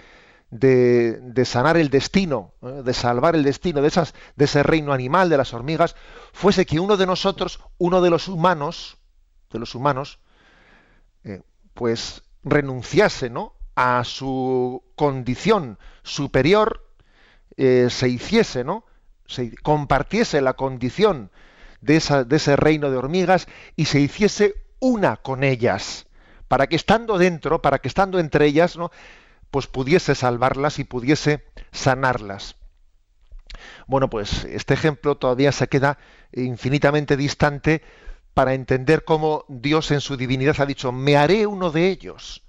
de, 0.50 1.18
de 1.20 1.44
sanar 1.44 1.76
el 1.76 1.88
destino, 1.88 2.52
¿eh? 2.62 2.82
de 2.84 2.94
salvar 2.94 3.34
el 3.34 3.42
destino 3.42 3.80
de, 3.80 3.88
esas, 3.88 4.14
de 4.36 4.44
ese 4.44 4.62
reino 4.62 4.92
animal, 4.92 5.28
de 5.28 5.36
las 5.36 5.54
hormigas, 5.54 5.96
fuese 6.32 6.66
que 6.66 6.80
uno 6.80 6.96
de 6.96 7.06
nosotros, 7.06 7.60
uno 7.78 8.02
de 8.02 8.10
los 8.10 8.28
humanos, 8.28 8.98
de 9.50 9.58
los 9.58 9.74
humanos, 9.74 10.18
eh, 11.24 11.42
pues 11.74 12.22
renunciase 12.44 13.30
¿no? 13.30 13.54
a 13.74 14.04
su 14.04 14.82
condición 14.96 15.78
superior, 16.02 16.86
eh, 17.56 17.88
se 17.90 18.08
hiciese, 18.08 18.64
¿no? 18.64 18.84
se 19.26 19.54
compartiese 19.62 20.40
la 20.40 20.54
condición 20.54 21.30
de, 21.80 22.02
de 22.26 22.36
ese 22.36 22.56
reino 22.56 22.90
de 22.90 22.96
hormigas 22.96 23.46
y 23.76 23.86
se 23.86 24.00
hiciese 24.00 24.54
una 24.78 25.16
con 25.16 25.44
ellas, 25.44 26.06
para 26.48 26.66
que 26.66 26.76
estando 26.76 27.18
dentro, 27.18 27.62
para 27.62 27.78
que 27.78 27.88
estando 27.88 28.18
entre 28.18 28.46
ellas, 28.46 28.76
¿no? 28.76 28.90
pues 29.50 29.66
pudiese 29.66 30.14
salvarlas 30.14 30.78
y 30.78 30.84
pudiese 30.84 31.44
sanarlas. 31.72 32.56
Bueno, 33.86 34.08
pues 34.08 34.44
este 34.44 34.74
ejemplo 34.74 35.16
todavía 35.16 35.52
se 35.52 35.68
queda 35.68 35.98
infinitamente 36.32 37.16
distante 37.16 37.82
para 38.34 38.54
entender 38.54 39.04
cómo 39.04 39.44
Dios 39.48 39.90
en 39.90 40.00
su 40.00 40.16
divinidad 40.16 40.60
ha 40.60 40.66
dicho, 40.66 40.92
me 40.92 41.16
haré 41.16 41.46
uno 41.46 41.70
de 41.70 41.88
ellos, 41.88 42.42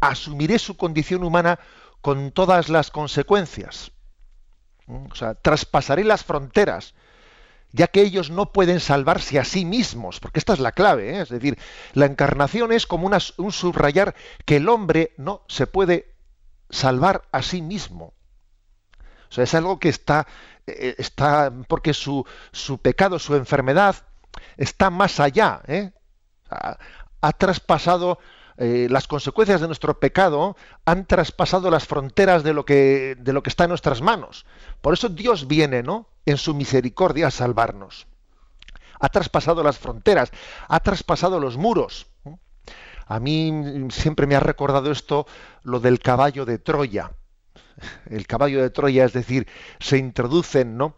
asumiré 0.00 0.58
su 0.58 0.76
condición 0.76 1.24
humana 1.24 1.58
con 2.00 2.30
todas 2.30 2.68
las 2.68 2.90
consecuencias. 2.90 3.92
O 4.86 5.14
sea, 5.14 5.34
traspasaré 5.34 6.04
las 6.04 6.24
fronteras, 6.24 6.94
ya 7.72 7.88
que 7.88 8.00
ellos 8.00 8.30
no 8.30 8.52
pueden 8.52 8.80
salvarse 8.80 9.38
a 9.38 9.44
sí 9.44 9.64
mismos, 9.64 10.20
porque 10.20 10.38
esta 10.38 10.54
es 10.54 10.60
la 10.60 10.72
clave, 10.72 11.16
¿eh? 11.16 11.20
es 11.20 11.28
decir, 11.28 11.58
la 11.92 12.06
encarnación 12.06 12.72
es 12.72 12.86
como 12.86 13.10
un 13.36 13.52
subrayar 13.52 14.14
que 14.46 14.56
el 14.56 14.68
hombre 14.68 15.12
no 15.18 15.42
se 15.48 15.66
puede 15.66 16.14
salvar 16.70 17.22
a 17.32 17.42
sí 17.42 17.60
mismo. 17.60 18.14
O 19.30 19.32
sea, 19.32 19.44
es 19.44 19.54
algo 19.54 19.78
que 19.78 19.90
está, 19.90 20.26
eh, 20.66 20.94
está 20.96 21.52
porque 21.68 21.92
su, 21.92 22.24
su 22.52 22.78
pecado, 22.78 23.18
su 23.18 23.34
enfermedad, 23.34 23.96
está 24.58 24.90
más 24.90 25.20
allá, 25.20 25.62
¿eh? 25.66 25.92
ha, 26.50 27.32
traspasado 27.32 28.18
eh, 28.58 28.88
las 28.90 29.06
consecuencias 29.06 29.60
de 29.60 29.68
nuestro 29.68 29.98
pecado, 30.00 30.56
han 30.84 31.06
traspasado 31.06 31.70
las 31.70 31.86
fronteras 31.86 32.42
de 32.42 32.52
lo, 32.52 32.64
que, 32.64 33.16
de 33.18 33.32
lo 33.32 33.42
que 33.42 33.50
está 33.50 33.64
en 33.64 33.70
nuestras 33.70 34.02
manos. 34.02 34.44
Por 34.82 34.92
eso 34.92 35.08
Dios 35.08 35.46
viene, 35.46 35.82
¿no? 35.82 36.08
En 36.26 36.36
su 36.36 36.54
misericordia 36.54 37.28
a 37.28 37.30
salvarnos. 37.30 38.06
Ha 39.00 39.08
traspasado 39.08 39.62
las 39.62 39.78
fronteras, 39.78 40.30
ha 40.68 40.80
traspasado 40.80 41.38
los 41.38 41.56
muros. 41.56 42.08
A 43.06 43.20
mí 43.20 43.88
siempre 43.90 44.26
me 44.26 44.34
ha 44.34 44.40
recordado 44.40 44.90
esto 44.90 45.26
lo 45.62 45.80
del 45.80 46.00
caballo 46.00 46.44
de 46.44 46.58
Troya. 46.58 47.12
El 48.10 48.26
caballo 48.26 48.60
de 48.60 48.70
Troya, 48.70 49.04
es 49.04 49.12
decir, 49.12 49.46
se 49.78 49.98
introducen, 49.98 50.76
¿no? 50.76 50.96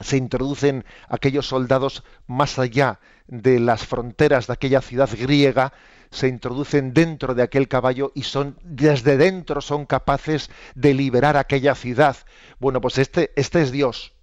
Se 0.00 0.16
introducen 0.16 0.84
aquellos 1.08 1.46
soldados 1.46 2.04
más 2.26 2.58
allá 2.58 3.00
de 3.26 3.60
las 3.60 3.86
fronteras 3.86 4.46
de 4.46 4.52
aquella 4.54 4.80
ciudad 4.80 5.10
griega, 5.18 5.72
se 6.10 6.28
introducen 6.28 6.94
dentro 6.94 7.34
de 7.34 7.42
aquel 7.42 7.68
caballo 7.68 8.12
y 8.14 8.22
son 8.22 8.56
desde 8.62 9.16
dentro 9.16 9.60
son 9.60 9.84
capaces 9.84 10.50
de 10.74 10.94
liberar 10.94 11.36
aquella 11.36 11.74
ciudad. 11.74 12.16
Bueno, 12.58 12.80
pues 12.80 12.98
este, 12.98 13.32
este 13.36 13.60
es 13.62 13.72
Dios, 13.72 14.14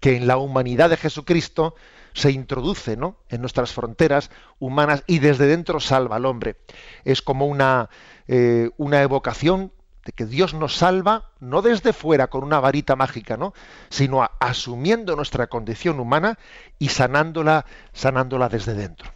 que 0.00 0.16
en 0.16 0.26
la 0.26 0.36
humanidad 0.36 0.90
de 0.90 0.96
Jesucristo 0.96 1.74
se 2.12 2.30
introduce 2.30 2.96
¿no? 2.96 3.18
en 3.28 3.40
nuestras 3.40 3.72
fronteras 3.72 4.30
humanas 4.58 5.02
y 5.06 5.18
desde 5.18 5.46
dentro 5.46 5.80
salva 5.80 6.16
al 6.16 6.26
hombre. 6.26 6.56
Es 7.04 7.20
como 7.20 7.46
una, 7.46 7.90
eh, 8.26 8.70
una 8.78 9.02
evocación 9.02 9.72
de 10.06 10.12
que 10.12 10.24
Dios 10.24 10.54
nos 10.54 10.76
salva 10.76 11.32
no 11.40 11.60
desde 11.60 11.92
fuera 11.92 12.28
con 12.28 12.44
una 12.44 12.60
varita 12.60 12.94
mágica, 12.96 13.36
¿no? 13.36 13.52
sino 13.90 14.26
asumiendo 14.40 15.16
nuestra 15.16 15.48
condición 15.48 15.98
humana 15.98 16.38
y 16.78 16.88
sanándola, 16.88 17.66
sanándola 17.92 18.48
desde 18.48 18.74
dentro. 18.74 19.10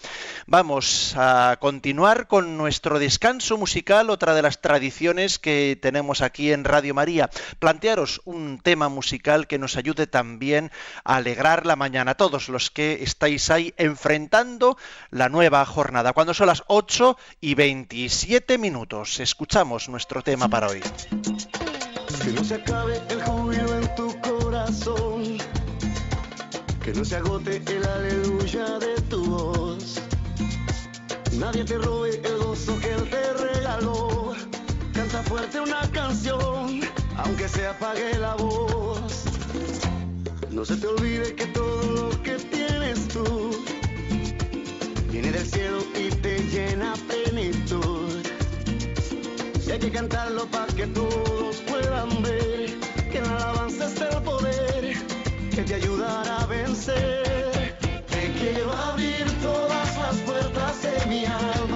Vamos 0.47 1.15
a 1.17 1.57
continuar 1.59 2.27
con 2.27 2.55
nuestro 2.55 2.99
descanso 2.99 3.57
musical, 3.57 4.11
otra 4.11 4.35
de 4.35 4.43
las 4.43 4.61
tradiciones 4.61 5.39
que 5.39 5.77
tenemos 5.81 6.21
aquí 6.21 6.51
en 6.51 6.63
Radio 6.63 6.93
María. 6.93 7.29
Plantearos 7.57 8.21
un 8.25 8.59
tema 8.59 8.87
musical 8.89 9.47
que 9.47 9.57
nos 9.57 9.75
ayude 9.75 10.05
también 10.05 10.71
a 11.03 11.15
alegrar 11.15 11.65
la 11.65 11.75
mañana 11.75 12.11
a 12.11 12.15
todos 12.15 12.49
los 12.49 12.69
que 12.69 12.99
estáis 13.01 13.49
ahí 13.49 13.73
enfrentando 13.77 14.77
la 15.09 15.29
nueva 15.29 15.65
jornada. 15.65 16.13
Cuando 16.13 16.33
son 16.33 16.47
las 16.47 16.63
8 16.67 17.17
y 17.41 17.55
27 17.55 18.57
minutos, 18.57 19.19
escuchamos 19.19 19.89
nuestro 19.89 20.21
tema 20.21 20.47
para 20.47 20.67
hoy. 20.67 20.81
Que 22.25 22.31
no 22.31 22.43
se 22.43 22.55
acabe 22.55 22.99
el 23.09 23.21
júbilo 23.21 23.77
en 23.77 23.95
tu 23.95 24.19
corazón. 24.21 25.37
Que 26.83 26.91
no 26.91 27.05
se 27.05 27.17
agote 27.17 27.61
el 27.67 27.85
aleluya 27.85 28.79
de 28.79 28.95
tu 29.11 29.23
voz. 29.25 30.01
Nadie 31.33 31.63
te 31.63 31.77
robe 31.77 32.19
el 32.23 32.37
gozo 32.39 32.79
que 32.79 32.93
él 32.93 33.07
te 33.11 33.33
regaló. 33.33 34.33
Canta 34.95 35.21
fuerte 35.21 35.59
una 35.59 35.81
canción, 35.91 36.81
aunque 37.17 37.47
se 37.47 37.67
apague 37.67 38.17
la 38.17 38.33
voz. 38.33 39.25
No 40.49 40.65
se 40.65 40.77
te 40.77 40.87
olvide 40.87 41.35
que 41.35 41.45
todo 41.45 42.09
lo 42.09 42.23
que 42.23 42.37
tienes 42.37 43.07
tú 43.07 43.51
viene 45.11 45.31
del 45.31 45.45
cielo 45.45 45.77
y 45.95 46.09
te 46.09 46.39
llena 46.39 46.95
plenitud. 47.07 48.14
Y 49.67 49.71
hay 49.71 49.79
que 49.79 49.91
cantarlo 49.91 50.45
para 50.51 50.67
que 50.67 50.85
todos 50.87 51.55
puedan 51.67 52.21
ver 52.21 52.77
que 53.11 53.17
en 53.17 53.23
la 53.23 53.35
alabanza 53.35 53.87
está 53.87 54.09
el 54.09 54.23
poder 54.23 54.93
que 55.55 55.63
te 55.63 55.73
ayudará 55.73 56.41
a 56.41 56.45
vencer. 56.45 57.75
Te 58.07 58.31
quiero 58.39 58.71
abrir 58.71 59.25
todas 59.41 59.97
las 59.97 60.15
puertas 60.17 60.81
de 60.83 61.05
mi 61.07 61.25
alma. 61.25 61.74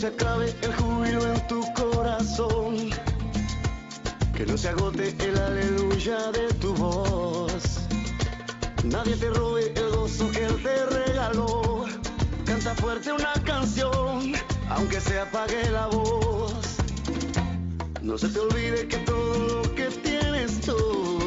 Se 0.00 0.06
acabe 0.06 0.54
el 0.62 0.74
júbilo 0.76 1.34
en 1.34 1.46
tu 1.46 1.60
corazón. 1.74 2.88
Que 4.34 4.46
no 4.46 4.56
se 4.56 4.70
agote 4.70 5.14
el 5.18 5.36
aleluya 5.36 6.32
de 6.32 6.48
tu 6.54 6.72
voz. 6.74 7.80
Nadie 8.82 9.14
te 9.16 9.28
robe 9.28 9.70
el 9.76 9.90
gozo 9.90 10.30
que 10.30 10.46
él 10.46 10.62
te 10.62 10.86
regaló. 10.86 11.84
Canta 12.46 12.74
fuerte 12.76 13.12
una 13.12 13.34
canción, 13.44 14.32
aunque 14.70 15.02
se 15.02 15.20
apague 15.20 15.68
la 15.70 15.88
voz. 15.88 16.76
No 18.00 18.16
se 18.16 18.28
te 18.30 18.38
olvide 18.38 18.88
que 18.88 18.96
todo 18.98 19.62
lo 19.62 19.74
que 19.74 19.88
tienes 20.02 20.62
tú 20.62 21.18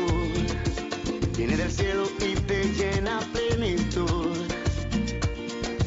viene 1.37 1.57
del 1.57 1.71
cielo 1.71 2.05
y 2.21 2.33
te 2.33 2.63
llena 2.73 3.19
plenitud. 3.33 4.42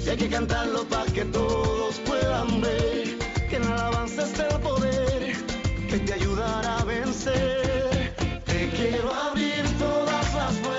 Y 0.07 0.09
hay 0.09 0.17
que 0.19 0.29
cantarlo 0.29 0.85
para 0.85 1.05
que 1.07 1.25
todos 1.25 1.97
puedan 2.07 2.61
ver 2.61 3.19
que 3.51 3.57
en 3.57 3.69
la 3.69 4.05
está 4.07 4.47
el 4.47 4.61
poder 4.61 5.35
que 5.91 5.99
te 5.99 6.13
ayudará 6.13 6.79
a 6.79 6.85
vencer. 6.85 8.15
Te 8.45 8.69
quiero 8.69 9.13
abrir 9.13 9.65
todas 9.81 10.35
las 10.35 10.55
puertas 10.59 10.76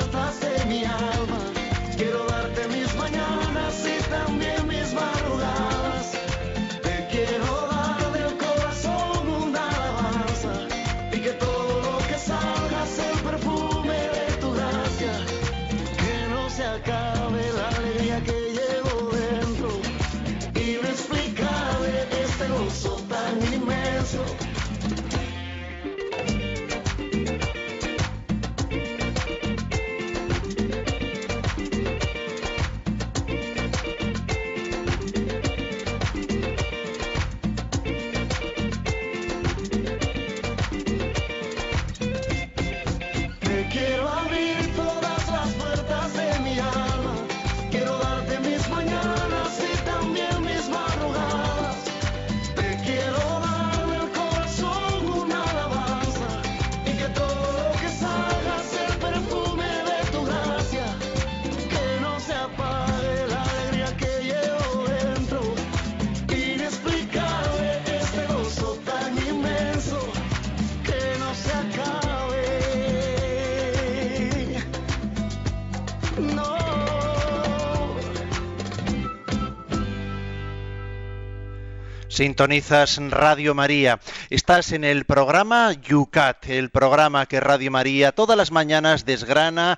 Sintonizas 82.17 82.97
Radio 83.11 83.53
María. 83.53 83.99
Estás 84.31 84.71
en 84.71 84.83
el 84.83 85.05
programa 85.05 85.71
Yucat, 85.73 86.47
el 86.49 86.71
programa 86.71 87.27
que 87.27 87.39
Radio 87.39 87.69
María 87.69 88.11
todas 88.11 88.35
las 88.35 88.51
mañanas 88.51 89.05
desgrana 89.05 89.77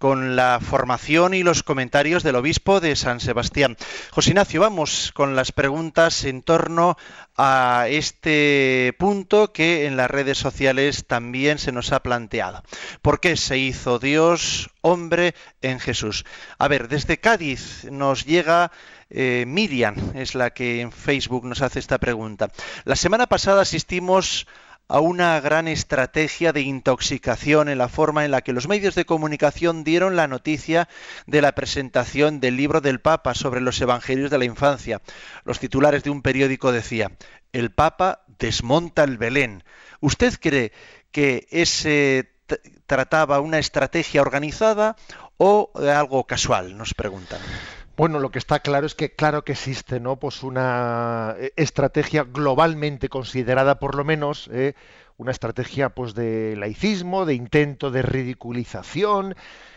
con 0.00 0.34
la 0.34 0.60
formación 0.62 1.34
y 1.34 1.42
los 1.42 1.62
comentarios 1.62 2.22
del 2.22 2.36
obispo 2.36 2.80
de 2.80 2.96
San 2.96 3.20
Sebastián. 3.20 3.76
José 4.10 4.30
Ignacio, 4.30 4.62
vamos 4.62 5.12
con 5.12 5.36
las 5.36 5.52
preguntas 5.52 6.24
en 6.24 6.40
torno 6.40 6.96
a 7.36 7.84
este 7.86 8.96
punto 8.98 9.52
que 9.52 9.84
en 9.84 9.98
las 9.98 10.10
redes 10.10 10.38
sociales 10.38 11.04
también 11.06 11.58
se 11.58 11.70
nos 11.70 11.92
ha 11.92 12.00
planteado. 12.00 12.62
¿Por 13.02 13.20
qué 13.20 13.36
se 13.36 13.58
hizo 13.58 13.98
Dios 13.98 14.70
hombre 14.80 15.34
en 15.60 15.80
Jesús? 15.80 16.24
A 16.58 16.66
ver, 16.66 16.88
desde 16.88 17.18
Cádiz 17.18 17.84
nos 17.90 18.24
llega 18.24 18.72
eh, 19.10 19.44
Miriam, 19.46 19.96
es 20.14 20.34
la 20.34 20.48
que 20.50 20.80
en 20.80 20.92
Facebook 20.92 21.44
nos 21.44 21.60
hace 21.60 21.78
esta 21.78 21.98
pregunta. 21.98 22.48
La 22.84 22.96
semana 22.96 23.26
pasada 23.26 23.60
asistimos 23.60 24.46
una 24.98 25.38
gran 25.40 25.68
estrategia 25.68 26.52
de 26.52 26.62
intoxicación 26.62 27.68
en 27.68 27.78
la 27.78 27.88
forma 27.88 28.24
en 28.24 28.32
la 28.32 28.40
que 28.40 28.52
los 28.52 28.66
medios 28.66 28.96
de 28.96 29.04
comunicación 29.04 29.84
dieron 29.84 30.16
la 30.16 30.26
noticia 30.26 30.88
de 31.28 31.40
la 31.40 31.52
presentación 31.52 32.40
del 32.40 32.56
libro 32.56 32.80
del 32.80 33.00
Papa 33.00 33.34
sobre 33.34 33.60
los 33.60 33.80
Evangelios 33.80 34.32
de 34.32 34.38
la 34.38 34.44
Infancia. 34.46 35.00
Los 35.44 35.60
titulares 35.60 36.02
de 36.02 36.10
un 36.10 36.22
periódico 36.22 36.72
decía, 36.72 37.12
el 37.52 37.70
Papa 37.70 38.24
desmonta 38.38 39.04
el 39.04 39.16
Belén. 39.16 39.62
¿Usted 40.00 40.34
cree 40.40 40.72
que 41.12 41.46
ese 41.52 42.32
trataba 42.86 43.38
una 43.38 43.60
estrategia 43.60 44.22
organizada 44.22 44.96
o 45.36 45.70
algo 45.76 46.26
casual? 46.26 46.76
Nos 46.76 46.94
preguntan. 46.94 47.38
Bueno, 48.00 48.18
lo 48.18 48.30
que 48.30 48.38
está 48.38 48.60
claro 48.60 48.86
es 48.86 48.94
que 48.94 49.14
claro 49.14 49.44
que 49.44 49.52
existe, 49.52 50.00
¿no? 50.00 50.18
Pues 50.18 50.42
una 50.42 51.36
eh, 51.38 51.52
estrategia 51.56 52.24
globalmente 52.24 53.10
considerada, 53.10 53.78
por 53.78 53.94
lo 53.94 54.04
menos, 54.04 54.48
¿eh? 54.54 54.72
una 55.18 55.32
estrategia, 55.32 55.90
pues, 55.90 56.14
de 56.14 56.56
laicismo, 56.56 57.26
de 57.26 57.34
intento 57.34 57.90
de 57.90 58.00
ridiculización, 58.00 59.34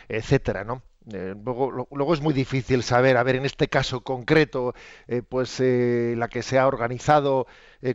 etcétera, 0.07 0.63
¿no? 0.63 0.83
Eh, 1.11 1.35
luego, 1.43 2.13
es 2.13 2.21
muy 2.21 2.33
difícil 2.33 2.81
saber, 2.81 3.17
a 3.17 3.23
ver, 3.23 3.35
en 3.35 3.45
este 3.45 3.67
caso 3.67 4.01
concreto, 4.01 4.73
eh, 5.07 5.21
pues 5.21 5.59
eh, 5.59 6.15
la 6.17 6.29
que 6.29 6.43
se 6.43 6.57
ha 6.59 6.67
organizado 6.67 7.47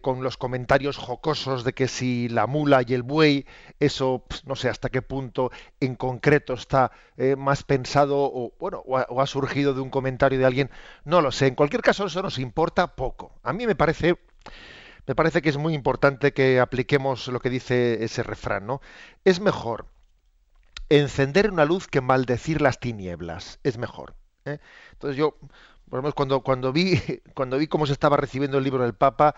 con 0.02 0.22
los 0.22 0.36
comentarios 0.36 0.98
jocosos 0.98 1.64
de 1.64 1.72
que 1.72 1.88
si 1.88 2.28
la 2.28 2.46
mula 2.46 2.82
y 2.86 2.92
el 2.92 3.02
buey, 3.02 3.46
eso 3.80 4.22
no 4.44 4.54
sé 4.54 4.68
hasta 4.68 4.90
qué 4.90 5.00
punto 5.00 5.50
en 5.80 5.94
concreto 5.94 6.52
está 6.52 6.92
más 7.38 7.62
pensado 7.62 8.18
o 8.18 8.52
bueno 8.60 8.82
o 8.86 8.98
ha, 8.98 9.26
surgido 9.26 9.72
de 9.72 9.80
un 9.80 9.88
comentario 9.88 10.38
de 10.38 10.44
alguien, 10.44 10.70
no 11.06 11.22
lo 11.22 11.32
sé. 11.32 11.46
En 11.46 11.54
cualquier 11.54 11.80
caso 11.80 12.04
eso 12.04 12.22
nos 12.22 12.38
importa 12.38 12.96
poco. 12.96 13.32
A 13.42 13.54
mí 13.54 13.66
me 13.66 13.76
parece 13.76 14.18
me 15.06 15.14
parece 15.14 15.40
que 15.40 15.48
es 15.48 15.56
muy 15.56 15.72
importante 15.72 16.32
que 16.34 16.60
apliquemos 16.60 17.28
lo 17.28 17.40
que 17.40 17.48
dice 17.48 18.04
ese 18.04 18.22
refrán, 18.22 18.66
¿no? 18.66 18.82
Es 19.24 19.40
mejor 19.40 19.86
encender 20.88 21.50
una 21.50 21.64
luz 21.64 21.86
que 21.86 22.00
maldecir 22.00 22.60
las 22.60 22.80
tinieblas. 22.80 23.60
Es 23.62 23.78
mejor. 23.78 24.14
¿eh? 24.44 24.58
Entonces 24.92 25.16
yo, 25.16 25.36
por 25.88 26.02
lo 26.02 26.12
cuando, 26.12 26.40
cuando, 26.40 26.72
vi, 26.72 27.00
cuando 27.34 27.58
vi 27.58 27.66
cómo 27.66 27.86
se 27.86 27.92
estaba 27.92 28.16
recibiendo 28.16 28.58
el 28.58 28.64
libro 28.64 28.82
del 28.82 28.94
Papa, 28.94 29.34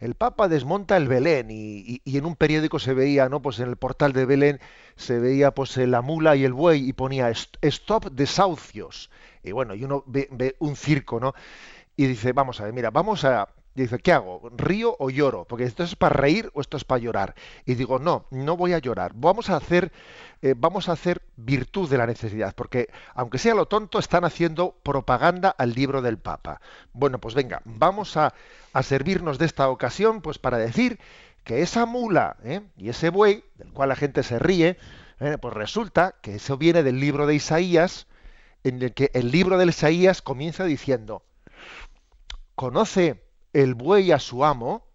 el 0.00 0.14
Papa 0.14 0.48
desmonta 0.48 0.96
el 0.96 1.08
Belén 1.08 1.48
y, 1.50 2.00
en 2.04 2.26
un 2.26 2.36
periódico 2.36 2.78
se 2.78 2.94
veía, 2.94 3.28
¿no? 3.28 3.40
Pues 3.42 3.58
en 3.60 3.68
el 3.68 3.76
portal 3.76 4.12
de 4.12 4.26
Belén 4.26 4.60
se 4.96 5.18
veía 5.18 5.52
pues 5.52 5.76
la 5.76 6.02
mula 6.02 6.36
y 6.36 6.44
el 6.44 6.52
buey 6.52 6.88
y 6.88 6.92
ponía 6.92 7.30
stop 7.30 8.10
desahucios. 8.12 9.10
Y 9.42 9.52
bueno, 9.52 9.74
y 9.74 9.84
uno 9.84 10.04
ve, 10.06 10.28
ve 10.30 10.56
un 10.58 10.76
circo, 10.76 11.20
¿no? 11.20 11.34
Y 11.96 12.06
dice, 12.06 12.32
vamos 12.32 12.60
a 12.60 12.64
ver, 12.64 12.72
mira, 12.72 12.90
vamos 12.90 13.24
a, 13.24 13.48
dice, 13.74 13.98
¿qué 13.98 14.12
hago? 14.12 14.50
¿Río 14.56 14.96
o 14.98 15.10
lloro? 15.10 15.44
Porque 15.44 15.64
esto 15.64 15.82
es 15.82 15.96
para 15.96 16.14
reír 16.14 16.50
o 16.54 16.60
esto 16.60 16.76
es 16.76 16.84
para 16.84 17.00
llorar. 17.00 17.34
Y 17.66 17.74
digo, 17.74 17.98
no, 17.98 18.26
no 18.30 18.56
voy 18.56 18.72
a 18.72 18.78
llorar. 18.78 19.12
Vamos 19.14 19.50
a 19.50 19.56
hacer, 19.56 19.92
eh, 20.42 20.54
vamos 20.56 20.88
a 20.88 20.92
hacer 20.92 21.22
virtud 21.36 21.88
de 21.90 21.98
la 21.98 22.06
necesidad, 22.06 22.54
porque 22.54 22.88
aunque 23.14 23.38
sea 23.38 23.54
lo 23.54 23.66
tonto, 23.66 23.98
están 23.98 24.24
haciendo 24.24 24.76
propaganda 24.82 25.50
al 25.50 25.74
libro 25.74 26.02
del 26.02 26.18
Papa. 26.18 26.60
Bueno, 26.92 27.18
pues 27.18 27.34
venga, 27.34 27.62
vamos 27.64 28.16
a, 28.16 28.32
servirnos 28.82 29.38
de 29.38 29.46
esta 29.46 29.68
ocasión, 29.68 30.20
pues 30.20 30.38
para 30.38 30.58
decir 30.58 30.98
que 31.44 31.62
esa 31.62 31.86
mula 31.86 32.36
¿eh? 32.42 32.60
y 32.76 32.88
ese 32.88 33.10
buey, 33.10 33.44
del 33.56 33.72
cual 33.72 33.90
la 33.90 33.96
gente 33.96 34.22
se 34.22 34.38
ríe, 34.38 34.78
¿eh? 35.20 35.38
pues 35.40 35.54
resulta 35.54 36.16
que 36.22 36.36
eso 36.36 36.56
viene 36.56 36.82
del 36.82 36.98
libro 36.98 37.26
de 37.26 37.34
Isaías, 37.34 38.06
en 38.64 38.82
el 38.82 38.94
que 38.94 39.10
el 39.14 39.30
libro 39.30 39.58
de 39.58 39.66
Isaías 39.66 40.22
comienza 40.22 40.64
diciendo, 40.64 41.22
conoce 42.54 43.23
el 43.54 43.74
buey 43.74 44.12
a 44.12 44.18
su 44.18 44.44
amo 44.44 44.86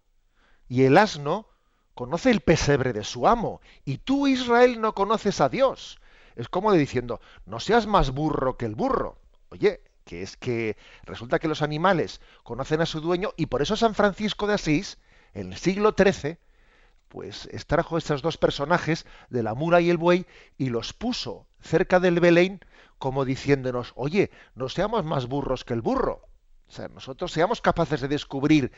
y 0.68 0.84
el 0.84 0.98
asno 0.98 1.48
conoce 1.94 2.30
el 2.30 2.40
pesebre 2.40 2.92
de 2.92 3.02
su 3.02 3.26
amo. 3.26 3.60
Y 3.84 3.98
tú, 3.98 4.28
Israel, 4.28 4.80
no 4.80 4.94
conoces 4.94 5.40
a 5.40 5.48
Dios. 5.48 5.98
Es 6.36 6.48
como 6.48 6.72
diciendo, 6.72 7.20
no 7.46 7.58
seas 7.58 7.86
más 7.86 8.10
burro 8.10 8.56
que 8.56 8.66
el 8.66 8.76
burro. 8.76 9.18
Oye, 9.48 9.80
que 10.04 10.22
es 10.22 10.36
que 10.36 10.76
resulta 11.04 11.38
que 11.38 11.48
los 11.48 11.62
animales 11.62 12.20
conocen 12.42 12.80
a 12.80 12.86
su 12.86 13.00
dueño 13.00 13.32
y 13.36 13.46
por 13.46 13.62
eso 13.62 13.76
San 13.76 13.94
Francisco 13.94 14.46
de 14.46 14.54
Asís, 14.54 14.98
en 15.34 15.52
el 15.52 15.58
siglo 15.58 15.94
XIII, 15.96 16.38
pues 17.08 17.48
extrajo 17.52 17.98
estos 17.98 18.22
dos 18.22 18.36
personajes 18.36 19.06
de 19.30 19.42
la 19.42 19.54
mula 19.54 19.80
y 19.80 19.90
el 19.90 19.96
buey 19.96 20.26
y 20.58 20.68
los 20.68 20.92
puso 20.92 21.46
cerca 21.60 21.98
del 21.98 22.20
Belén 22.20 22.60
como 22.98 23.24
diciéndonos, 23.24 23.92
oye, 23.96 24.30
no 24.54 24.68
seamos 24.68 25.04
más 25.04 25.26
burros 25.26 25.64
que 25.64 25.74
el 25.74 25.80
burro. 25.80 26.29
O 26.70 26.72
sea, 26.72 26.86
nosotros 26.86 27.32
seamos 27.32 27.60
capaces 27.60 28.00
de 28.00 28.06
descubrir 28.06 28.70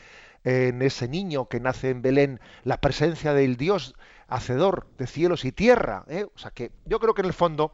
en 0.43 0.81
ese 0.81 1.07
niño 1.07 1.47
que 1.47 1.59
nace 1.59 1.91
en 1.91 2.01
Belén 2.01 2.39
la 2.63 2.81
presencia 2.81 3.35
del 3.35 3.55
Dios 3.55 3.93
hacedor 4.27 4.87
de 4.97 5.05
cielos 5.05 5.45
y 5.45 5.51
tierra. 5.51 6.03
¿eh? 6.07 6.25
O 6.33 6.39
sea, 6.39 6.49
que 6.49 6.71
yo 6.85 6.99
creo 6.99 7.13
que 7.13 7.21
en 7.21 7.27
el 7.27 7.33
fondo, 7.33 7.71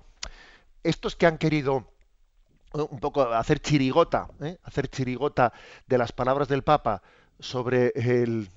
estos 0.83 1.15
que 1.15 1.25
han 1.25 1.37
querido 1.37 1.89
eh, 2.73 2.85
un 2.89 2.99
poco 2.99 3.21
hacer 3.21 3.59
chirigota, 3.61 4.27
¿eh? 4.41 4.57
hacer 4.63 4.89
chirigota 4.89 5.53
de 5.87 5.97
las 5.97 6.11
palabras 6.11 6.49
del 6.49 6.63
Papa 6.63 7.01
sobre 7.39 7.93
el, 7.95 8.49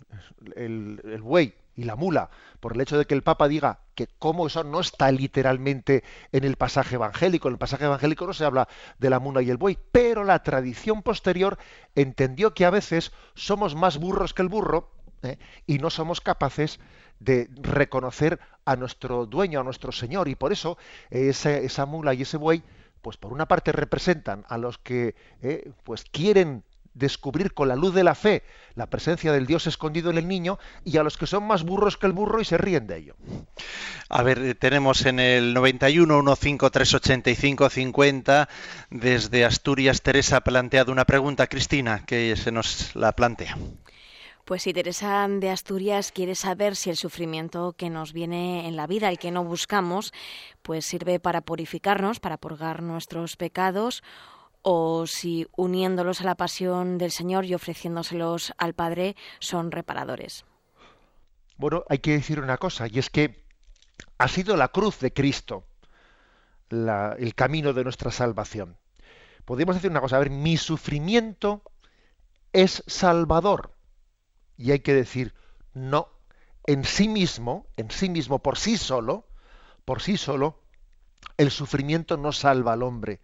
el, 0.56 1.00
el 1.04 1.22
buey 1.22 1.54
y 1.74 1.84
la 1.84 1.96
mula, 1.96 2.30
por 2.60 2.74
el 2.74 2.80
hecho 2.80 2.98
de 2.98 3.06
que 3.06 3.14
el 3.14 3.22
Papa 3.22 3.48
diga 3.48 3.80
que 3.94 4.08
como 4.18 4.46
eso 4.46 4.64
no 4.64 4.80
está 4.80 5.10
literalmente 5.10 6.04
en 6.32 6.44
el 6.44 6.56
pasaje 6.56 6.96
evangélico. 6.96 7.48
En 7.48 7.54
el 7.54 7.58
pasaje 7.58 7.84
evangélico 7.84 8.26
no 8.26 8.32
se 8.32 8.44
habla 8.44 8.68
de 8.98 9.10
la 9.10 9.18
mula 9.18 9.42
y 9.42 9.50
el 9.50 9.56
buey, 9.56 9.78
pero 9.92 10.24
la 10.24 10.42
tradición 10.42 11.02
posterior 11.02 11.58
entendió 11.94 12.54
que 12.54 12.64
a 12.64 12.70
veces 12.70 13.12
somos 13.34 13.74
más 13.74 13.98
burros 13.98 14.34
que 14.34 14.42
el 14.42 14.48
burro 14.48 14.90
¿eh? 15.22 15.38
y 15.66 15.78
no 15.78 15.90
somos 15.90 16.20
capaces 16.20 16.80
de 17.20 17.48
reconocer 17.54 18.40
a 18.64 18.76
nuestro 18.76 19.26
dueño, 19.26 19.60
a 19.60 19.64
nuestro 19.64 19.92
Señor, 19.92 20.28
y 20.28 20.34
por 20.34 20.52
eso 20.52 20.76
esa 21.10 21.86
mula 21.86 22.14
y 22.14 22.22
ese 22.22 22.36
buey, 22.36 22.62
pues 23.00 23.16
por 23.16 23.32
una 23.32 23.46
parte 23.46 23.72
representan 23.72 24.44
a 24.48 24.58
los 24.58 24.78
que 24.78 25.14
eh, 25.40 25.70
pues 25.84 26.04
quieren 26.04 26.64
descubrir 26.94 27.54
con 27.54 27.68
la 27.68 27.76
luz 27.76 27.94
de 27.94 28.04
la 28.04 28.14
fe 28.14 28.42
la 28.74 28.86
presencia 28.86 29.32
del 29.32 29.46
Dios 29.46 29.66
escondido 29.66 30.10
en 30.10 30.18
el 30.18 30.28
niño 30.28 30.58
y 30.84 30.96
a 30.96 31.02
los 31.02 31.16
que 31.16 31.26
son 31.26 31.46
más 31.46 31.62
burros 31.62 31.96
que 31.96 32.06
el 32.06 32.12
burro 32.12 32.40
y 32.40 32.44
se 32.44 32.58
ríen 32.58 32.86
de 32.86 32.98
ello. 32.98 33.16
A 34.08 34.22
ver, 34.22 34.38
eh, 34.38 34.54
tenemos 34.54 35.06
en 35.06 35.18
el 35.20 35.54
91 35.54 36.36
15385 36.36 37.70
50 37.70 38.48
desde 38.90 39.44
Asturias 39.44 40.02
Teresa 40.02 40.38
ha 40.38 40.40
planteado 40.42 40.92
una 40.92 41.04
pregunta, 41.04 41.46
Cristina, 41.46 42.04
que 42.06 42.36
se 42.36 42.52
nos 42.52 42.94
la 42.94 43.12
plantea. 43.12 43.56
Pues 44.44 44.62
si 44.62 44.72
Teresa 44.72 45.26
de 45.28 45.50
Asturias 45.50 46.10
quiere 46.10 46.34
saber 46.34 46.74
si 46.74 46.90
el 46.90 46.96
sufrimiento 46.96 47.74
que 47.74 47.90
nos 47.90 48.12
viene 48.12 48.66
en 48.66 48.74
la 48.74 48.88
vida, 48.88 49.08
el 49.08 49.18
que 49.18 49.30
no 49.30 49.44
buscamos, 49.44 50.12
pues 50.62 50.84
sirve 50.84 51.20
para 51.20 51.42
purificarnos, 51.42 52.18
para 52.18 52.38
purgar 52.38 52.82
nuestros 52.82 53.36
pecados 53.36 54.02
o 54.62 55.06
si 55.06 55.46
uniéndolos 55.56 56.20
a 56.20 56.24
la 56.24 56.36
pasión 56.36 56.98
del 56.98 57.10
Señor 57.10 57.44
y 57.44 57.54
ofreciéndoselos 57.54 58.52
al 58.58 58.74
Padre 58.74 59.16
son 59.40 59.70
reparadores. 59.70 60.44
Bueno, 61.56 61.84
hay 61.88 61.98
que 61.98 62.12
decir 62.12 62.40
una 62.40 62.58
cosa, 62.58 62.86
y 62.88 62.98
es 62.98 63.10
que 63.10 63.44
ha 64.18 64.28
sido 64.28 64.56
la 64.56 64.68
cruz 64.68 64.98
de 65.00 65.12
Cristo 65.12 65.66
el 66.70 67.34
camino 67.34 67.72
de 67.72 67.84
nuestra 67.84 68.10
salvación. 68.10 68.78
Podemos 69.44 69.74
decir 69.74 69.90
una 69.90 70.00
cosa, 70.00 70.16
a 70.16 70.20
ver, 70.20 70.30
mi 70.30 70.56
sufrimiento 70.56 71.62
es 72.52 72.82
salvador. 72.86 73.74
Y 74.56 74.70
hay 74.70 74.80
que 74.80 74.94
decir, 74.94 75.34
no, 75.74 76.08
en 76.64 76.84
sí 76.84 77.08
mismo, 77.08 77.66
en 77.76 77.90
sí 77.90 78.08
mismo, 78.08 78.38
por 78.38 78.56
sí 78.56 78.78
solo, 78.78 79.26
por 79.84 80.00
sí 80.00 80.16
solo, 80.16 80.62
el 81.36 81.50
sufrimiento 81.50 82.16
no 82.16 82.32
salva 82.32 82.72
al 82.72 82.82
hombre 82.82 83.20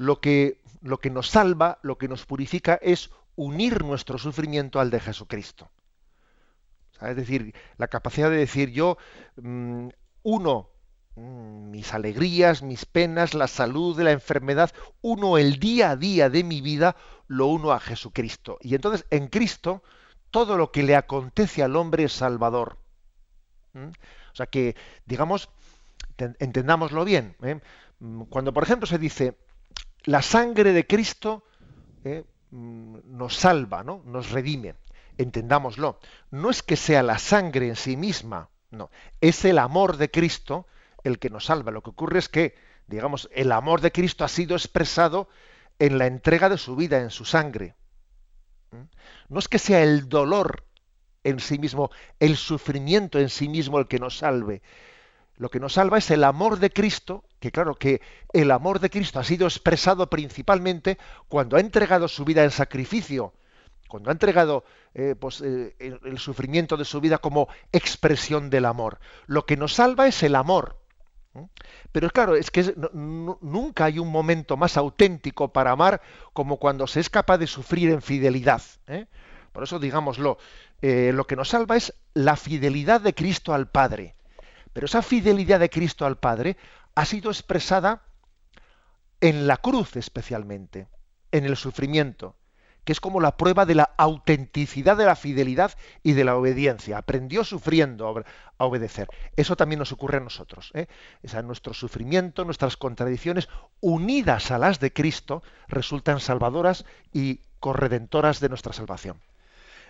lo 0.00 0.18
que, 0.18 0.62
lo 0.80 0.98
que 0.98 1.10
nos 1.10 1.28
salva, 1.28 1.78
lo 1.82 1.98
que 1.98 2.08
nos 2.08 2.24
purifica 2.24 2.78
es 2.80 3.10
unir 3.36 3.84
nuestro 3.84 4.16
sufrimiento 4.16 4.80
al 4.80 4.88
de 4.88 4.98
Jesucristo. 4.98 5.70
Es 7.02 7.16
decir, 7.16 7.54
la 7.76 7.86
capacidad 7.88 8.30
de 8.30 8.38
decir 8.38 8.70
yo 8.70 8.96
mm, 9.36 9.88
uno 10.22 10.70
mm, 11.16 11.70
mis 11.70 11.92
alegrías, 11.92 12.62
mis 12.62 12.86
penas, 12.86 13.34
la 13.34 13.46
salud, 13.46 14.00
la 14.00 14.12
enfermedad, 14.12 14.70
uno 15.02 15.36
el 15.36 15.58
día 15.58 15.90
a 15.90 15.96
día 15.96 16.30
de 16.30 16.44
mi 16.44 16.62
vida, 16.62 16.96
lo 17.26 17.48
uno 17.48 17.72
a 17.72 17.78
Jesucristo. 17.78 18.56
Y 18.62 18.74
entonces 18.74 19.04
en 19.10 19.28
Cristo 19.28 19.82
todo 20.30 20.56
lo 20.56 20.72
que 20.72 20.82
le 20.82 20.96
acontece 20.96 21.62
al 21.62 21.76
hombre 21.76 22.04
es 22.04 22.12
salvador. 22.14 22.78
¿Mm? 23.74 23.88
O 23.88 24.34
sea 24.34 24.46
que, 24.46 24.76
digamos, 25.04 25.50
entendámoslo 26.16 27.04
bien. 27.04 27.36
¿eh? 27.42 27.60
Cuando, 28.30 28.54
por 28.54 28.62
ejemplo, 28.62 28.86
se 28.86 28.96
dice, 28.96 29.36
la 30.04 30.22
sangre 30.22 30.72
de 30.72 30.86
Cristo 30.86 31.44
¿eh? 32.04 32.24
mm, 32.50 32.98
nos 33.04 33.36
salva, 33.36 33.82
¿no? 33.82 34.02
nos 34.06 34.30
redime, 34.30 34.74
entendámoslo. 35.18 35.98
No 36.30 36.50
es 36.50 36.62
que 36.62 36.76
sea 36.76 37.02
la 37.02 37.18
sangre 37.18 37.68
en 37.68 37.76
sí 37.76 37.96
misma, 37.96 38.50
no, 38.70 38.90
es 39.20 39.44
el 39.44 39.58
amor 39.58 39.96
de 39.96 40.10
Cristo 40.10 40.66
el 41.02 41.18
que 41.18 41.30
nos 41.30 41.46
salva. 41.46 41.72
Lo 41.72 41.82
que 41.82 41.90
ocurre 41.90 42.18
es 42.18 42.28
que, 42.28 42.54
digamos, 42.86 43.28
el 43.32 43.52
amor 43.52 43.80
de 43.80 43.92
Cristo 43.92 44.24
ha 44.24 44.28
sido 44.28 44.54
expresado 44.54 45.28
en 45.78 45.98
la 45.98 46.06
entrega 46.06 46.48
de 46.48 46.58
su 46.58 46.76
vida, 46.76 47.00
en 47.00 47.10
su 47.10 47.24
sangre. 47.24 47.74
¿Mm? 48.70 48.84
No 49.28 49.38
es 49.38 49.48
que 49.48 49.58
sea 49.58 49.82
el 49.82 50.08
dolor 50.08 50.64
en 51.24 51.40
sí 51.40 51.58
mismo, 51.58 51.90
el 52.18 52.36
sufrimiento 52.36 53.18
en 53.18 53.28
sí 53.28 53.48
mismo 53.48 53.78
el 53.78 53.88
que 53.88 53.98
nos 53.98 54.18
salve. 54.18 54.62
Lo 55.36 55.50
que 55.50 55.60
nos 55.60 55.74
salva 55.74 55.98
es 55.98 56.10
el 56.10 56.24
amor 56.24 56.58
de 56.58 56.70
Cristo, 56.70 57.24
que 57.40 57.50
claro 57.50 57.74
que 57.74 58.02
el 58.32 58.50
amor 58.50 58.78
de 58.78 58.90
Cristo 58.90 59.18
ha 59.18 59.24
sido 59.24 59.46
expresado 59.46 60.08
principalmente 60.08 60.98
cuando 61.28 61.56
ha 61.56 61.60
entregado 61.60 62.06
su 62.06 62.24
vida 62.24 62.44
en 62.44 62.50
sacrificio, 62.50 63.32
cuando 63.88 64.10
ha 64.10 64.12
entregado 64.12 64.64
eh, 64.94 65.14
pues, 65.18 65.40
eh, 65.40 65.74
el, 65.78 66.18
sufrimiento 66.18 66.76
de 66.76 66.84
su 66.84 67.00
vida 67.00 67.18
como 67.18 67.48
expresión 67.72 68.50
del 68.50 68.66
amor. 68.66 69.00
Lo 69.26 69.46
que 69.46 69.56
nos 69.56 69.74
salva 69.74 70.06
es 70.06 70.22
el 70.22 70.36
amor. 70.36 70.76
Pero 71.92 72.10
claro, 72.10 72.34
es 72.34 72.50
que 72.50 72.74
nunca 72.92 73.84
hay 73.84 74.00
un 74.00 74.08
momento 74.08 74.56
más 74.56 74.76
auténtico 74.76 75.52
para 75.52 75.70
amar 75.70 76.02
como 76.32 76.56
cuando 76.56 76.88
se 76.88 76.98
es 76.98 77.08
capaz 77.08 77.38
de 77.38 77.46
sufrir 77.46 77.90
en 77.90 78.02
fidelidad. 78.02 78.60
¿eh? 78.88 79.06
Por 79.52 79.62
eso, 79.62 79.78
digámoslo, 79.78 80.38
lo 80.82 81.26
que 81.28 81.36
nos 81.36 81.50
salva 81.50 81.76
es 81.76 81.94
la 82.14 82.34
fidelidad 82.34 83.00
de 83.00 83.14
Cristo 83.14 83.54
al 83.54 83.68
Padre. 83.68 84.16
Pero 84.72 84.86
esa 84.86 85.02
fidelidad 85.02 85.60
de 85.60 85.70
Cristo 85.70 86.06
al 86.06 86.18
Padre 86.18 86.56
ha 86.94 87.04
sido 87.04 87.30
expresada 87.30 88.02
en 89.20 89.46
la 89.46 89.58
cruz 89.58 89.96
especialmente, 89.96 90.88
en 91.32 91.44
el 91.44 91.56
sufrimiento, 91.56 92.36
que 92.84 92.92
es 92.92 93.00
como 93.00 93.20
la 93.20 93.36
prueba 93.36 93.66
de 93.66 93.74
la 93.74 93.90
autenticidad 93.98 94.96
de 94.96 95.04
la 95.04 95.16
fidelidad 95.16 95.72
y 96.02 96.12
de 96.12 96.24
la 96.24 96.36
obediencia. 96.36 96.98
Aprendió 96.98 97.44
sufriendo 97.44 98.24
a 98.58 98.64
obedecer. 98.64 99.08
Eso 99.36 99.56
también 99.56 99.78
nos 99.78 99.92
ocurre 99.92 100.16
a 100.16 100.20
nosotros. 100.20 100.72
¿eh? 100.74 100.86
nuestro 101.44 101.74
sufrimiento, 101.74 102.44
nuestras 102.44 102.76
contradicciones, 102.76 103.48
unidas 103.80 104.50
a 104.50 104.58
las 104.58 104.80
de 104.80 104.92
Cristo, 104.92 105.42
resultan 105.68 106.20
salvadoras 106.20 106.84
y 107.12 107.40
corredentoras 107.60 108.40
de 108.40 108.48
nuestra 108.48 108.72
salvación. 108.72 109.20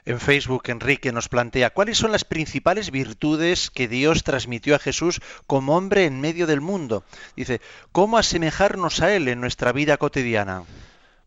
En 0.04 0.18
Facebook, 0.18 0.62
Enrique 0.68 1.12
nos 1.12 1.28
plantea, 1.28 1.70
¿cuáles 1.70 1.98
son 1.98 2.12
las 2.12 2.24
principales 2.24 2.90
virtudes 2.90 3.70
que 3.70 3.88
Dios 3.88 4.24
transmitió 4.24 4.74
a 4.74 4.78
Jesús 4.78 5.20
como 5.46 5.76
hombre 5.76 6.06
en 6.06 6.20
medio 6.20 6.46
del 6.46 6.60
mundo? 6.60 7.04
Dice, 7.36 7.60
¿cómo 7.92 8.16
asemejarnos 8.16 9.02
a 9.02 9.14
Él 9.14 9.28
en 9.28 9.40
nuestra 9.40 9.72
vida 9.72 9.98
cotidiana? 9.98 10.64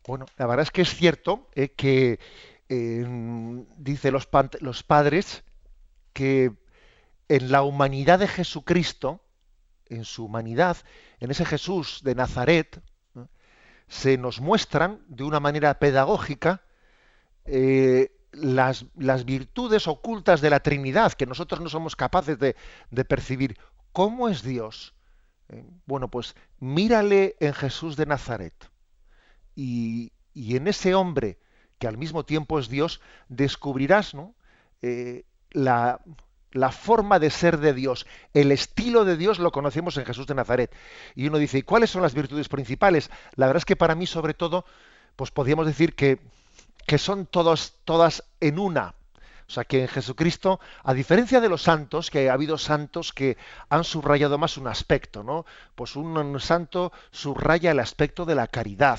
Bueno, 0.06 0.26
la 0.36 0.46
verdad 0.46 0.64
es 0.64 0.70
que 0.70 0.82
es 0.82 0.94
cierto 0.94 1.48
eh, 1.54 1.68
que 1.70 2.18
eh, 2.68 3.06
dice 3.76 4.10
los, 4.10 4.26
padres 4.26 5.44
que 6.12 6.52
en 7.28 7.52
la 7.52 7.62
humanidad 7.62 8.18
de 8.18 8.28
Jesucristo, 8.28 9.20
en 9.86 10.04
su 10.04 10.24
humanidad, 10.24 10.76
en 11.20 11.30
ese 11.30 11.44
Jesús 11.44 12.00
de 12.02 12.14
Nazaret, 12.14 12.82
se 13.86 14.18
nos 14.18 14.40
muestran 14.40 15.04
de 15.08 15.24
una 15.24 15.40
manera 15.40 15.78
pedagógica 15.78 16.62
eh, 17.44 18.13
las, 18.36 18.84
virtudes 19.24 19.86
ocultas 19.86 20.40
de 20.40 20.50
la 20.50 20.60
Trinidad 20.60 21.12
que 21.12 21.26
nosotros 21.26 21.60
no 21.60 21.68
somos 21.68 21.96
capaces 21.96 22.38
de, 22.38 23.04
percibir. 23.04 23.58
¿Cómo 23.92 24.28
es 24.28 24.42
Dios? 24.42 24.94
Eh, 25.48 25.64
bueno, 25.86 26.08
pues 26.08 26.34
mírale 26.58 27.36
en 27.40 27.54
Jesús 27.54 27.96
de 27.96 28.06
Nazaret. 28.06 28.54
Y, 29.54 30.12
y, 30.32 30.56
en 30.56 30.66
ese 30.66 30.94
hombre, 30.94 31.38
que 31.78 31.86
al 31.86 31.96
mismo 31.96 32.24
tiempo 32.24 32.58
es 32.58 32.68
Dios, 32.68 33.00
descubrirás 33.28 34.14
¿no? 34.14 34.34
Eh, 34.82 35.24
la, 35.50 36.00
la 36.54 36.70
forma 36.70 37.18
de 37.18 37.30
ser 37.30 37.58
de 37.58 37.74
Dios, 37.74 38.06
el 38.32 38.52
estilo 38.52 39.04
de 39.04 39.16
Dios 39.16 39.38
lo 39.38 39.52
conocemos 39.52 39.96
en 39.96 40.06
Jesús 40.06 40.26
de 40.26 40.34
Nazaret. 40.34 40.74
Y 41.14 41.26
uno 41.26 41.38
dice, 41.38 41.58
¿y 41.58 41.62
cuáles 41.62 41.90
son 41.90 42.02
las 42.02 42.14
virtudes 42.14 42.48
principales? 42.48 43.10
La 43.34 43.46
verdad 43.46 43.60
es 43.60 43.64
que 43.64 43.76
para 43.76 43.94
mí, 43.94 44.06
sobre 44.06 44.34
todo, 44.34 44.64
pues 45.16 45.30
podríamos 45.30 45.66
decir 45.66 45.94
que 45.94 46.20
que 46.86 46.98
son 46.98 47.26
todos, 47.26 47.74
todas 47.84 48.24
en 48.40 48.58
una. 48.58 48.94
O 49.46 49.52
sea 49.52 49.64
que 49.64 49.82
en 49.82 49.88
Jesucristo, 49.88 50.58
a 50.82 50.94
diferencia 50.94 51.40
de 51.40 51.48
los 51.48 51.62
santos, 51.62 52.10
que 52.10 52.30
ha 52.30 52.32
habido 52.32 52.56
santos 52.56 53.12
que 53.12 53.36
han 53.68 53.84
subrayado 53.84 54.38
más 54.38 54.56
un 54.56 54.66
aspecto, 54.68 55.22
¿no? 55.22 55.44
Pues 55.74 55.96
un, 55.96 56.40
santo 56.40 56.92
subraya 57.10 57.72
el 57.72 57.80
aspecto 57.80 58.24
de 58.24 58.34
la 58.34 58.46
caridad, 58.46 58.98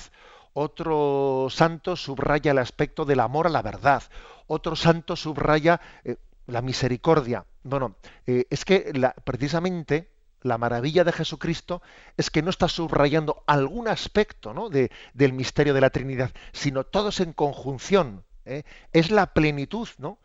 otro 0.53 1.47
santo 1.49 1.95
subraya 1.95 2.51
el 2.51 2.59
aspecto 2.59 3.05
del 3.05 3.21
amor 3.21 3.47
a 3.47 3.49
la 3.49 3.63
verdad, 3.63 4.03
otro 4.47 4.75
santo 4.75 5.15
subraya 5.15 5.81
eh, 6.03 6.17
la 6.45 6.61
misericordia. 6.61 7.45
Bueno, 7.63 7.95
eh, 8.27 8.45
es 8.49 8.65
que 8.65 8.91
la, 8.93 9.13
precisamente 9.13 10.11
la 10.45 10.57
maravilla 10.57 11.03
de 11.03 11.11
Jesucristo 11.11 11.81
es 12.17 12.29
que 12.29 12.41
no 12.41 12.49
está 12.51 12.67
subrayando 12.67 13.43
algún 13.47 13.87
aspecto 13.87 14.53
¿no? 14.53 14.69
de, 14.69 14.91
del 15.13 15.33
misterio 15.33 15.73
de 15.73 15.81
la 15.81 15.89
Trinidad, 15.89 16.31
sino 16.53 16.83
todos 16.83 17.19
en 17.19 17.33
conjunción. 17.33 18.23
¿eh? 18.45 18.63
Es 18.93 19.09
la 19.09 19.33
plenitud, 19.33 19.89
¿no? 19.97 20.19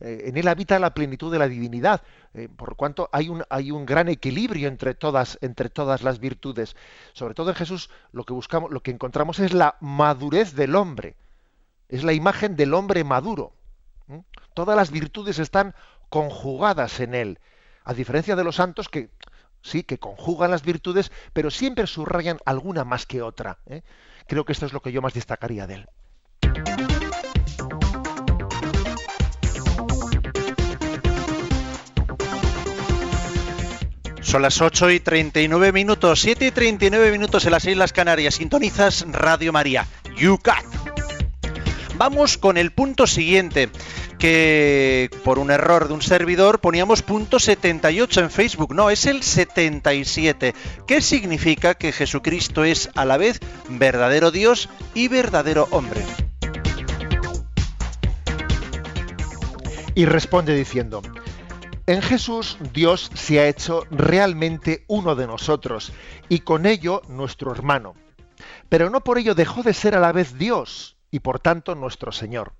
Eh, 0.00 0.24
en 0.26 0.36
él 0.36 0.48
habita 0.48 0.78
la 0.78 0.92
plenitud 0.92 1.32
de 1.32 1.38
la 1.38 1.48
divinidad, 1.48 2.02
eh, 2.34 2.48
por 2.54 2.76
cuanto 2.76 3.08
hay 3.12 3.30
un, 3.30 3.44
hay 3.48 3.70
un 3.70 3.86
gran 3.86 4.08
equilibrio 4.08 4.68
entre 4.68 4.94
todas, 4.94 5.38
entre 5.40 5.70
todas 5.70 6.02
las 6.02 6.20
virtudes. 6.20 6.76
Sobre 7.12 7.34
todo 7.34 7.50
en 7.50 7.56
Jesús 7.56 7.90
lo 8.12 8.24
que 8.24 8.34
buscamos, 8.34 8.70
lo 8.70 8.80
que 8.80 8.90
encontramos 8.90 9.38
es 9.38 9.54
la 9.54 9.76
madurez 9.80 10.54
del 10.54 10.74
hombre, 10.74 11.16
es 11.88 12.04
la 12.04 12.12
imagen 12.12 12.56
del 12.56 12.74
hombre 12.74 13.04
maduro. 13.04 13.52
Todas 14.54 14.76
las 14.76 14.90
virtudes 14.90 15.38
están 15.38 15.74
conjugadas 16.08 17.00
en 17.00 17.14
él, 17.14 17.38
a 17.84 17.94
diferencia 17.94 18.36
de 18.36 18.44
los 18.44 18.56
santos 18.56 18.88
que 18.88 19.10
sí, 19.66 19.82
que 19.82 19.98
conjugan 19.98 20.50
las 20.50 20.62
virtudes, 20.62 21.12
pero 21.32 21.50
siempre 21.50 21.86
subrayan 21.86 22.38
alguna 22.44 22.84
más 22.84 23.06
que 23.06 23.22
otra. 23.22 23.58
¿eh? 23.66 23.82
Creo 24.26 24.44
que 24.44 24.52
esto 24.52 24.66
es 24.66 24.72
lo 24.72 24.80
que 24.80 24.92
yo 24.92 25.02
más 25.02 25.14
destacaría 25.14 25.66
de 25.66 25.74
él. 25.74 25.88
Son 34.22 34.42
las 34.42 34.60
8 34.60 34.90
y 34.90 35.00
39 35.00 35.70
minutos, 35.70 36.20
7 36.20 36.48
y 36.48 36.50
39 36.50 37.12
minutos 37.12 37.44
en 37.44 37.52
las 37.52 37.64
Islas 37.64 37.92
Canarias. 37.92 38.34
Sintonizas 38.34 39.06
Radio 39.08 39.52
María, 39.52 39.86
UCAT. 40.20 40.95
Vamos 41.98 42.36
con 42.36 42.58
el 42.58 42.72
punto 42.72 43.06
siguiente 43.06 43.70
que 44.18 45.08
por 45.24 45.38
un 45.38 45.50
error 45.50 45.88
de 45.88 45.94
un 45.94 46.02
servidor 46.02 46.60
poníamos 46.60 47.00
punto 47.00 47.38
78 47.38 48.20
en 48.20 48.30
Facebook. 48.30 48.74
No, 48.74 48.90
es 48.90 49.06
el 49.06 49.22
77. 49.22 50.54
¿Qué 50.86 51.00
significa 51.00 51.74
que 51.74 51.92
Jesucristo 51.92 52.64
es 52.64 52.90
a 52.96 53.06
la 53.06 53.16
vez 53.16 53.40
verdadero 53.70 54.30
Dios 54.30 54.68
y 54.92 55.08
verdadero 55.08 55.68
hombre? 55.70 56.02
Y 59.94 60.04
responde 60.04 60.54
diciendo, 60.54 61.00
en 61.86 62.02
Jesús 62.02 62.58
Dios 62.74 63.10
se 63.14 63.40
ha 63.40 63.48
hecho 63.48 63.86
realmente 63.90 64.84
uno 64.86 65.14
de 65.14 65.26
nosotros 65.26 65.94
y 66.28 66.40
con 66.40 66.66
ello 66.66 67.00
nuestro 67.08 67.52
hermano. 67.52 67.94
Pero 68.68 68.90
no 68.90 69.00
por 69.00 69.16
ello 69.16 69.34
dejó 69.34 69.62
de 69.62 69.72
ser 69.72 69.94
a 69.94 70.00
la 70.00 70.12
vez 70.12 70.36
Dios 70.36 70.95
y 71.10 71.20
por 71.20 71.40
tanto 71.40 71.74
nuestro 71.74 72.12
Señor 72.12 72.52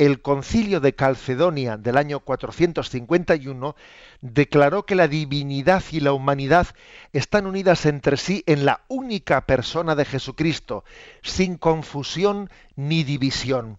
el 0.00 0.22
concilio 0.22 0.80
de 0.80 0.94
Calcedonia 0.94 1.76
del 1.76 1.98
año 1.98 2.20
451 2.20 3.76
declaró 4.22 4.86
que 4.86 4.94
la 4.94 5.08
divinidad 5.08 5.84
y 5.90 6.00
la 6.00 6.14
humanidad 6.14 6.68
están 7.12 7.44
unidas 7.44 7.84
entre 7.84 8.16
sí 8.16 8.42
en 8.46 8.64
la 8.64 8.80
única 8.88 9.44
persona 9.44 9.94
de 9.94 10.06
Jesucristo, 10.06 10.84
sin 11.22 11.58
confusión 11.58 12.48
ni 12.76 13.04
división. 13.04 13.78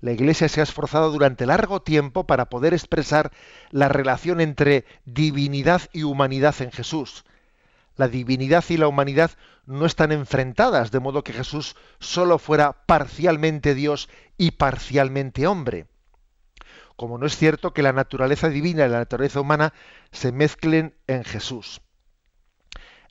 La 0.00 0.12
Iglesia 0.12 0.48
se 0.48 0.60
ha 0.60 0.64
esforzado 0.64 1.10
durante 1.10 1.44
largo 1.44 1.82
tiempo 1.82 2.26
para 2.26 2.46
poder 2.46 2.72
expresar 2.72 3.30
la 3.70 3.90
relación 3.90 4.40
entre 4.40 4.86
divinidad 5.04 5.82
y 5.92 6.04
humanidad 6.04 6.54
en 6.62 6.72
Jesús. 6.72 7.26
La 8.00 8.08
divinidad 8.08 8.64
y 8.70 8.78
la 8.78 8.88
humanidad 8.88 9.32
no 9.66 9.84
están 9.84 10.10
enfrentadas, 10.10 10.90
de 10.90 11.00
modo 11.00 11.22
que 11.22 11.34
Jesús 11.34 11.76
solo 11.98 12.38
fuera 12.38 12.86
parcialmente 12.86 13.74
Dios 13.74 14.08
y 14.38 14.52
parcialmente 14.52 15.46
hombre. 15.46 15.86
Como 16.96 17.18
no 17.18 17.26
es 17.26 17.36
cierto 17.36 17.74
que 17.74 17.82
la 17.82 17.92
naturaleza 17.92 18.48
divina 18.48 18.86
y 18.86 18.88
la 18.88 19.00
naturaleza 19.00 19.42
humana 19.42 19.74
se 20.12 20.32
mezclen 20.32 20.96
en 21.08 21.24
Jesús. 21.24 21.82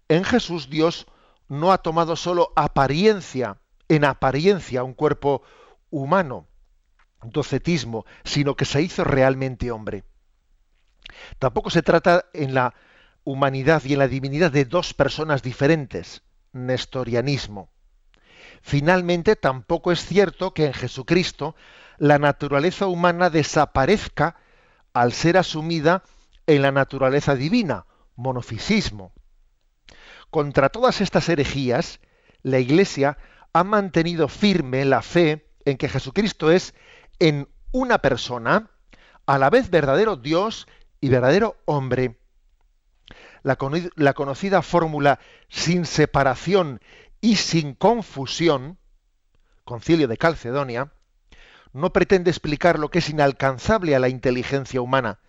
En 0.07 0.23
Jesús 0.23 0.71
Dios 0.71 1.05
no 1.47 1.71
ha 1.71 1.83
tomado 1.83 2.15
solo 2.15 2.51
apariencia, 2.55 3.57
en 3.89 4.05
apariencia, 4.05 4.81
un 4.83 4.95
cuerpo 4.95 5.43
humano. 5.91 6.47
docetismo, 7.21 8.07
sino 8.23 8.55
que 8.55 8.65
se 8.65 8.81
hizo 8.81 9.03
realmente 9.03 9.69
hombre. 9.69 10.03
Tampoco 11.37 11.69
se 11.69 11.83
trata 11.83 12.25
en 12.33 12.55
la 12.55 12.73
humanidad 13.23 13.83
y 13.85 13.93
en 13.93 13.99
la 13.99 14.07
divinidad 14.07 14.51
de 14.51 14.65
dos 14.65 14.93
personas 14.93 15.43
diferentes, 15.43 16.23
nestorianismo. 16.51 17.69
Finalmente, 18.61 19.35
tampoco 19.35 19.91
es 19.91 20.05
cierto 20.05 20.53
que 20.53 20.65
en 20.65 20.73
Jesucristo 20.73 21.55
la 21.97 22.19
naturaleza 22.19 22.87
humana 22.87 23.29
desaparezca 23.29 24.37
al 24.93 25.13
ser 25.13 25.37
asumida 25.37 26.03
en 26.47 26.61
la 26.61 26.71
naturaleza 26.71 27.35
divina, 27.35 27.85
monofisismo. 28.15 29.13
Contra 30.29 30.69
todas 30.69 31.01
estas 31.01 31.29
herejías, 31.29 31.99
la 32.43 32.59
Iglesia 32.59 33.17
ha 33.53 33.63
mantenido 33.63 34.27
firme 34.27 34.85
la 34.85 35.01
fe 35.01 35.47
en 35.65 35.77
que 35.77 35.89
Jesucristo 35.89 36.51
es 36.51 36.73
en 37.19 37.47
una 37.71 37.99
persona, 37.99 38.71
a 39.25 39.37
la 39.37 39.49
vez 39.49 39.69
verdadero 39.69 40.15
Dios 40.15 40.67
y 41.01 41.09
verdadero 41.09 41.57
hombre. 41.65 42.18
La, 43.43 43.55
conocida 44.13 44.61
fórmula 44.61 45.19
sin 45.47 45.85
separación 45.85 46.81
y 47.21 47.37
sin 47.37 47.73
confusión, 47.73 48.77
concilio 49.63 50.07
de 50.07 50.17
Calcedonia, 50.17 50.91
no 51.73 51.93
pretende 51.93 52.31
explicar 52.31 52.79
lo 52.79 52.89
que 52.89 52.99
es 52.99 53.09
inalcanzable 53.09 53.95
a 53.95 53.99
la 53.99 54.09
inteligencia 54.09 54.81
humana, 54.81 55.19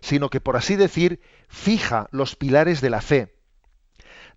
sino 0.00 0.30
que, 0.30 0.40
por 0.40 0.56
así 0.56 0.76
decir, 0.76 1.20
fija 1.48 2.08
los 2.10 2.36
pilares 2.36 2.80
de 2.80 2.90
la 2.90 3.00
fe, 3.00 3.34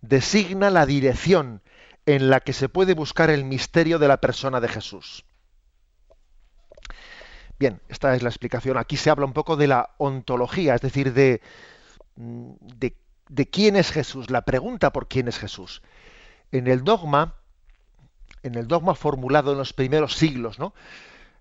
designa 0.01 0.69
la 0.69 0.85
dirección 0.85 1.61
en 2.05 2.29
la 2.29 2.41
que 2.41 2.53
se 2.53 2.67
puede 2.69 2.93
buscar 2.93 3.29
el 3.29 3.45
misterio 3.45 3.97
de 3.99 4.09
la 4.09 4.17
persona 4.17 4.59
de 4.59 4.67
Jesús. 4.67 5.25
Bien, 7.59 7.81
esta 7.87 8.13
es 8.15 8.23
la 8.23 8.29
explicación. 8.29 8.77
Aquí 8.77 8.97
se 8.97 9.09
habla 9.09 9.25
un 9.25 9.33
poco 9.33 9.55
de 9.55 9.67
la 9.67 9.91
ontología, 9.97 10.75
es 10.75 10.81
decir, 10.81 11.13
de, 11.13 11.41
de, 12.15 12.97
de 13.29 13.49
quién 13.49 13.75
es 13.75 13.91
Jesús, 13.91 14.29
la 14.29 14.43
pregunta 14.43 14.91
por 14.91 15.07
quién 15.07 15.27
es 15.27 15.39
Jesús. 15.39 15.81
En 16.51 16.67
el 16.67 16.83
dogma, 16.83 17.35
en 18.43 18.55
el 18.55 18.67
dogma 18.67 18.95
formulado 18.95 19.53
en 19.53 19.57
los 19.57 19.73
primeros 19.73 20.15
siglos 20.15 20.59
¿no? 20.59 20.73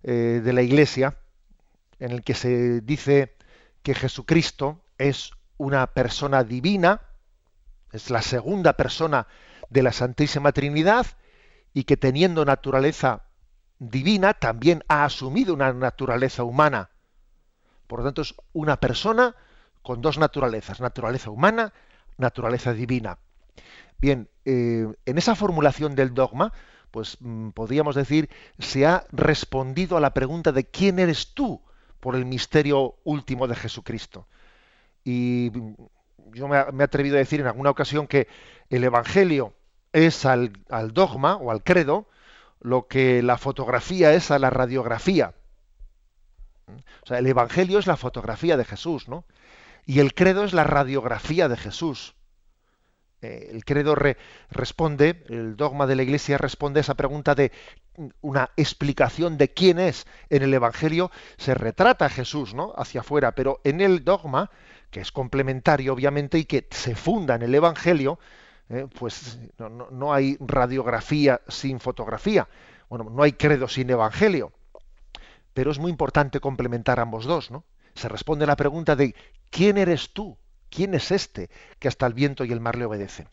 Eh, 0.03 0.41
de 0.43 0.53
la 0.53 0.62
Iglesia, 0.62 1.18
en 1.99 2.12
el 2.12 2.22
que 2.22 2.35
se 2.35 2.80
dice 2.80 3.37
que 3.83 3.95
Jesucristo 3.95 4.80
es 4.99 5.33
una 5.57 5.87
persona 5.89 6.45
divina, 6.45 7.03
es 7.93 8.11
la 8.11 8.22
segunda 8.22 8.72
persona 8.74 9.26
de 9.70 9.83
la 9.83 9.93
Santísima 9.93 10.53
Trinidad, 10.53 11.07
y 11.74 11.85
que 11.85 11.97
teniendo 11.97 12.45
naturaleza 12.45 13.24
divina 13.78 14.35
también 14.35 14.85
ha 14.89 15.05
asumido 15.05 15.55
una 15.55 15.72
naturaleza 15.72 16.45
humana. 16.45 16.91
Por 17.87 18.01
lo 18.01 18.05
tanto, 18.05 18.22
es 18.22 18.35
una 18.53 18.78
persona 18.78 19.35
con 19.83 20.01
dos 20.01 20.18
naturalezas, 20.18 20.80
naturaleza 20.80 21.30
humana, 21.30 21.72
naturaleza 22.16 22.72
divina. 22.72 23.18
Bien, 23.99 24.28
eh, 24.45 24.87
en 25.07 25.18
esa 25.18 25.35
formulación 25.35 25.95
del 25.95 26.14
dogma, 26.14 26.53
pues 26.91 27.16
mm, 27.20 27.51
podríamos 27.51 27.95
decir, 27.95 28.28
se 28.59 28.87
ha 28.87 29.07
respondido 29.12 29.97
a 29.97 30.01
la 30.01 30.14
pregunta 30.14 30.53
de 30.53 30.64
quién 30.64 30.99
eres 30.99 31.35
tú 31.35 31.62
por 32.01 32.16
el 32.16 32.26
misterio 32.26 32.97
último 33.05 33.47
de 33.47 33.57
Jesucristo. 33.57 34.26
Y 35.05 35.51
mm, 35.55 35.74
yo 36.35 36.49
me, 36.49 36.57
he 36.57 36.83
atrevido 36.83 37.16
a 37.16 37.18
decir 37.18 37.41
en 37.41 37.47
alguna 37.47 37.70
ocasión 37.70 38.07
que 38.07 38.28
el 38.70 38.85
Evangelio 38.85 39.55
es 39.93 40.24
al, 40.24 40.53
al 40.68 40.93
dogma 40.93 41.37
o 41.37 41.51
al 41.51 41.62
credo 41.62 42.09
lo 42.61 42.87
que 42.87 43.22
la 43.22 43.39
fotografía 43.39 44.12
es 44.14 44.30
a 44.30 44.39
la 44.39 44.51
radiografía. 44.51 45.35
O 47.03 47.07
sea, 47.07 47.18
el 47.18 47.26
Evangelio 47.26 47.78
es 47.78 47.87
la 47.87 47.97
fotografía 47.97 48.57
de 48.57 48.64
Jesús, 48.64 49.09
¿no? 49.09 49.24
Y 49.85 50.01
el 50.01 50.14
credo 50.14 50.45
es 50.45 50.53
la 50.53 50.64
radiografía 50.64 51.49
de 51.49 51.57
Jesús. 51.57 52.14
Eh, 53.22 53.51
el 53.53 53.64
credo 53.64 53.95
responde, 54.51 55.24
el 55.28 55.57
dogma 55.57 55.87
de 55.87 55.97
la 55.97 56.03
Iglesia 56.03 56.39
responde 56.39 56.80
a 56.80 56.83
esa 56.83 56.95
pregunta 56.95 57.35
de 57.35 57.53
una 58.20 58.51
explicación 58.57 59.39
de 59.39 59.49
quién 59.53 59.78
es. 59.78 60.07
En 60.28 60.43
el 60.43 60.53
Evangelio 60.55 61.11
se 61.37 61.55
retrata 61.55 62.07
a 62.07 62.11
Jesús, 62.11 62.55
¿no? 62.55 62.72
Hacia 62.76 63.01
afuera, 63.01 63.33
pero 63.33 63.61
en 63.64 63.80
el 63.80 64.05
dogma, 64.05 64.51
que 64.91 65.01
es 65.01 65.12
complementario, 65.12 65.93
obviamente, 65.93 66.39
y 66.39 66.45
que 66.45 66.66
se 66.70 66.97
funda 66.97 67.37
en 67.37 67.43
el 67.43 67.55
Evangelio, 67.55 68.18
eh, 68.68 68.87
pues 68.99 69.39
no, 69.59 70.12
hay 70.12 70.37
radiografía 70.41 71.41
sin 71.47 71.78
fotografía. 71.78 72.49
Bueno, 72.89 73.09
no 73.11 73.22
hay 73.22 73.33
credo 73.33 73.68
sin 73.68 73.91
Evangelio. 73.91 74.53
Pero 75.55 75.70
es 75.70 75.78
muy 75.78 75.91
importante 75.91 76.41
complementar 76.41 76.99
ambos 76.99 77.24
dos, 77.24 77.51
¿no? 77.51 77.64
Se 77.95 78.09
responde 78.09 78.45
a 78.45 78.49
la 78.49 78.57
pregunta 78.57 78.97
de 78.97 79.14
¿quién 79.51 79.78
eres 79.78 80.12
tú? 80.12 80.36
¿Quién 80.70 80.95
es 80.95 81.11
este 81.11 81.51
que 81.78 81.88
hasta 81.88 82.07
el 82.07 82.14
viento 82.14 82.45
y 82.45 82.53
el 82.53 82.61
mar 82.61 82.76
le 82.76 82.86
obedecen? 82.86 83.28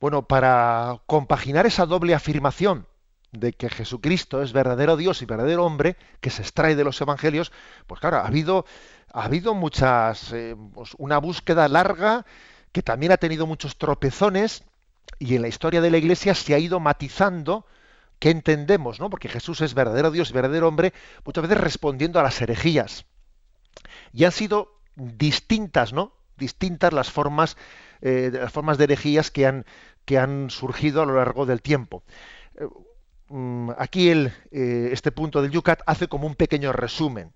Bueno, 0.00 0.22
para 0.22 1.00
compaginar 1.06 1.66
esa 1.66 1.86
doble 1.86 2.14
afirmación 2.14 2.86
de 3.32 3.52
que 3.52 3.68
Jesucristo 3.68 4.42
es 4.42 4.52
verdadero 4.52 4.96
Dios 4.96 5.20
y 5.22 5.26
verdadero 5.26 5.64
hombre, 5.64 5.96
que 6.20 6.30
se 6.30 6.42
extrae 6.42 6.76
de 6.76 6.84
los 6.84 7.00
evangelios, 7.00 7.52
pues 7.86 8.00
claro, 8.00 8.18
ha 8.18 8.26
habido, 8.26 8.64
ha 9.12 9.24
habido 9.24 9.54
muchas, 9.54 10.32
eh, 10.32 10.56
pues 10.72 10.92
una 10.98 11.18
búsqueda 11.18 11.68
larga 11.68 12.24
que 12.72 12.82
también 12.82 13.12
ha 13.12 13.16
tenido 13.16 13.46
muchos 13.46 13.76
tropezones 13.76 14.64
y 15.18 15.34
en 15.34 15.42
la 15.42 15.48
historia 15.48 15.80
de 15.80 15.90
la 15.90 15.98
Iglesia 15.98 16.34
se 16.34 16.54
ha 16.54 16.58
ido 16.58 16.80
matizando 16.80 17.66
qué 18.18 18.30
entendemos, 18.30 19.00
¿no? 19.00 19.10
Porque 19.10 19.28
Jesús 19.28 19.60
es 19.60 19.74
verdadero 19.74 20.10
Dios 20.10 20.32
verdadero 20.32 20.68
hombre, 20.68 20.92
muchas 21.24 21.42
veces 21.42 21.58
respondiendo 21.58 22.18
a 22.18 22.22
las 22.22 22.40
herejías. 22.40 23.06
Y 24.12 24.24
han 24.24 24.32
sido 24.32 24.80
distintas, 24.96 25.92
¿no? 25.92 26.12
Distintas 26.36 26.92
las 26.92 27.10
formas, 27.10 27.56
eh, 28.00 28.30
las 28.32 28.52
formas 28.52 28.78
de 28.78 28.84
herejías 28.84 29.30
que 29.30 29.46
han, 29.46 29.66
que 30.04 30.18
han 30.18 30.50
surgido 30.50 31.02
a 31.02 31.06
lo 31.06 31.16
largo 31.16 31.46
del 31.46 31.62
tiempo. 31.62 32.02
Eh, 32.56 32.66
mm, 33.28 33.70
aquí 33.78 34.10
eh, 34.10 34.90
este 34.92 35.12
punto 35.12 35.42
del 35.42 35.50
Yucat 35.50 35.82
hace 35.86 36.08
como 36.08 36.26
un 36.26 36.34
pequeño 36.34 36.72
resumen. 36.72 37.32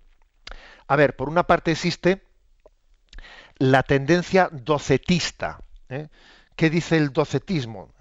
A 0.88 0.96
ver, 0.96 1.16
por 1.16 1.28
una 1.28 1.44
parte 1.44 1.70
existe 1.70 2.22
la 3.58 3.82
tendencia 3.82 4.48
docetista. 4.52 5.60
¿Qué 6.56 6.70
dice 6.70 6.96
el 6.96 7.12
docetismo? 7.12 7.92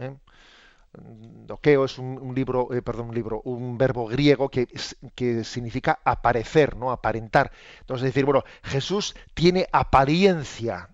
Doqueo 0.94 1.86
es 1.86 1.98
un, 1.98 2.34
libro, 2.36 2.74
eh, 2.74 2.82
perdón, 2.82 3.10
un 3.10 3.16
libro, 3.16 3.42
un 3.46 3.78
verbo 3.78 4.08
griego 4.08 4.50
que, 4.50 4.68
que 5.16 5.44
significa 5.44 6.00
aparecer, 6.04 6.76
¿no? 6.76 6.92
Aparentar. 6.92 7.52
Entonces 7.80 8.06
decir, 8.06 8.26
bueno, 8.26 8.44
Jesús 8.64 9.16
tiene 9.34 9.68
apariencia, 9.72 10.90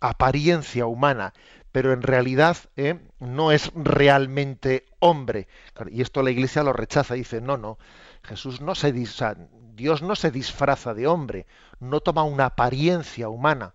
apariencia 0.00 0.86
humana, 0.86 1.32
pero 1.70 1.92
en 1.92 2.02
realidad 2.02 2.56
¿eh? 2.76 3.00
no 3.18 3.52
es 3.52 3.72
realmente 3.74 4.86
hombre. 4.98 5.48
Y 5.90 6.02
esto 6.02 6.22
la 6.22 6.30
Iglesia 6.30 6.62
lo 6.62 6.72
rechaza, 6.72 7.14
dice, 7.14 7.40
no, 7.40 7.56
no, 7.56 7.78
Jesús 8.22 8.60
no 8.60 8.74
se 8.74 8.92
Dios 8.92 10.02
no 10.02 10.14
se 10.14 10.30
disfraza 10.30 10.94
de 10.94 11.06
hombre, 11.06 11.46
no 11.80 12.00
toma 12.00 12.22
una 12.22 12.46
apariencia 12.46 13.28
humana. 13.28 13.74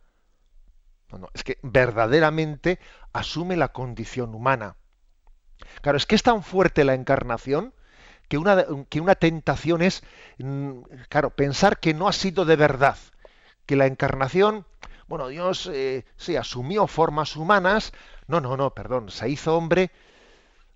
No, 1.12 1.18
no, 1.18 1.30
es 1.34 1.44
que 1.44 1.60
verdaderamente 1.62 2.80
asume 3.12 3.58
la 3.58 3.74
condición 3.74 4.34
humana. 4.34 4.78
Claro, 5.82 5.98
es 5.98 6.06
que 6.06 6.16
es 6.16 6.24
tan 6.24 6.44
fuerte 6.44 6.84
la 6.84 6.94
encarnación 6.94 7.74
que 8.28 8.38
una, 8.38 8.66
que 8.90 9.02
una 9.02 9.16
tentación 9.16 9.82
es, 9.82 10.04
mm, 10.38 10.82
claro, 11.10 11.32
pensar 11.32 11.80
que 11.80 11.94
no 11.94 12.08
ha 12.08 12.14
sido 12.14 12.46
de 12.46 12.56
verdad, 12.56 12.98
que 13.66 13.76
la 13.76 13.88
encarnación, 13.88 14.66
bueno, 15.08 15.28
Dios 15.28 15.70
eh, 15.74 16.06
se 16.16 16.38
asumió 16.38 16.88
formas 16.88 17.36
humanas, 17.36 17.92
no, 18.28 18.40
no, 18.40 18.56
no, 18.56 18.74
perdón, 18.74 19.10
se 19.10 19.28
hizo 19.30 19.58
hombre, 19.58 19.92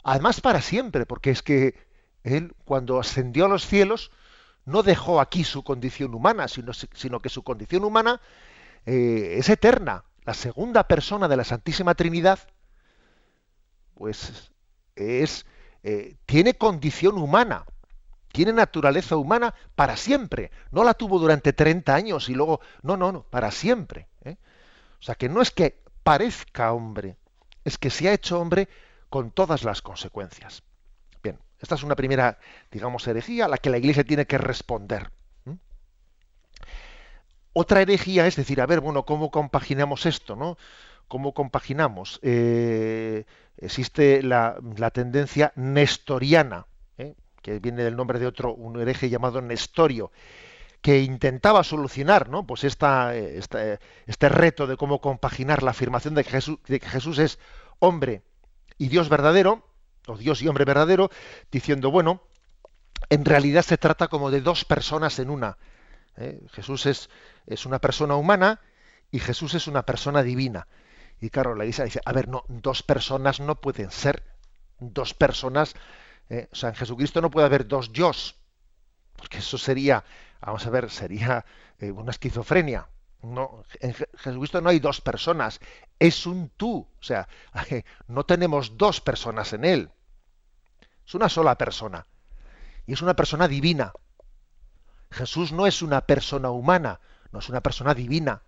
además 0.03 0.41
para 0.41 0.61
siempre, 0.61 1.05
porque 1.05 1.29
es 1.29 1.43
que 1.43 1.75
Él 2.23 2.55
cuando 2.65 2.99
ascendió 2.99 3.45
a 3.45 3.49
los 3.49 3.67
cielos 3.67 4.11
no 4.65 4.81
dejó 4.81 5.21
aquí 5.21 5.43
su 5.43 5.63
condición 5.63 6.15
humana, 6.15 6.47
sino, 6.47 7.19
que 7.19 7.29
su 7.29 7.43
condición 7.43 7.83
humana 7.83 8.21
eh, 8.85 9.35
es 9.37 9.49
eterna. 9.49 10.05
La 10.25 10.33
segunda 10.33 10.87
persona 10.87 11.27
de 11.27 11.35
la 11.35 11.43
Santísima 11.43 11.95
Trinidad, 11.95 12.39
pues 13.95 14.52
es, 14.95 15.45
eh, 15.83 16.15
tiene 16.25 16.55
condición 16.55 17.17
humana, 17.17 17.65
tiene 18.31 18.53
naturaleza 18.53 19.15
humana 19.15 19.53
para 19.75 19.95
siempre. 19.97 20.51
No 20.71 20.83
la 20.83 20.93
tuvo 20.93 21.19
durante 21.19 21.53
30 21.53 21.93
años 21.93 22.29
y 22.29 22.33
luego, 22.33 22.61
no, 22.81 22.97
no, 22.97 23.11
no, 23.11 23.23
para 23.23 23.51
siempre. 23.51 24.07
¿eh? 24.23 24.37
O 24.99 25.03
sea 25.03 25.15
que 25.15 25.29
no 25.29 25.41
es 25.41 25.51
que 25.51 25.81
parezca 26.03 26.73
hombre, 26.73 27.15
es 27.63 27.77
que 27.77 27.89
se 27.89 28.09
ha 28.09 28.13
hecho 28.13 28.39
hombre 28.39 28.67
con 29.09 29.31
todas 29.31 29.63
las 29.63 29.81
consecuencias. 29.81 30.63
Bien, 31.21 31.39
esta 31.59 31.75
es 31.75 31.83
una 31.83 31.95
primera, 31.95 32.39
digamos, 32.71 33.07
herejía 33.07 33.45
a 33.45 33.47
la 33.47 33.57
que 33.57 33.69
la 33.69 33.77
Iglesia 33.77 34.03
tiene 34.03 34.25
que 34.25 34.37
responder. 34.37 35.11
Otra 37.53 37.81
herejía 37.81 38.25
es 38.25 38.35
decir, 38.35 38.59
a 38.61 38.65
ver, 38.65 38.79
bueno, 38.79 39.05
¿cómo 39.05 39.29
compaginamos 39.29 40.07
esto? 40.07 40.35
¿no? 40.35 40.57
¿Cómo 41.07 41.33
compaginamos? 41.33 42.19
Eh, 42.23 43.25
existe 43.57 44.23
la, 44.23 44.59
tendencia 44.93 45.53
nestoriana. 45.55 46.65
¿eh? 46.97 47.15
que 47.41 47.59
viene 47.59 47.83
del 47.83 47.95
nombre 47.95 48.19
de 48.19 48.27
otro, 48.27 48.53
un 48.53 48.79
hereje 48.81 49.09
llamado 49.09 49.41
Nestorio, 49.41 50.11
que 50.81 51.01
intentaba 51.01 51.63
solucionar 51.63 52.29
¿no? 52.29 52.45
pues 52.45 52.63
este 52.63 54.29
reto 54.29 54.67
de 54.67 54.77
cómo 54.77 54.99
compaginar 54.99 55.63
la 55.63 55.71
afirmación 55.71 56.15
de 56.15 56.23
que, 56.23 56.41
Jesús, 56.89 57.19
es 57.19 57.39
hombre 57.79 58.23
y 58.77 58.87
Dios 58.89 59.07
verdadero, 59.09 59.65
o 60.07 60.17
Dios 60.17 60.41
y 60.41 60.47
hombre 60.47 60.65
verdadero, 60.65 61.09
diciendo, 61.51 61.91
bueno, 61.91 62.21
en 63.09 63.23
realidad 63.23 63.61
se 63.61 63.77
trata 63.77 64.07
como 64.07 64.31
de 64.31 64.41
dos 64.41 64.65
personas 64.65 65.19
en 65.19 65.29
una. 65.29 65.57
¿eh? 66.17 66.41
Jesús 66.51 66.85
es, 66.85 67.09
es, 67.47 67.65
una 67.65 67.79
persona 67.79 68.15
humana 68.15 68.59
y 69.11 69.19
Jesús 69.19 69.53
es 69.53 69.67
una 69.67 69.83
persona 69.83 70.23
divina. 70.23 70.67
Y 71.23 71.29
claro, 71.29 71.55
la 71.55 71.63
dice, 71.63 71.89
a 72.03 72.11
ver, 72.11 72.27
no, 72.27 72.43
dos 72.49 72.83
personas 72.83 73.39
no 73.39 73.55
pueden 73.55 73.91
ser. 73.91 74.23
Dos 74.79 75.13
personas, 75.13 75.73
¿eh? 76.29 76.49
o 76.51 76.55
sea, 76.55 76.67
en 76.67 76.75
Jesucristo 76.75 77.21
no 77.21 77.31
puede 77.31 77.45
haber 77.45 77.65
dos 77.65 77.93
yo, 77.93 78.11
porque 79.15 79.37
eso 79.37 79.57
sería 79.57 80.03
vamos 80.41 80.67
a 80.67 80.69
ver, 80.69 80.89
sería 80.89 81.45
eh, 81.79 81.91
una 81.91 82.11
esquizofrenia. 82.11 82.89
No, 83.21 83.63
en 83.79 83.93
Jesucristo 83.93 84.59
no 84.59 84.67
hay 84.67 84.79
dos 84.79 84.99
personas, 84.99 85.61
es 85.97 86.25
un 86.25 86.49
tú. 86.49 86.89
O 86.99 87.03
sea, 87.03 87.29
no 88.07 88.25
tenemos 88.25 88.77
dos 88.77 88.99
personas 88.99 89.53
en 89.53 89.63
Él. 89.63 89.91
Es 91.07 91.15
una 91.15 91.29
sola 91.29 91.57
persona. 91.57 92.05
Y 92.85 92.91
es 92.91 93.01
una 93.01 93.15
persona 93.15 93.47
divina. 93.47 93.93
Jesús 95.09 95.53
no 95.53 95.67
es 95.67 95.81
una 95.81 96.01
persona 96.01 96.49
humana, 96.49 96.99
no 97.31 97.39
es 97.39 97.47
una 97.47 97.61
persona 97.61 97.93
divina. 97.93 98.43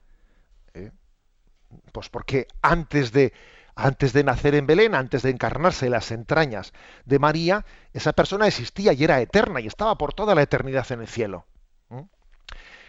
Pues 1.92 2.10
porque 2.10 2.48
antes 2.62 3.12
de, 3.12 3.34
antes 3.76 4.14
de 4.14 4.24
nacer 4.24 4.56
en 4.56 4.68
Belén, 4.68 4.96
antes 4.96 5.24
de 5.24 5.30
encarnarse 5.30 5.86
en 5.86 5.92
las 5.92 6.12
entrañas 6.12 6.74
de 7.06 7.20
María, 7.20 7.66
esa 7.94 8.14
persona 8.14 8.48
existía 8.48 8.94
y 8.94 9.04
era 9.04 9.22
eterna 9.22 9.60
y 9.62 9.68
estaba 9.68 9.98
por 9.98 10.14
toda 10.14 10.36
la 10.36 10.42
eternidad 10.42 10.92
en 10.92 11.02
el 11.02 11.08
cielo 11.08 11.46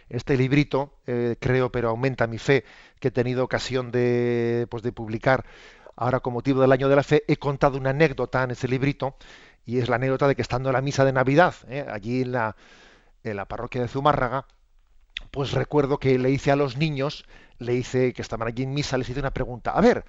este 0.09 0.37
librito, 0.37 0.95
eh, 1.07 1.37
creo, 1.41 1.71
pero 1.73 1.89
aumenta 1.89 2.27
mi 2.27 2.39
fe, 2.39 2.65
que 3.01 3.09
he 3.09 3.11
tenido 3.11 3.45
ocasión 3.45 3.91
de, 3.91 4.67
pues, 4.71 4.83
de 4.83 4.93
publicar 4.93 5.45
ahora 5.97 6.21
con 6.21 6.33
motivo 6.33 6.61
del 6.61 6.73
año 6.73 6.89
de 6.89 6.97
la 6.97 7.03
fe, 7.03 7.25
he 7.27 7.37
contado 7.37 7.79
una 7.79 7.91
anécdota 7.91 8.43
en 8.43 8.53
ese 8.53 8.69
librito, 8.69 9.17
y 9.65 9.79
es 9.79 9.89
la 9.89 9.97
anécdota 9.97 10.29
de 10.29 10.37
que 10.37 10.43
estando 10.43 10.69
en 10.69 10.75
la 10.75 10.81
misa 10.81 11.05
de 11.05 11.13
Navidad, 11.13 11.55
eh, 11.69 11.85
allí 11.91 12.23
en 12.23 12.33
la, 12.33 12.57
en 13.25 13.37
la 13.37 13.47
parroquia 13.47 13.83
de 13.83 13.89
Zumárraga, 13.89 14.47
pues 15.31 15.53
recuerdo 15.53 15.99
que 15.99 16.19
le 16.19 16.31
hice 16.31 16.53
a 16.53 16.57
los 16.57 16.77
niños, 16.77 17.25
le 17.59 17.75
hice, 17.75 18.13
que 18.13 18.23
estaban 18.23 18.49
allí 18.49 18.63
en 18.63 18.75
misa, 18.75 18.99
les 18.99 19.09
hice 19.09 19.21
una 19.21 19.33
pregunta. 19.33 19.73
A 19.73 19.81
ver, 19.81 20.05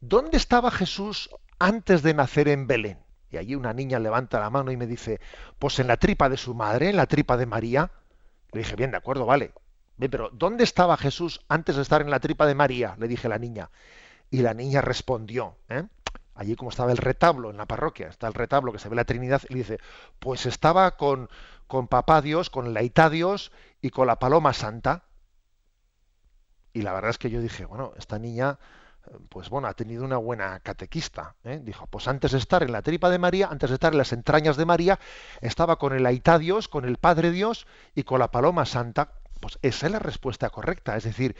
¿dónde 0.00 0.36
estaba 0.36 0.70
Jesús 0.70 1.30
antes 1.58 2.02
de 2.02 2.14
nacer 2.14 2.48
en 2.48 2.66
Belén? 2.66 2.98
Y 3.30 3.38
allí 3.38 3.54
una 3.54 3.72
niña 3.72 3.98
levanta 3.98 4.40
la 4.40 4.50
mano 4.50 4.70
y 4.72 4.76
me 4.76 4.86
dice, 4.86 5.20
pues 5.58 5.78
en 5.78 5.86
la 5.86 5.96
tripa 5.96 6.28
de 6.28 6.36
su 6.36 6.54
madre, 6.54 6.90
en 6.90 6.96
la 6.96 7.06
tripa 7.06 7.36
de 7.36 7.46
María. 7.46 7.90
Le 8.52 8.60
dije, 8.60 8.76
bien, 8.76 8.90
de 8.90 8.98
acuerdo, 8.98 9.24
vale. 9.24 9.52
Bien, 9.96 10.10
pero 10.10 10.28
¿dónde 10.32 10.64
estaba 10.64 10.96
Jesús 10.96 11.40
antes 11.48 11.76
de 11.76 11.82
estar 11.82 12.02
en 12.02 12.10
la 12.10 12.20
tripa 12.20 12.46
de 12.46 12.54
María? 12.54 12.94
Le 12.98 13.08
dije 13.08 13.26
a 13.26 13.30
la 13.30 13.38
niña. 13.38 13.70
Y 14.30 14.38
la 14.42 14.52
niña 14.52 14.82
respondió, 14.82 15.56
¿eh? 15.68 15.84
allí 16.34 16.56
como 16.56 16.70
estaba 16.70 16.92
el 16.92 16.98
retablo 16.98 17.50
en 17.50 17.56
la 17.56 17.66
parroquia, 17.66 18.08
está 18.08 18.26
el 18.26 18.34
retablo 18.34 18.72
que 18.72 18.78
se 18.78 18.88
ve 18.88 18.96
la 18.96 19.04
Trinidad, 19.04 19.42
y 19.48 19.54
le 19.54 19.58
dice, 19.60 19.78
pues 20.18 20.46
estaba 20.46 20.96
con, 20.96 21.28
con 21.66 21.88
papá 21.88 22.22
Dios, 22.22 22.50
con 22.50 22.74
la 22.74 22.82
Ita 22.82 23.10
Dios 23.10 23.52
y 23.80 23.90
con 23.90 24.06
la 24.06 24.18
paloma 24.18 24.52
santa. 24.52 25.04
Y 26.72 26.82
la 26.82 26.92
verdad 26.92 27.10
es 27.10 27.18
que 27.18 27.30
yo 27.30 27.40
dije, 27.40 27.64
bueno, 27.64 27.92
esta 27.98 28.18
niña, 28.18 28.58
pues 29.28 29.50
bueno, 29.50 29.68
ha 29.68 29.74
tenido 29.74 30.04
una 30.04 30.16
buena 30.16 30.60
catequista. 30.60 31.34
¿eh? 31.44 31.60
Dijo, 31.62 31.86
pues 31.86 32.08
antes 32.08 32.32
de 32.32 32.38
estar 32.38 32.62
en 32.62 32.72
la 32.72 32.82
tripa 32.82 33.10
de 33.10 33.18
María, 33.18 33.48
antes 33.50 33.70
de 33.70 33.74
estar 33.74 33.92
en 33.92 33.98
las 33.98 34.12
entrañas 34.12 34.56
de 34.56 34.64
María, 34.64 34.98
estaba 35.40 35.76
con 35.76 35.92
el 35.92 36.06
Aitá 36.06 36.38
Dios, 36.38 36.68
con 36.68 36.84
el 36.84 36.96
Padre 36.96 37.30
Dios 37.30 37.66
y 37.94 38.04
con 38.04 38.20
la 38.20 38.30
Paloma 38.30 38.64
Santa. 38.64 39.12
Pues 39.40 39.58
esa 39.62 39.86
es 39.86 39.92
la 39.92 39.98
respuesta 39.98 40.50
correcta. 40.50 40.96
Es 40.96 41.04
decir, 41.04 41.36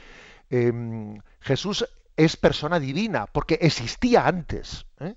em, 0.49 1.19
Jesús 1.39 1.87
es 2.15 2.37
persona 2.37 2.79
divina 2.79 3.25
porque 3.25 3.57
existía 3.61 4.27
antes 4.27 4.85
¿eh? 4.99 5.15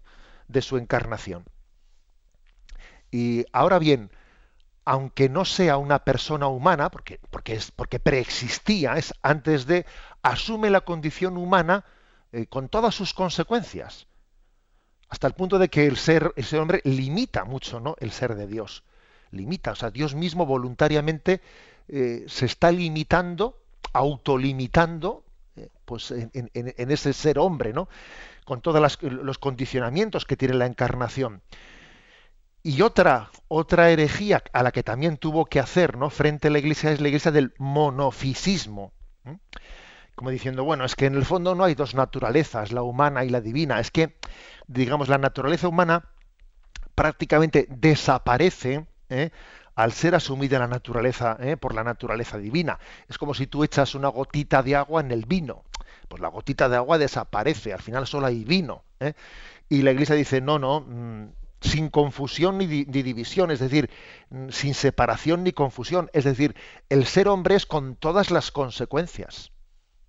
de 0.48 0.62
su 0.62 0.78
encarnación. 0.78 1.44
Y 3.10 3.44
ahora 3.52 3.78
bien, 3.78 4.10
aunque 4.86 5.28
no 5.28 5.44
sea 5.44 5.78
una 5.78 6.04
persona 6.04 6.46
humana, 6.46 6.90
porque, 6.90 7.18
porque, 7.30 7.54
es, 7.54 7.72
porque 7.72 7.98
preexistía, 7.98 8.96
es 8.96 9.12
antes 9.20 9.66
de, 9.66 9.84
asume 10.22 10.70
la 10.70 10.82
condición 10.82 11.36
humana 11.36 11.84
eh, 12.32 12.46
con 12.46 12.68
todas 12.68 12.94
sus 12.94 13.12
consecuencias, 13.12 14.06
hasta 15.08 15.26
el 15.26 15.34
punto 15.34 15.58
de 15.58 15.68
que 15.68 15.86
el 15.86 15.96
ser, 15.96 16.32
ese 16.36 16.58
hombre 16.58 16.80
limita 16.84 17.44
mucho 17.44 17.80
¿no? 17.80 17.96
el 17.98 18.12
ser 18.12 18.36
de 18.36 18.46
Dios. 18.46 18.84
Limita, 19.32 19.72
o 19.72 19.74
sea, 19.74 19.90
Dios 19.90 20.14
mismo 20.14 20.46
voluntariamente 20.46 21.40
eh, 21.88 22.24
se 22.28 22.46
está 22.46 22.70
limitando, 22.70 23.58
autolimitando, 23.92 25.24
eh, 25.56 25.68
pues 25.84 26.12
en, 26.12 26.30
ese 26.54 27.12
ser 27.12 27.40
hombre, 27.40 27.72
¿no? 27.72 27.88
con 28.44 28.60
todos 28.60 28.98
los 29.02 29.38
condicionamientos 29.38 30.24
que 30.24 30.36
tiene 30.36 30.54
la 30.54 30.66
encarnación. 30.66 31.42
Y 32.66 32.82
otra, 32.82 33.30
otra 33.46 33.90
herejía 33.90 34.42
a 34.52 34.64
la 34.64 34.72
que 34.72 34.82
también 34.82 35.18
tuvo 35.18 35.44
que 35.44 35.60
hacer 35.60 35.96
¿no? 35.96 36.10
frente 36.10 36.48
a 36.48 36.50
la 36.50 36.58
iglesia 36.58 36.90
es 36.90 37.00
la 37.00 37.06
iglesia 37.06 37.30
del 37.30 37.54
monofisismo 37.58 38.92
como 40.16 40.30
diciendo, 40.30 40.64
bueno, 40.64 40.84
es 40.84 40.96
que 40.96 41.06
en 41.06 41.14
el 41.14 41.24
fondo 41.24 41.54
no 41.54 41.62
hay 41.62 41.74
dos 41.74 41.94
naturalezas, 41.94 42.72
la 42.72 42.82
humana 42.82 43.24
y 43.24 43.28
la 43.28 43.42
divina. 43.42 43.78
Es 43.78 43.90
que, 43.90 44.16
digamos, 44.66 45.08
la 45.08 45.18
naturaleza 45.18 45.68
humana 45.68 46.08
prácticamente 46.94 47.66
desaparece 47.68 48.86
¿eh? 49.10 49.30
al 49.74 49.92
ser 49.92 50.14
asumida 50.14 50.58
la 50.58 50.68
naturaleza 50.68 51.36
¿eh? 51.38 51.58
por 51.58 51.74
la 51.74 51.84
naturaleza 51.84 52.38
divina. 52.38 52.80
Es 53.08 53.18
como 53.18 53.34
si 53.34 53.46
tú 53.46 53.62
echas 53.62 53.94
una 53.94 54.08
gotita 54.08 54.62
de 54.62 54.74
agua 54.74 55.02
en 55.02 55.12
el 55.12 55.26
vino. 55.26 55.64
Pues 56.08 56.22
la 56.22 56.28
gotita 56.28 56.68
de 56.70 56.76
agua 56.76 56.96
desaparece, 56.96 57.74
al 57.74 57.82
final 57.82 58.06
solo 58.06 58.26
hay 58.26 58.42
vino. 58.42 58.84
¿eh? 58.98 59.12
Y 59.68 59.82
la 59.82 59.92
iglesia 59.92 60.14
dice, 60.14 60.40
no, 60.40 60.58
no, 60.58 60.80
mm, 60.80 61.26
sin 61.60 61.88
confusión 61.88 62.58
ni, 62.58 62.66
división, 62.84 63.50
es 63.50 63.60
decir, 63.60 63.90
sin 64.50 64.74
separación 64.74 65.44
ni 65.44 65.52
confusión. 65.52 66.10
Es 66.12 66.24
decir, 66.24 66.54
el 66.88 67.06
ser 67.06 67.28
hombre 67.28 67.54
es 67.54 67.66
con 67.66 67.96
todas 67.96 68.30
las 68.30 68.50
consecuencias. 68.50 69.52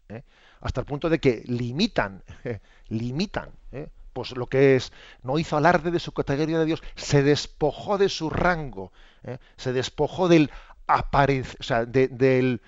¿eh? 0.09 0.23
hasta 0.61 0.81
el 0.81 0.85
punto 0.85 1.09
de 1.09 1.19
que 1.19 1.43
limitan, 1.45 2.23
limitan, 2.87 3.51
¿eh? 3.71 3.89
pues 4.13 4.35
lo 4.35 4.47
que 4.47 4.75
es, 4.75 4.91
no 5.21 5.37
hizo 5.37 5.57
alarde 5.57 5.91
de 5.91 5.99
su 5.99 6.11
categoría 6.11 6.59
de 6.59 6.65
Dios, 6.65 6.81
se 6.95 7.23
despojó 7.23 7.97
de 7.97 8.09
su 8.09 8.29
rango, 8.29 8.91
¿eh? 9.23 9.37
se 9.57 9.73
despojó 9.73 10.27
del 10.27 10.51
aparecer, 10.87 11.57
o 11.59 11.63
sea, 11.63 11.85
del 11.85 12.61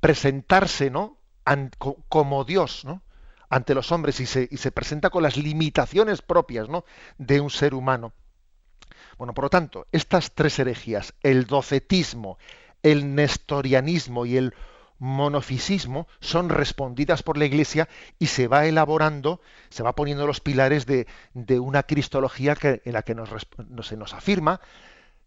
presentarse, 0.00 0.90
¿no? 0.90 1.16
como 2.08 2.44
Dios, 2.44 2.84
¿no? 2.84 3.02
Ante 3.50 3.74
los 3.74 3.90
hombres 3.92 4.20
y 4.20 4.26
se, 4.26 4.72
presenta 4.72 5.10
con 5.10 5.22
las 5.22 5.36
limitaciones 5.36 6.22
propias 6.22 6.68
¿no? 6.68 6.84
de 7.18 7.40
un 7.40 7.50
ser 7.50 7.74
humano. 7.74 8.12
Bueno, 9.18 9.34
por 9.34 9.44
lo 9.44 9.50
tanto, 9.50 9.86
estas 9.92 10.32
tres 10.34 10.58
herejías, 10.58 11.14
el 11.22 11.46
docetismo, 11.46 12.38
el 12.82 13.14
nestorianismo 13.14 14.24
y 14.24 14.36
el 14.36 14.54
monofisismo 14.98 16.06
son 16.20 16.48
respondidas 16.48 17.22
por 17.22 17.36
la 17.36 17.44
Iglesia 17.44 17.88
y 18.18 18.28
se 18.28 18.48
va 18.48 18.66
elaborando, 18.66 19.40
se 19.68 19.82
va 19.82 19.94
poniendo 19.94 20.26
los 20.26 20.40
pilares 20.40 20.86
de, 20.86 21.06
una 21.58 21.82
cristología 21.82 22.56
en 22.62 22.92
la 22.92 23.02
que 23.02 23.16
se 23.82 23.96
nos 23.96 24.14
afirma 24.14 24.60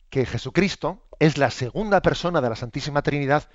que 0.09 0.25
Jesucristo 0.25 1.03
es 1.19 1.37
la 1.37 1.49
segunda 1.51 2.01
persona 2.01 2.39
de 2.39 2.49
la 2.49 2.55
Santísima 2.55 3.01
Trinidad, 3.01 3.49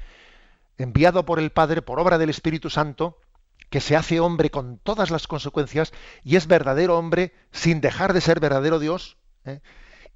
enviado 0.77 1.25
por 1.25 1.39
el 1.39 1.51
Padre 1.51 1.83
por 1.83 2.01
obra 2.01 2.19
del 2.19 2.31
Espíritu 2.31 2.69
Santo, 2.69 3.19
que 3.71 3.81
se 3.81 3.97
hace 3.97 4.21
hombre 4.21 4.51
con 4.51 4.79
todas 4.79 5.11
las 5.11 5.27
consecuencias 5.27 5.93
y 6.25 6.37
es 6.37 6.47
verdadero 6.47 6.99
hombre 6.99 7.33
sin 7.53 7.81
dejar 7.81 8.13
de 8.13 8.21
ser 8.21 8.41
verdadero 8.41 8.79
Dios, 8.79 9.17
¿eh? 9.45 9.61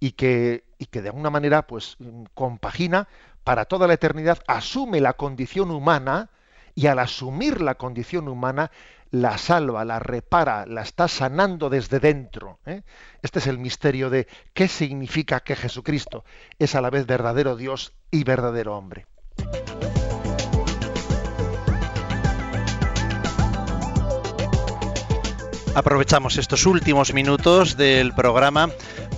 y, 0.01 0.13
que, 0.13 0.65
y 0.79 0.87
que 0.87 1.03
de 1.03 1.11
alguna 1.11 1.31
manera 1.31 1.67
pues 1.67 1.97
compagina 2.35 3.09
para 3.45 3.65
toda 3.65 3.87
la 3.87 3.95
eternidad, 3.95 4.39
asume 4.47 5.01
la 5.01 5.15
condición 5.15 5.71
humana 5.71 6.31
y 6.75 6.87
al 6.87 6.99
asumir 6.99 7.61
la 7.61 7.75
condición 7.75 8.29
humana 8.29 8.71
la 9.11 9.37
salva, 9.37 9.85
la 9.85 9.99
repara, 9.99 10.65
la 10.67 10.83
está 10.83 11.07
sanando 11.07 11.69
desde 11.69 12.01
dentro. 12.01 12.59
¿eh? 12.65 12.83
Este 13.21 13.41
es 13.41 13.47
el 13.47 13.59
misterio 13.59 14.09
de 14.09 14.27
qué 14.55 14.69
significa 14.69 15.41
que 15.41 15.55
Jesucristo 15.55 16.25
es 16.59 16.75
a 16.75 16.81
la 16.81 16.89
vez 16.89 17.07
verdadero 17.07 17.57
Dios 17.57 17.93
y 18.11 18.25
verdadero 18.25 18.77
hombre. 18.77 19.07
Aprovechamos 25.75 26.37
estos 26.37 26.67
últimos 26.67 27.15
minutos 27.15 27.79
del 27.79 28.13
programa 28.13 28.69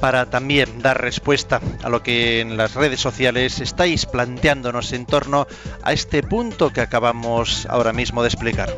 para 0.01 0.31
también 0.31 0.81
dar 0.81 1.01
respuesta 1.01 1.61
a 1.83 1.89
lo 1.89 2.03
que 2.03 2.41
en 2.41 2.57
las 2.57 2.75
redes 2.75 3.01
sociales 3.01 3.61
estáis 3.61 4.07
planteándonos 4.07 4.93
en 4.93 5.05
torno 5.05 5.49
a 5.83 5.93
este 5.93 6.23
punto 6.23 6.73
que 6.73 6.81
acabamos 6.81 7.67
ahora 7.67 7.93
mismo 7.93 8.23
de 8.23 8.29
explicar. 8.29 8.73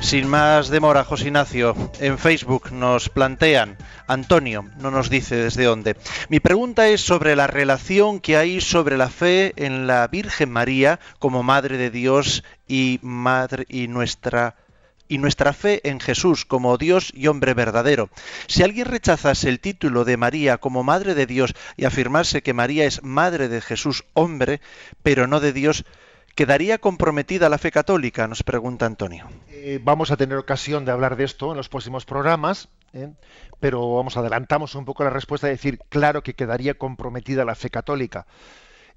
Sin 0.00 0.28
más 0.28 0.68
demora, 0.68 1.04
José 1.04 1.26
Ignacio, 1.26 1.74
en 1.98 2.16
Facebook 2.16 2.70
nos 2.70 3.08
plantean, 3.08 3.76
Antonio 4.08 4.64
no 4.78 4.90
nos 4.90 5.10
dice 5.10 5.36
desde 5.36 5.64
dónde. 5.64 5.96
Mi 6.28 6.40
pregunta 6.40 6.88
es 6.88 7.02
sobre 7.02 7.36
la 7.36 7.46
relación 7.46 8.20
que 8.20 8.36
hay 8.36 8.60
sobre 8.60 8.96
la 8.96 9.10
fe 9.10 9.52
en 9.56 9.86
la 9.86 10.08
Virgen 10.08 10.50
María 10.50 10.98
como 11.18 11.42
Madre 11.42 11.76
de 11.76 11.90
Dios 11.90 12.42
y 12.66 12.98
Madre 13.02 13.66
y 13.68 13.86
nuestra 13.86 14.56
y 15.08 15.18
nuestra 15.18 15.52
fe 15.52 15.80
en 15.88 16.00
Jesús 16.00 16.44
como 16.44 16.76
Dios 16.76 17.10
y 17.14 17.28
hombre 17.28 17.54
verdadero. 17.54 18.10
Si 18.46 18.62
alguien 18.62 18.86
rechazase 18.86 19.48
el 19.48 19.60
título 19.60 20.04
de 20.04 20.16
María 20.16 20.58
como 20.58 20.84
Madre 20.84 21.14
de 21.14 21.26
Dios 21.26 21.54
y 21.76 21.86
afirmase 21.86 22.42
que 22.42 22.52
María 22.52 22.84
es 22.84 23.02
Madre 23.02 23.48
de 23.48 23.60
Jesús 23.60 24.04
hombre, 24.12 24.60
pero 25.02 25.26
no 25.26 25.40
de 25.40 25.52
Dios, 25.52 25.84
¿Quedaría 26.38 26.78
comprometida 26.78 27.48
la 27.48 27.58
fe 27.58 27.72
católica? 27.72 28.28
Nos 28.28 28.44
pregunta 28.44 28.86
Antonio. 28.86 29.26
Eh, 29.48 29.80
vamos 29.82 30.12
a 30.12 30.16
tener 30.16 30.38
ocasión 30.38 30.84
de 30.84 30.92
hablar 30.92 31.16
de 31.16 31.24
esto 31.24 31.50
en 31.50 31.56
los 31.56 31.68
próximos 31.68 32.04
programas, 32.04 32.68
¿eh? 32.92 33.10
pero 33.58 33.96
vamos, 33.96 34.16
adelantamos 34.16 34.76
un 34.76 34.84
poco 34.84 35.02
la 35.02 35.10
respuesta 35.10 35.48
y 35.48 35.50
decir, 35.50 35.80
claro 35.88 36.22
que 36.22 36.34
quedaría 36.34 36.74
comprometida 36.74 37.44
la 37.44 37.56
fe 37.56 37.70
católica. 37.70 38.28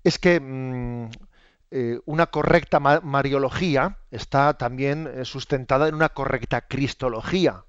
Es 0.04 0.20
que 0.20 0.40
mm, 0.40 1.10
eh, 1.72 2.00
una 2.06 2.28
correcta 2.28 2.80
mariología 2.80 3.98
está 4.12 4.54
también 4.54 5.26
sustentada 5.26 5.88
en 5.88 5.96
una 5.96 6.10
correcta 6.10 6.62
cristología. 6.62 7.64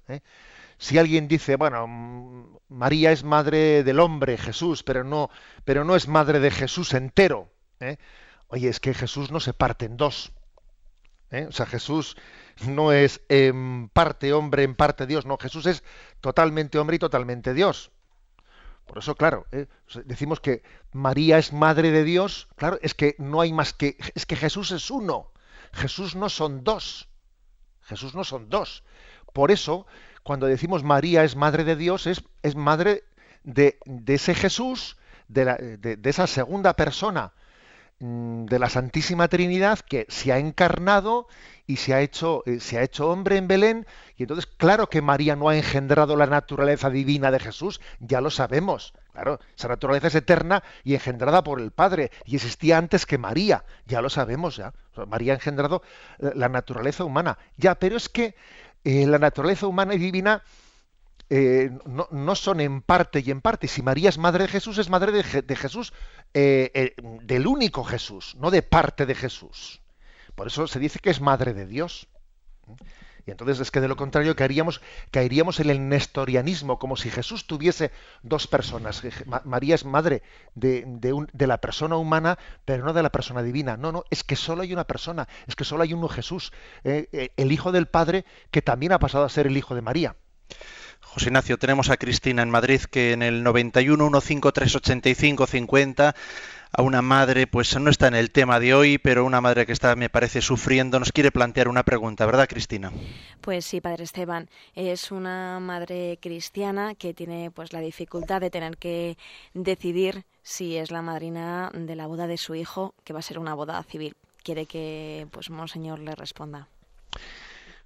Si 0.77 0.99
alguien 0.99 1.27
dice, 1.27 1.55
bueno, 1.55 1.87
mm, 1.87 2.57
María 2.69 3.11
es 3.11 3.23
madre 3.23 3.83
del 3.83 3.99
hombre, 3.99 4.37
Jesús, 4.37 4.83
pero 4.83 5.03
no, 5.03 5.31
pero 5.65 5.83
no 5.83 5.95
es 5.95 6.07
madre 6.07 6.39
de 6.39 6.51
Jesús 6.51 6.93
entero. 6.93 7.49
Oye, 8.53 8.69
es 8.69 8.79
que 8.79 8.93
Jesús 8.93 9.31
no 9.31 9.39
se 9.39 9.51
parte 9.51 9.85
en 9.85 9.97
dos. 9.97 10.31
¿eh? 11.31 11.47
O 11.49 11.51
sea, 11.51 11.65
Jesús 11.65 12.15
no 12.67 12.91
es 12.91 13.21
en 13.27 13.89
parte 13.89 14.31
hombre, 14.31 14.61
en 14.61 14.75
parte 14.75 15.07
Dios. 15.07 15.25
No, 15.25 15.39
Jesús 15.39 15.65
es 15.65 15.83
totalmente 16.21 16.77
hombre 16.77 16.97
y 16.97 16.99
totalmente 16.99 17.55
Dios. 17.55 17.89
Por 18.85 18.99
eso, 18.99 19.15
claro, 19.15 19.47
¿eh? 19.51 19.65
decimos 20.05 20.39
que 20.39 20.61
María 20.91 21.39
es 21.39 21.51
madre 21.51 21.89
de 21.89 22.03
Dios. 22.03 22.47
Claro, 22.55 22.77
es 22.83 22.93
que 22.93 23.15
no 23.17 23.41
hay 23.41 23.51
más 23.51 23.73
que. 23.73 23.97
Es 24.13 24.27
que 24.27 24.35
Jesús 24.35 24.69
es 24.69 24.91
uno. 24.91 25.31
Jesús 25.71 26.15
no 26.15 26.29
son 26.29 26.63
dos. 26.63 27.09
Jesús 27.81 28.13
no 28.13 28.23
son 28.23 28.49
dos. 28.49 28.83
Por 29.33 29.49
eso, 29.49 29.87
cuando 30.21 30.45
decimos 30.45 30.83
María 30.83 31.23
es 31.23 31.35
madre 31.35 31.63
de 31.63 31.75
Dios, 31.75 32.05
es, 32.05 32.21
madre 32.55 33.03
de, 33.41 33.79
ese 34.05 34.35
Jesús, 34.35 34.97
de, 35.27 35.97
esa 36.03 36.27
segunda 36.27 36.75
persona 36.75 37.33
de 38.03 38.59
la 38.59 38.69
Santísima 38.69 39.29
Trinidad 39.29 39.79
que 39.79 40.05
se 40.09 40.33
ha 40.33 40.37
encarnado 40.37 41.27
y 41.65 41.77
se 41.77 41.93
ha 41.93 42.01
hecho 42.01 42.43
eh, 42.45 42.59
se 42.59 42.77
ha 42.77 42.83
hecho 42.83 43.09
hombre 43.09 43.37
en 43.37 43.47
Belén 43.47 43.87
y 44.17 44.23
entonces 44.23 44.45
claro 44.45 44.89
que 44.89 45.01
María 45.01 45.37
no 45.37 45.47
ha 45.47 45.55
engendrado 45.55 46.17
la 46.17 46.25
naturaleza 46.25 46.89
divina 46.89 47.31
de 47.31 47.39
Jesús, 47.39 47.79
ya 48.01 48.19
lo 48.19 48.29
sabemos. 48.29 48.93
Claro, 49.13 49.39
esa 49.55 49.69
naturaleza 49.69 50.07
es 50.07 50.15
eterna 50.15 50.63
y 50.83 50.95
engendrada 50.95 51.43
por 51.43 51.61
el 51.61 51.71
Padre 51.71 52.11
y 52.25 52.35
existía 52.35 52.77
antes 52.77 53.05
que 53.05 53.17
María, 53.17 53.63
ya 53.85 54.01
lo 54.01 54.09
sabemos 54.09 54.57
ya. 54.57 54.73
María 55.07 55.31
ha 55.31 55.35
engendrado 55.35 55.81
eh, 56.19 56.31
la 56.35 56.49
naturaleza 56.49 57.05
humana. 57.05 57.37
Ya, 57.55 57.75
pero 57.75 57.95
es 57.95 58.09
que 58.09 58.35
eh, 58.83 59.07
la 59.07 59.17
naturaleza 59.17 59.67
humana 59.67 59.93
y 59.93 59.97
divina 59.97 60.43
eh, 61.35 61.71
no, 61.87 62.35
son 62.35 62.61
en 62.61 62.83
parte 62.83 63.23
y 63.25 63.31
en 63.31 63.41
parte. 63.41 63.67
Si 63.67 63.81
María 63.81 64.09
es 64.09 64.19
madre 64.19 64.43
de 64.43 64.49
Jesús, 64.49 64.77
es 64.77 64.91
madre 64.91 65.11
de, 65.11 65.55
Jesús, 65.55 65.91
eh, 66.35 66.69
eh, 66.75 66.95
del 67.23 67.47
único 67.47 67.83
Jesús, 67.83 68.35
no 68.37 68.51
de 68.51 68.61
parte 68.61 69.07
de 69.07 69.15
Jesús. 69.15 69.81
Por 70.35 70.45
eso 70.45 70.67
se 70.67 70.77
dice 70.77 70.99
que 70.99 71.09
es 71.09 71.21
madre 71.21 71.55
de 71.55 71.65
Dios. 71.65 72.07
Y 73.25 73.31
entonces 73.31 73.59
es 73.61 73.71
que 73.71 73.81
de 73.81 73.87
lo 73.87 73.95
contrario 73.95 74.35
caeríamos, 74.35 74.79
en 75.11 75.69
el 75.71 75.89
nestorianismo, 75.89 76.77
como 76.77 76.97
si 76.97 77.09
Jesús 77.09 77.47
tuviese 77.47 77.89
dos 78.21 78.45
personas. 78.45 79.01
María 79.43 79.73
es 79.73 79.85
madre 79.85 80.21
de, 80.53 80.85
la 81.33 81.57
persona 81.57 81.97
humana, 81.97 82.37
pero 82.63 82.85
no 82.85 82.93
de 82.93 83.01
la 83.01 83.11
persona 83.11 83.41
divina. 83.41 83.75
No, 83.75 83.91
no, 83.91 84.03
es 84.11 84.23
que 84.23 84.35
solo 84.35 84.61
hay 84.61 84.71
una 84.71 84.85
persona, 84.85 85.27
es 85.47 85.55
que 85.55 85.63
solo 85.63 85.81
hay 85.81 85.93
uno 85.93 86.09
Jesús, 86.09 86.53
el 86.83 87.51
Hijo 87.51 87.71
del 87.71 87.87
Padre, 87.87 88.23
que 88.51 88.61
también 88.61 88.91
ha 88.91 88.99
pasado 88.99 89.25
a 89.25 89.29
ser 89.29 89.47
el 89.47 89.57
Hijo 89.57 89.73
de 89.73 89.81
María. 89.81 90.15
José 91.13 91.27
Ignacio, 91.27 91.59
tenemos 91.59 91.91
a 91.91 91.97
Cristina 91.97 92.41
en 92.41 92.49
Madrid 92.49 92.81
que 92.89 93.11
en 93.11 93.21
el 93.21 93.43
91 93.43 94.19
153 94.19 95.47
50 95.47 96.15
a 96.71 96.81
una 96.81 97.03
madre, 97.03 97.45
pues 97.45 97.79
no 97.79 97.91
está 97.91 98.07
en 98.07 98.15
el 98.15 98.31
tema 98.31 98.59
de 98.59 98.73
hoy, 98.73 98.97
pero 98.97 99.23
una 99.23 99.39
madre 99.39 99.67
que 99.67 99.73
está, 99.73 99.95
me 99.95 100.09
parece, 100.09 100.41
sufriendo, 100.41 100.99
nos 100.99 101.11
quiere 101.11 101.31
plantear 101.31 101.67
una 101.67 101.83
pregunta, 101.83 102.25
¿verdad, 102.25 102.49
Cristina? 102.49 102.91
Pues 103.41 103.63
sí, 103.63 103.79
padre 103.79 104.05
Esteban, 104.05 104.49
es 104.73 105.11
una 105.11 105.59
madre 105.59 106.17
cristiana 106.19 106.95
que 106.95 107.13
tiene 107.13 107.51
pues 107.51 107.73
la 107.73 107.79
dificultad 107.79 108.41
de 108.41 108.49
tener 108.49 108.77
que 108.77 109.15
decidir 109.53 110.25
si 110.41 110.77
es 110.77 110.89
la 110.89 111.03
madrina 111.03 111.69
de 111.75 111.95
la 111.95 112.07
boda 112.07 112.25
de 112.25 112.37
su 112.37 112.55
hijo, 112.55 112.95
que 113.03 113.13
va 113.13 113.19
a 113.19 113.21
ser 113.21 113.37
una 113.37 113.53
boda 113.53 113.83
civil. 113.83 114.15
Quiere 114.41 114.65
que 114.65 115.27
pues 115.29 115.51
monseñor 115.51 115.99
le 115.99 116.15
responda. 116.15 116.69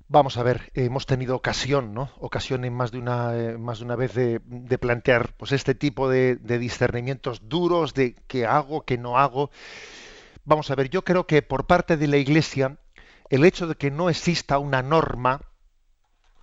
Vamos 0.10 0.38
a 0.38 0.44
ver, 0.44 0.72
hemos 0.74 1.06
tenido 1.06 1.36
ocasión, 1.36 1.94
¿no? 1.94 2.10
Ocasión 2.20 2.64
en 2.64 2.74
más 2.74 2.92
de 2.92 3.00
una, 3.00 3.36
eh, 3.36 3.58
más 3.58 3.80
de 3.80 3.86
una 3.86 3.98
vez 3.98 4.14
de, 4.14 4.40
plantear 4.80 5.34
pues 5.36 5.52
este 5.52 5.76
tipo 5.76 6.10
de, 6.10 6.38
discernimientos 6.38 7.50
duros 7.50 7.94
de 7.94 8.16
qué 8.28 8.46
hago, 8.46 8.86
qué 8.86 8.98
no 8.98 9.18
hago. 9.18 9.52
Vamos 10.46 10.72
a 10.72 10.76
ver, 10.76 10.90
yo 10.90 11.04
creo 11.04 11.28
que 11.28 11.42
por 11.42 11.68
parte 11.68 11.98
de 11.98 12.08
la 12.08 12.16
Iglesia, 12.18 12.78
el 13.30 13.44
hecho 13.44 13.68
de 13.68 13.76
que 13.76 13.92
no 13.92 14.10
exista 14.10 14.60
una 14.60 14.82
norma, 14.82 15.42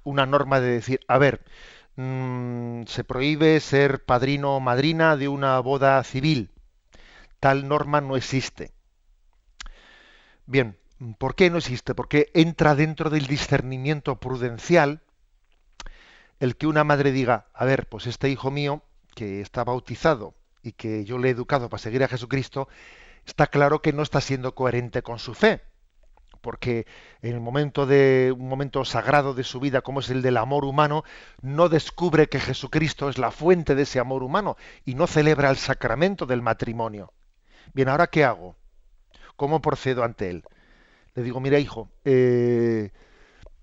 una 0.03 0.27
norma 0.27 0.61
de 0.61 0.69
decir, 0.71 1.01
a 1.09 1.17
ver, 1.17 1.43
mm, 1.97 2.83
se 2.87 3.03
prohíbe 3.05 3.59
ser 3.61 4.05
padrino 4.05 4.57
o 4.57 4.61
madrina 4.61 5.17
de 5.17 5.29
una 5.29 5.59
boda 5.61 6.03
civil. 6.05 6.51
Tal 7.41 7.67
norma 7.69 8.03
no 8.03 8.17
existe. 8.17 8.73
Bien, 10.47 10.77
¿Por 11.13 11.35
qué 11.35 11.51
no 11.51 11.59
existe? 11.59 11.95
Porque 11.95 12.31
entra 12.35 12.75
dentro 12.75 13.11
del 13.11 13.27
discernimiento 13.27 14.19
prudencial 14.19 15.03
el 16.41 16.57
que 16.57 16.67
una 16.67 16.85
madre 16.85 17.13
diga, 17.13 17.47
a 17.53 17.65
ver, 17.65 17.89
pues 17.89 18.07
este 18.07 18.29
hijo 18.29 18.51
mío 18.51 18.83
que 19.15 19.41
está 19.41 19.65
bautizado 19.65 20.35
y 20.63 20.73
que 20.73 21.05
yo 21.05 21.19
le 21.19 21.29
he 21.29 21.31
educado 21.33 21.69
para 21.69 21.83
seguir 21.83 22.03
a 22.03 22.09
Jesucristo, 22.09 22.69
está 23.27 23.47
claro 23.47 23.83
que 23.83 23.93
no 23.93 24.03
está 24.03 24.21
siendo 24.21 24.55
coherente 24.55 25.03
con 25.03 25.19
su 25.19 25.35
fe, 25.35 25.63
porque 26.41 26.87
en 27.23 27.35
el 27.35 27.41
momento 27.41 27.87
de 27.87 28.35
un 28.37 28.49
momento 28.49 28.85
sagrado 28.85 29.35
de 29.35 29.45
su 29.45 29.61
vida 29.61 29.83
como 29.83 30.01
es 30.01 30.11
el 30.11 30.23
del 30.23 30.37
amor 30.37 30.65
humano, 30.65 31.05
no 31.41 31.69
descubre 31.69 32.29
que 32.29 32.41
Jesucristo 32.41 33.09
es 33.09 33.19
la 33.19 33.31
fuente 33.31 33.75
de 33.75 33.83
ese 33.83 34.01
amor 34.01 34.23
humano 34.23 34.57
y 34.85 34.95
no 34.95 35.07
celebra 35.07 35.51
el 35.51 35.57
sacramento 35.57 36.27
del 36.27 36.43
matrimonio. 36.43 37.13
Bien, 37.73 37.89
ahora 37.89 38.09
qué 38.09 38.25
hago? 38.25 38.57
¿Cómo 39.37 39.61
procedo 39.61 40.05
ante 40.05 40.31
él? 40.31 40.45
Le 41.15 41.23
digo, 41.23 41.41
mira 41.41 41.59
hijo, 41.59 41.89
eh, 42.05 42.91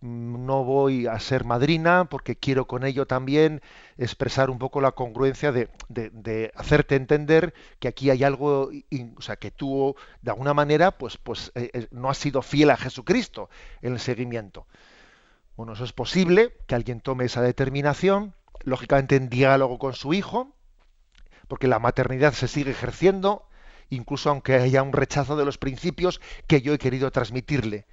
no 0.01 0.63
voy 0.63 1.05
a 1.05 1.19
ser 1.19 1.45
madrina 1.45 2.05
porque 2.05 2.35
quiero 2.35 2.65
con 2.65 2.83
ello 2.83 3.05
también 3.05 3.61
expresar 3.97 4.49
un 4.49 4.57
poco 4.57 4.81
la 4.81 4.93
congruencia 4.93 5.51
de, 5.51 6.51
hacerte 6.55 6.95
entender 6.95 7.53
que 7.79 7.87
aquí 7.87 8.09
hay 8.09 8.23
algo, 8.23 8.71
o 9.15 9.21
sea, 9.21 9.35
que 9.35 9.51
tú 9.51 9.95
de 10.21 10.31
alguna 10.31 10.55
manera 10.55 10.91
pues, 10.91 11.17
pues 11.17 11.51
eh, 11.53 11.69
eh, 11.73 11.87
no 11.91 12.09
has 12.09 12.17
sido 12.17 12.41
fiel 12.41 12.71
a 12.71 12.77
Jesucristo 12.77 13.49
en 13.81 13.93
el 13.93 13.99
seguimiento. 13.99 14.65
Bueno, 15.55 15.73
eso 15.73 15.83
es 15.83 15.93
posible 15.93 16.55
que 16.65 16.73
alguien 16.73 17.01
tome 17.01 17.25
esa 17.25 17.43
determinación, 17.43 18.33
lógicamente 18.63 19.17
en 19.17 19.29
diálogo 19.29 19.77
con 19.77 19.93
su 19.93 20.13
hijo, 20.13 20.55
porque 21.47 21.67
la 21.67 21.77
maternidad 21.77 22.33
se 22.33 22.47
sigue 22.47 22.71
ejerciendo, 22.71 23.45
incluso 23.91 24.29
aunque 24.31 24.55
haya 24.55 24.81
un 24.81 24.93
rechazo 24.93 25.35
de 25.35 25.45
los 25.45 25.57
principios 25.59 26.19
que 26.47 26.61
yo 26.61 26.73
he 26.73 26.79
querido 26.79 27.11
transmitirle. 27.11 27.85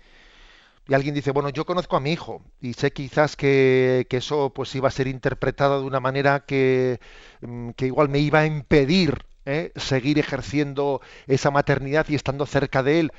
Y 0.89 0.95
alguien 0.95 1.15
dice, 1.15 1.33
bueno, 1.33 1.51
yo 1.51 1.67
conozco 1.67 1.97
a 1.97 2.01
mi 2.01 2.13
hijo 2.13 2.43
y 2.63 2.73
sé 2.73 2.93
quizás 2.93 3.37
que, 3.37 4.07
eso 4.09 4.55
pues 4.55 4.75
iba 4.75 4.89
a 4.89 4.91
ser 4.91 5.07
interpretado 5.07 5.81
de 5.81 5.87
una 5.87 6.01
manera 6.01 6.47
que, 6.47 6.99
mm, 7.43 7.71
que 7.71 7.87
igual 7.87 8.09
me 8.09 8.21
iba 8.21 8.41
a 8.41 8.47
impedir 8.47 9.27
¿eh? 9.49 9.73
seguir 9.77 10.19
ejerciendo 10.19 11.01
esa 11.27 11.51
maternidad 11.51 12.07
y 12.09 12.15
estando 12.15 12.47
cerca 12.47 12.83
de 12.83 13.01
él. 13.01 13.13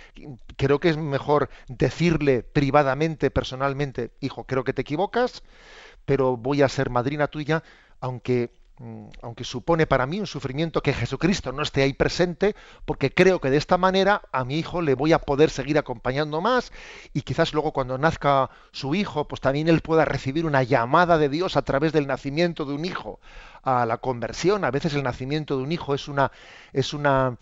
Creo 0.58 0.80
que 0.80 0.90
es 0.90 0.98
mejor 0.98 1.50
decirle 1.68 2.44
privadamente, 2.44 3.32
personalmente, 3.32 4.12
hijo, 4.22 4.46
creo 4.46 4.64
que 4.64 4.74
te 4.74 4.82
equivocas, 4.82 5.44
pero 6.06 6.38
voy 6.38 6.62
a 6.62 6.70
ser 6.70 6.90
madrina 6.90 7.28
tuya, 7.28 7.64
aunque 8.00 8.52
aunque 9.22 9.44
supone 9.44 9.88
para 9.88 10.06
mí 10.06 10.20
un 10.20 10.28
sufrimiento 10.28 10.82
que 10.82 10.94
Jesucristo 10.94 11.52
no 11.52 11.64
esté 11.64 11.84
ahí 11.84 11.94
presente, 11.94 12.56
porque 12.86 13.12
creo 13.14 13.42
que 13.42 13.50
de 13.50 13.58
esta 13.58 13.78
manera 13.78 14.22
a 14.32 14.46
mi 14.46 14.58
hijo 14.58 14.82
le 14.82 14.94
voy 14.94 15.12
a 15.12 15.20
poder 15.20 15.50
seguir 15.50 15.78
acompañando 15.78 16.40
más 16.40 16.72
y 17.14 17.24
quizás 17.24 17.54
luego 17.54 17.74
cuando 17.74 17.98
nazca 17.98 18.50
su 18.72 18.96
hijo, 18.96 19.28
pues 19.28 19.42
también 19.42 19.68
él 19.68 19.82
pueda 19.82 20.06
recibir 20.06 20.46
una 20.46 20.64
llamada 20.64 21.18
de 21.18 21.28
Dios 21.28 21.58
a 21.58 21.64
través 21.64 21.92
del 21.92 22.08
nacimiento 22.08 22.64
de 22.64 22.74
un 22.74 22.86
hijo 22.86 23.20
a 23.64 23.86
la 23.86 23.98
conversión. 23.98 24.64
A 24.64 24.72
veces 24.72 24.94
el 24.94 25.04
nacimiento 25.04 25.58
de 25.58 25.64
un 25.64 25.72
hijo 25.72 25.94
es 25.94 26.08
una 26.08 26.32
es 26.72 26.94
una 26.94 27.38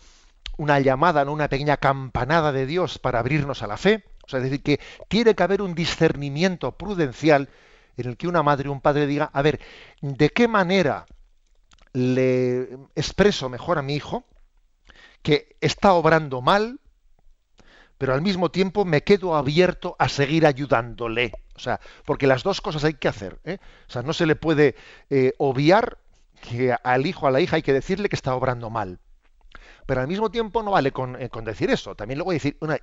una 0.56 0.80
llamada, 0.80 1.24
¿no? 1.24 1.32
una 1.32 1.48
pequeña 1.48 1.76
campanada 1.76 2.50
de 2.50 2.66
Dios 2.66 2.98
para 2.98 3.20
abrirnos 3.20 3.62
a 3.62 3.68
la 3.68 3.76
fe. 3.76 4.04
O 4.24 4.28
sea, 4.28 4.40
es 4.40 4.44
decir, 4.44 4.62
que 4.62 4.80
tiene 5.06 5.36
que 5.36 5.42
haber 5.44 5.62
un 5.62 5.74
discernimiento 5.74 6.72
prudencial 6.72 7.48
en 7.96 8.08
el 8.08 8.16
que 8.16 8.26
una 8.26 8.42
madre 8.42 8.68
o 8.68 8.72
un 8.72 8.80
padre 8.80 9.06
diga, 9.06 9.30
a 9.32 9.40
ver, 9.42 9.60
¿de 10.02 10.30
qué 10.30 10.48
manera 10.48 11.06
le 11.92 12.62
expreso 12.94 13.48
mejor 13.48 13.78
a 13.78 13.82
mi 13.82 13.94
hijo 13.94 14.24
que 15.22 15.56
está 15.60 15.92
obrando 15.92 16.40
mal, 16.40 16.80
pero 17.98 18.14
al 18.14 18.22
mismo 18.22 18.50
tiempo 18.50 18.84
me 18.84 19.02
quedo 19.02 19.34
abierto 19.34 19.96
a 19.98 20.08
seguir 20.08 20.46
ayudándole? 20.46 21.32
O 21.56 21.58
sea, 21.58 21.80
porque 22.04 22.26
las 22.26 22.44
dos 22.44 22.60
cosas 22.60 22.84
hay 22.84 22.94
que 22.94 23.08
hacer. 23.08 23.40
¿eh? 23.44 23.58
O 23.88 23.90
sea, 23.90 24.02
no 24.02 24.12
se 24.12 24.26
le 24.26 24.36
puede 24.36 24.76
eh, 25.10 25.32
obviar 25.38 25.98
que 26.40 26.74
al 26.84 27.06
hijo, 27.06 27.26
a 27.26 27.32
la 27.32 27.40
hija 27.40 27.56
hay 27.56 27.62
que 27.62 27.72
decirle 27.72 28.08
que 28.08 28.16
está 28.16 28.34
obrando 28.34 28.70
mal. 28.70 29.00
Pero 29.86 30.00
al 30.00 30.06
mismo 30.06 30.30
tiempo 30.30 30.62
no 30.62 30.72
vale 30.72 30.92
con, 30.92 31.20
eh, 31.20 31.28
con 31.28 31.44
decir 31.44 31.70
eso. 31.70 31.96
También 31.96 32.18
le 32.18 32.24
voy 32.24 32.34
a 32.34 32.36
decir, 32.36 32.56
una, 32.60 32.78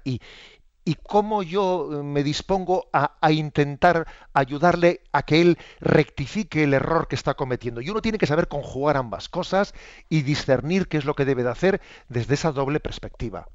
y 0.85 0.95
cómo 0.95 1.41
yo 1.43 1.89
eh, 1.91 2.03
me 2.03 2.23
dispongo 2.23 2.87
a, 2.93 3.11
intentar 3.31 4.07
ayudarle 4.33 5.01
a 5.11 5.23
que 5.23 5.41
él 5.41 5.57
rectifique 5.81 6.63
el 6.63 6.75
error 6.75 7.07
que 7.07 7.15
está 7.15 7.33
cometiendo. 7.33 7.81
Y 7.81 7.89
uno 7.89 8.01
tiene 8.01 8.19
que 8.19 8.27
saber 8.27 8.47
conjugar 8.47 8.95
ambas 8.95 9.27
cosas 9.27 9.73
y 10.07 10.21
discernir 10.21 10.87
qué 10.87 10.97
es 10.97 11.05
lo 11.05 11.15
que 11.15 11.25
debe 11.25 11.43
de 11.43 11.49
hacer 11.49 11.81
desde 12.07 12.35
esa 12.35 12.51
doble 12.51 12.79
perspectiva. 12.79 13.47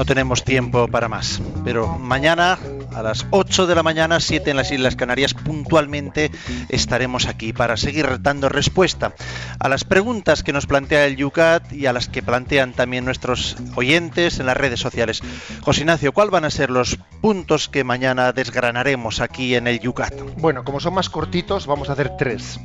No 0.00 0.06
tenemos 0.06 0.44
tiempo 0.44 0.88
para 0.88 1.10
más, 1.10 1.42
pero 1.62 1.98
mañana 1.98 2.58
a 2.94 3.02
las 3.02 3.26
8 3.32 3.66
de 3.66 3.74
la 3.74 3.82
mañana, 3.82 4.18
7 4.18 4.50
en 4.50 4.56
las 4.56 4.72
Islas 4.72 4.96
Canarias, 4.96 5.34
puntualmente 5.34 6.30
estaremos 6.70 7.26
aquí 7.26 7.52
para 7.52 7.76
seguir 7.76 8.22
dando 8.22 8.48
respuesta 8.48 9.14
a 9.58 9.68
las 9.68 9.84
preguntas 9.84 10.42
que 10.42 10.54
nos 10.54 10.64
plantea 10.64 11.04
el 11.04 11.16
Yucat 11.16 11.70
y 11.74 11.84
a 11.84 11.92
las 11.92 12.08
que 12.08 12.22
plantean 12.22 12.72
también 12.72 13.04
nuestros 13.04 13.58
oyentes 13.74 14.40
en 14.40 14.46
las 14.46 14.56
redes 14.56 14.80
sociales. 14.80 15.20
José 15.60 15.80
Ignacio, 15.82 16.12
¿cuáles 16.12 16.32
van 16.32 16.46
a 16.46 16.50
ser 16.50 16.70
los 16.70 16.96
puntos 17.20 17.68
que 17.68 17.84
mañana 17.84 18.32
desgranaremos 18.32 19.20
aquí 19.20 19.54
en 19.54 19.66
el 19.66 19.80
Yucat? 19.80 20.14
Bueno, 20.38 20.64
como 20.64 20.80
son 20.80 20.94
más 20.94 21.10
cortitos, 21.10 21.66
vamos 21.66 21.90
a 21.90 21.92
hacer 21.92 22.16
tres. 22.16 22.58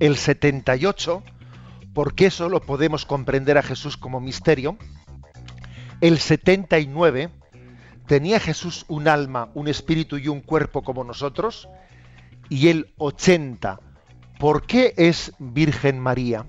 El 0.00 0.16
78, 0.16 1.22
¿por 1.94 2.16
qué 2.16 2.28
solo 2.28 2.60
podemos 2.60 3.06
comprender 3.06 3.56
a 3.56 3.62
Jesús 3.62 3.96
como 3.96 4.18
misterio? 4.18 4.76
El 6.00 6.18
79, 6.18 7.30
¿tenía 8.06 8.40
Jesús 8.40 8.84
un 8.88 9.08
alma, 9.08 9.50
un 9.54 9.68
espíritu 9.68 10.16
y 10.16 10.28
un 10.28 10.40
cuerpo 10.40 10.82
como 10.82 11.04
nosotros? 11.04 11.68
Y 12.48 12.68
el 12.68 12.92
80, 12.96 13.80
¿por 14.38 14.66
qué 14.66 14.94
es 14.96 15.32
Virgen 15.38 15.98
María? 16.00 16.46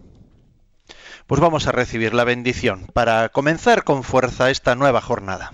Pues 1.27 1.41
vamos 1.41 1.67
a 1.67 1.71
recibir 1.71 2.13
la 2.13 2.23
bendición 2.23 2.87
para 2.93 3.29
comenzar 3.29 3.83
con 3.83 4.03
fuerza 4.03 4.49
esta 4.49 4.75
nueva 4.75 5.01
jornada. 5.01 5.51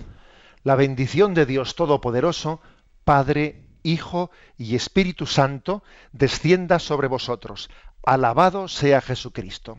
La 0.62 0.76
bendición 0.76 1.34
de 1.34 1.46
Dios 1.46 1.74
Todopoderoso, 1.74 2.60
Padre, 3.04 3.64
Hijo 3.82 4.30
y 4.56 4.74
Espíritu 4.76 5.26
Santo, 5.26 5.82
descienda 6.12 6.78
sobre 6.78 7.08
vosotros. 7.08 7.70
Alabado 8.04 8.68
sea 8.68 9.00
Jesucristo. 9.00 9.78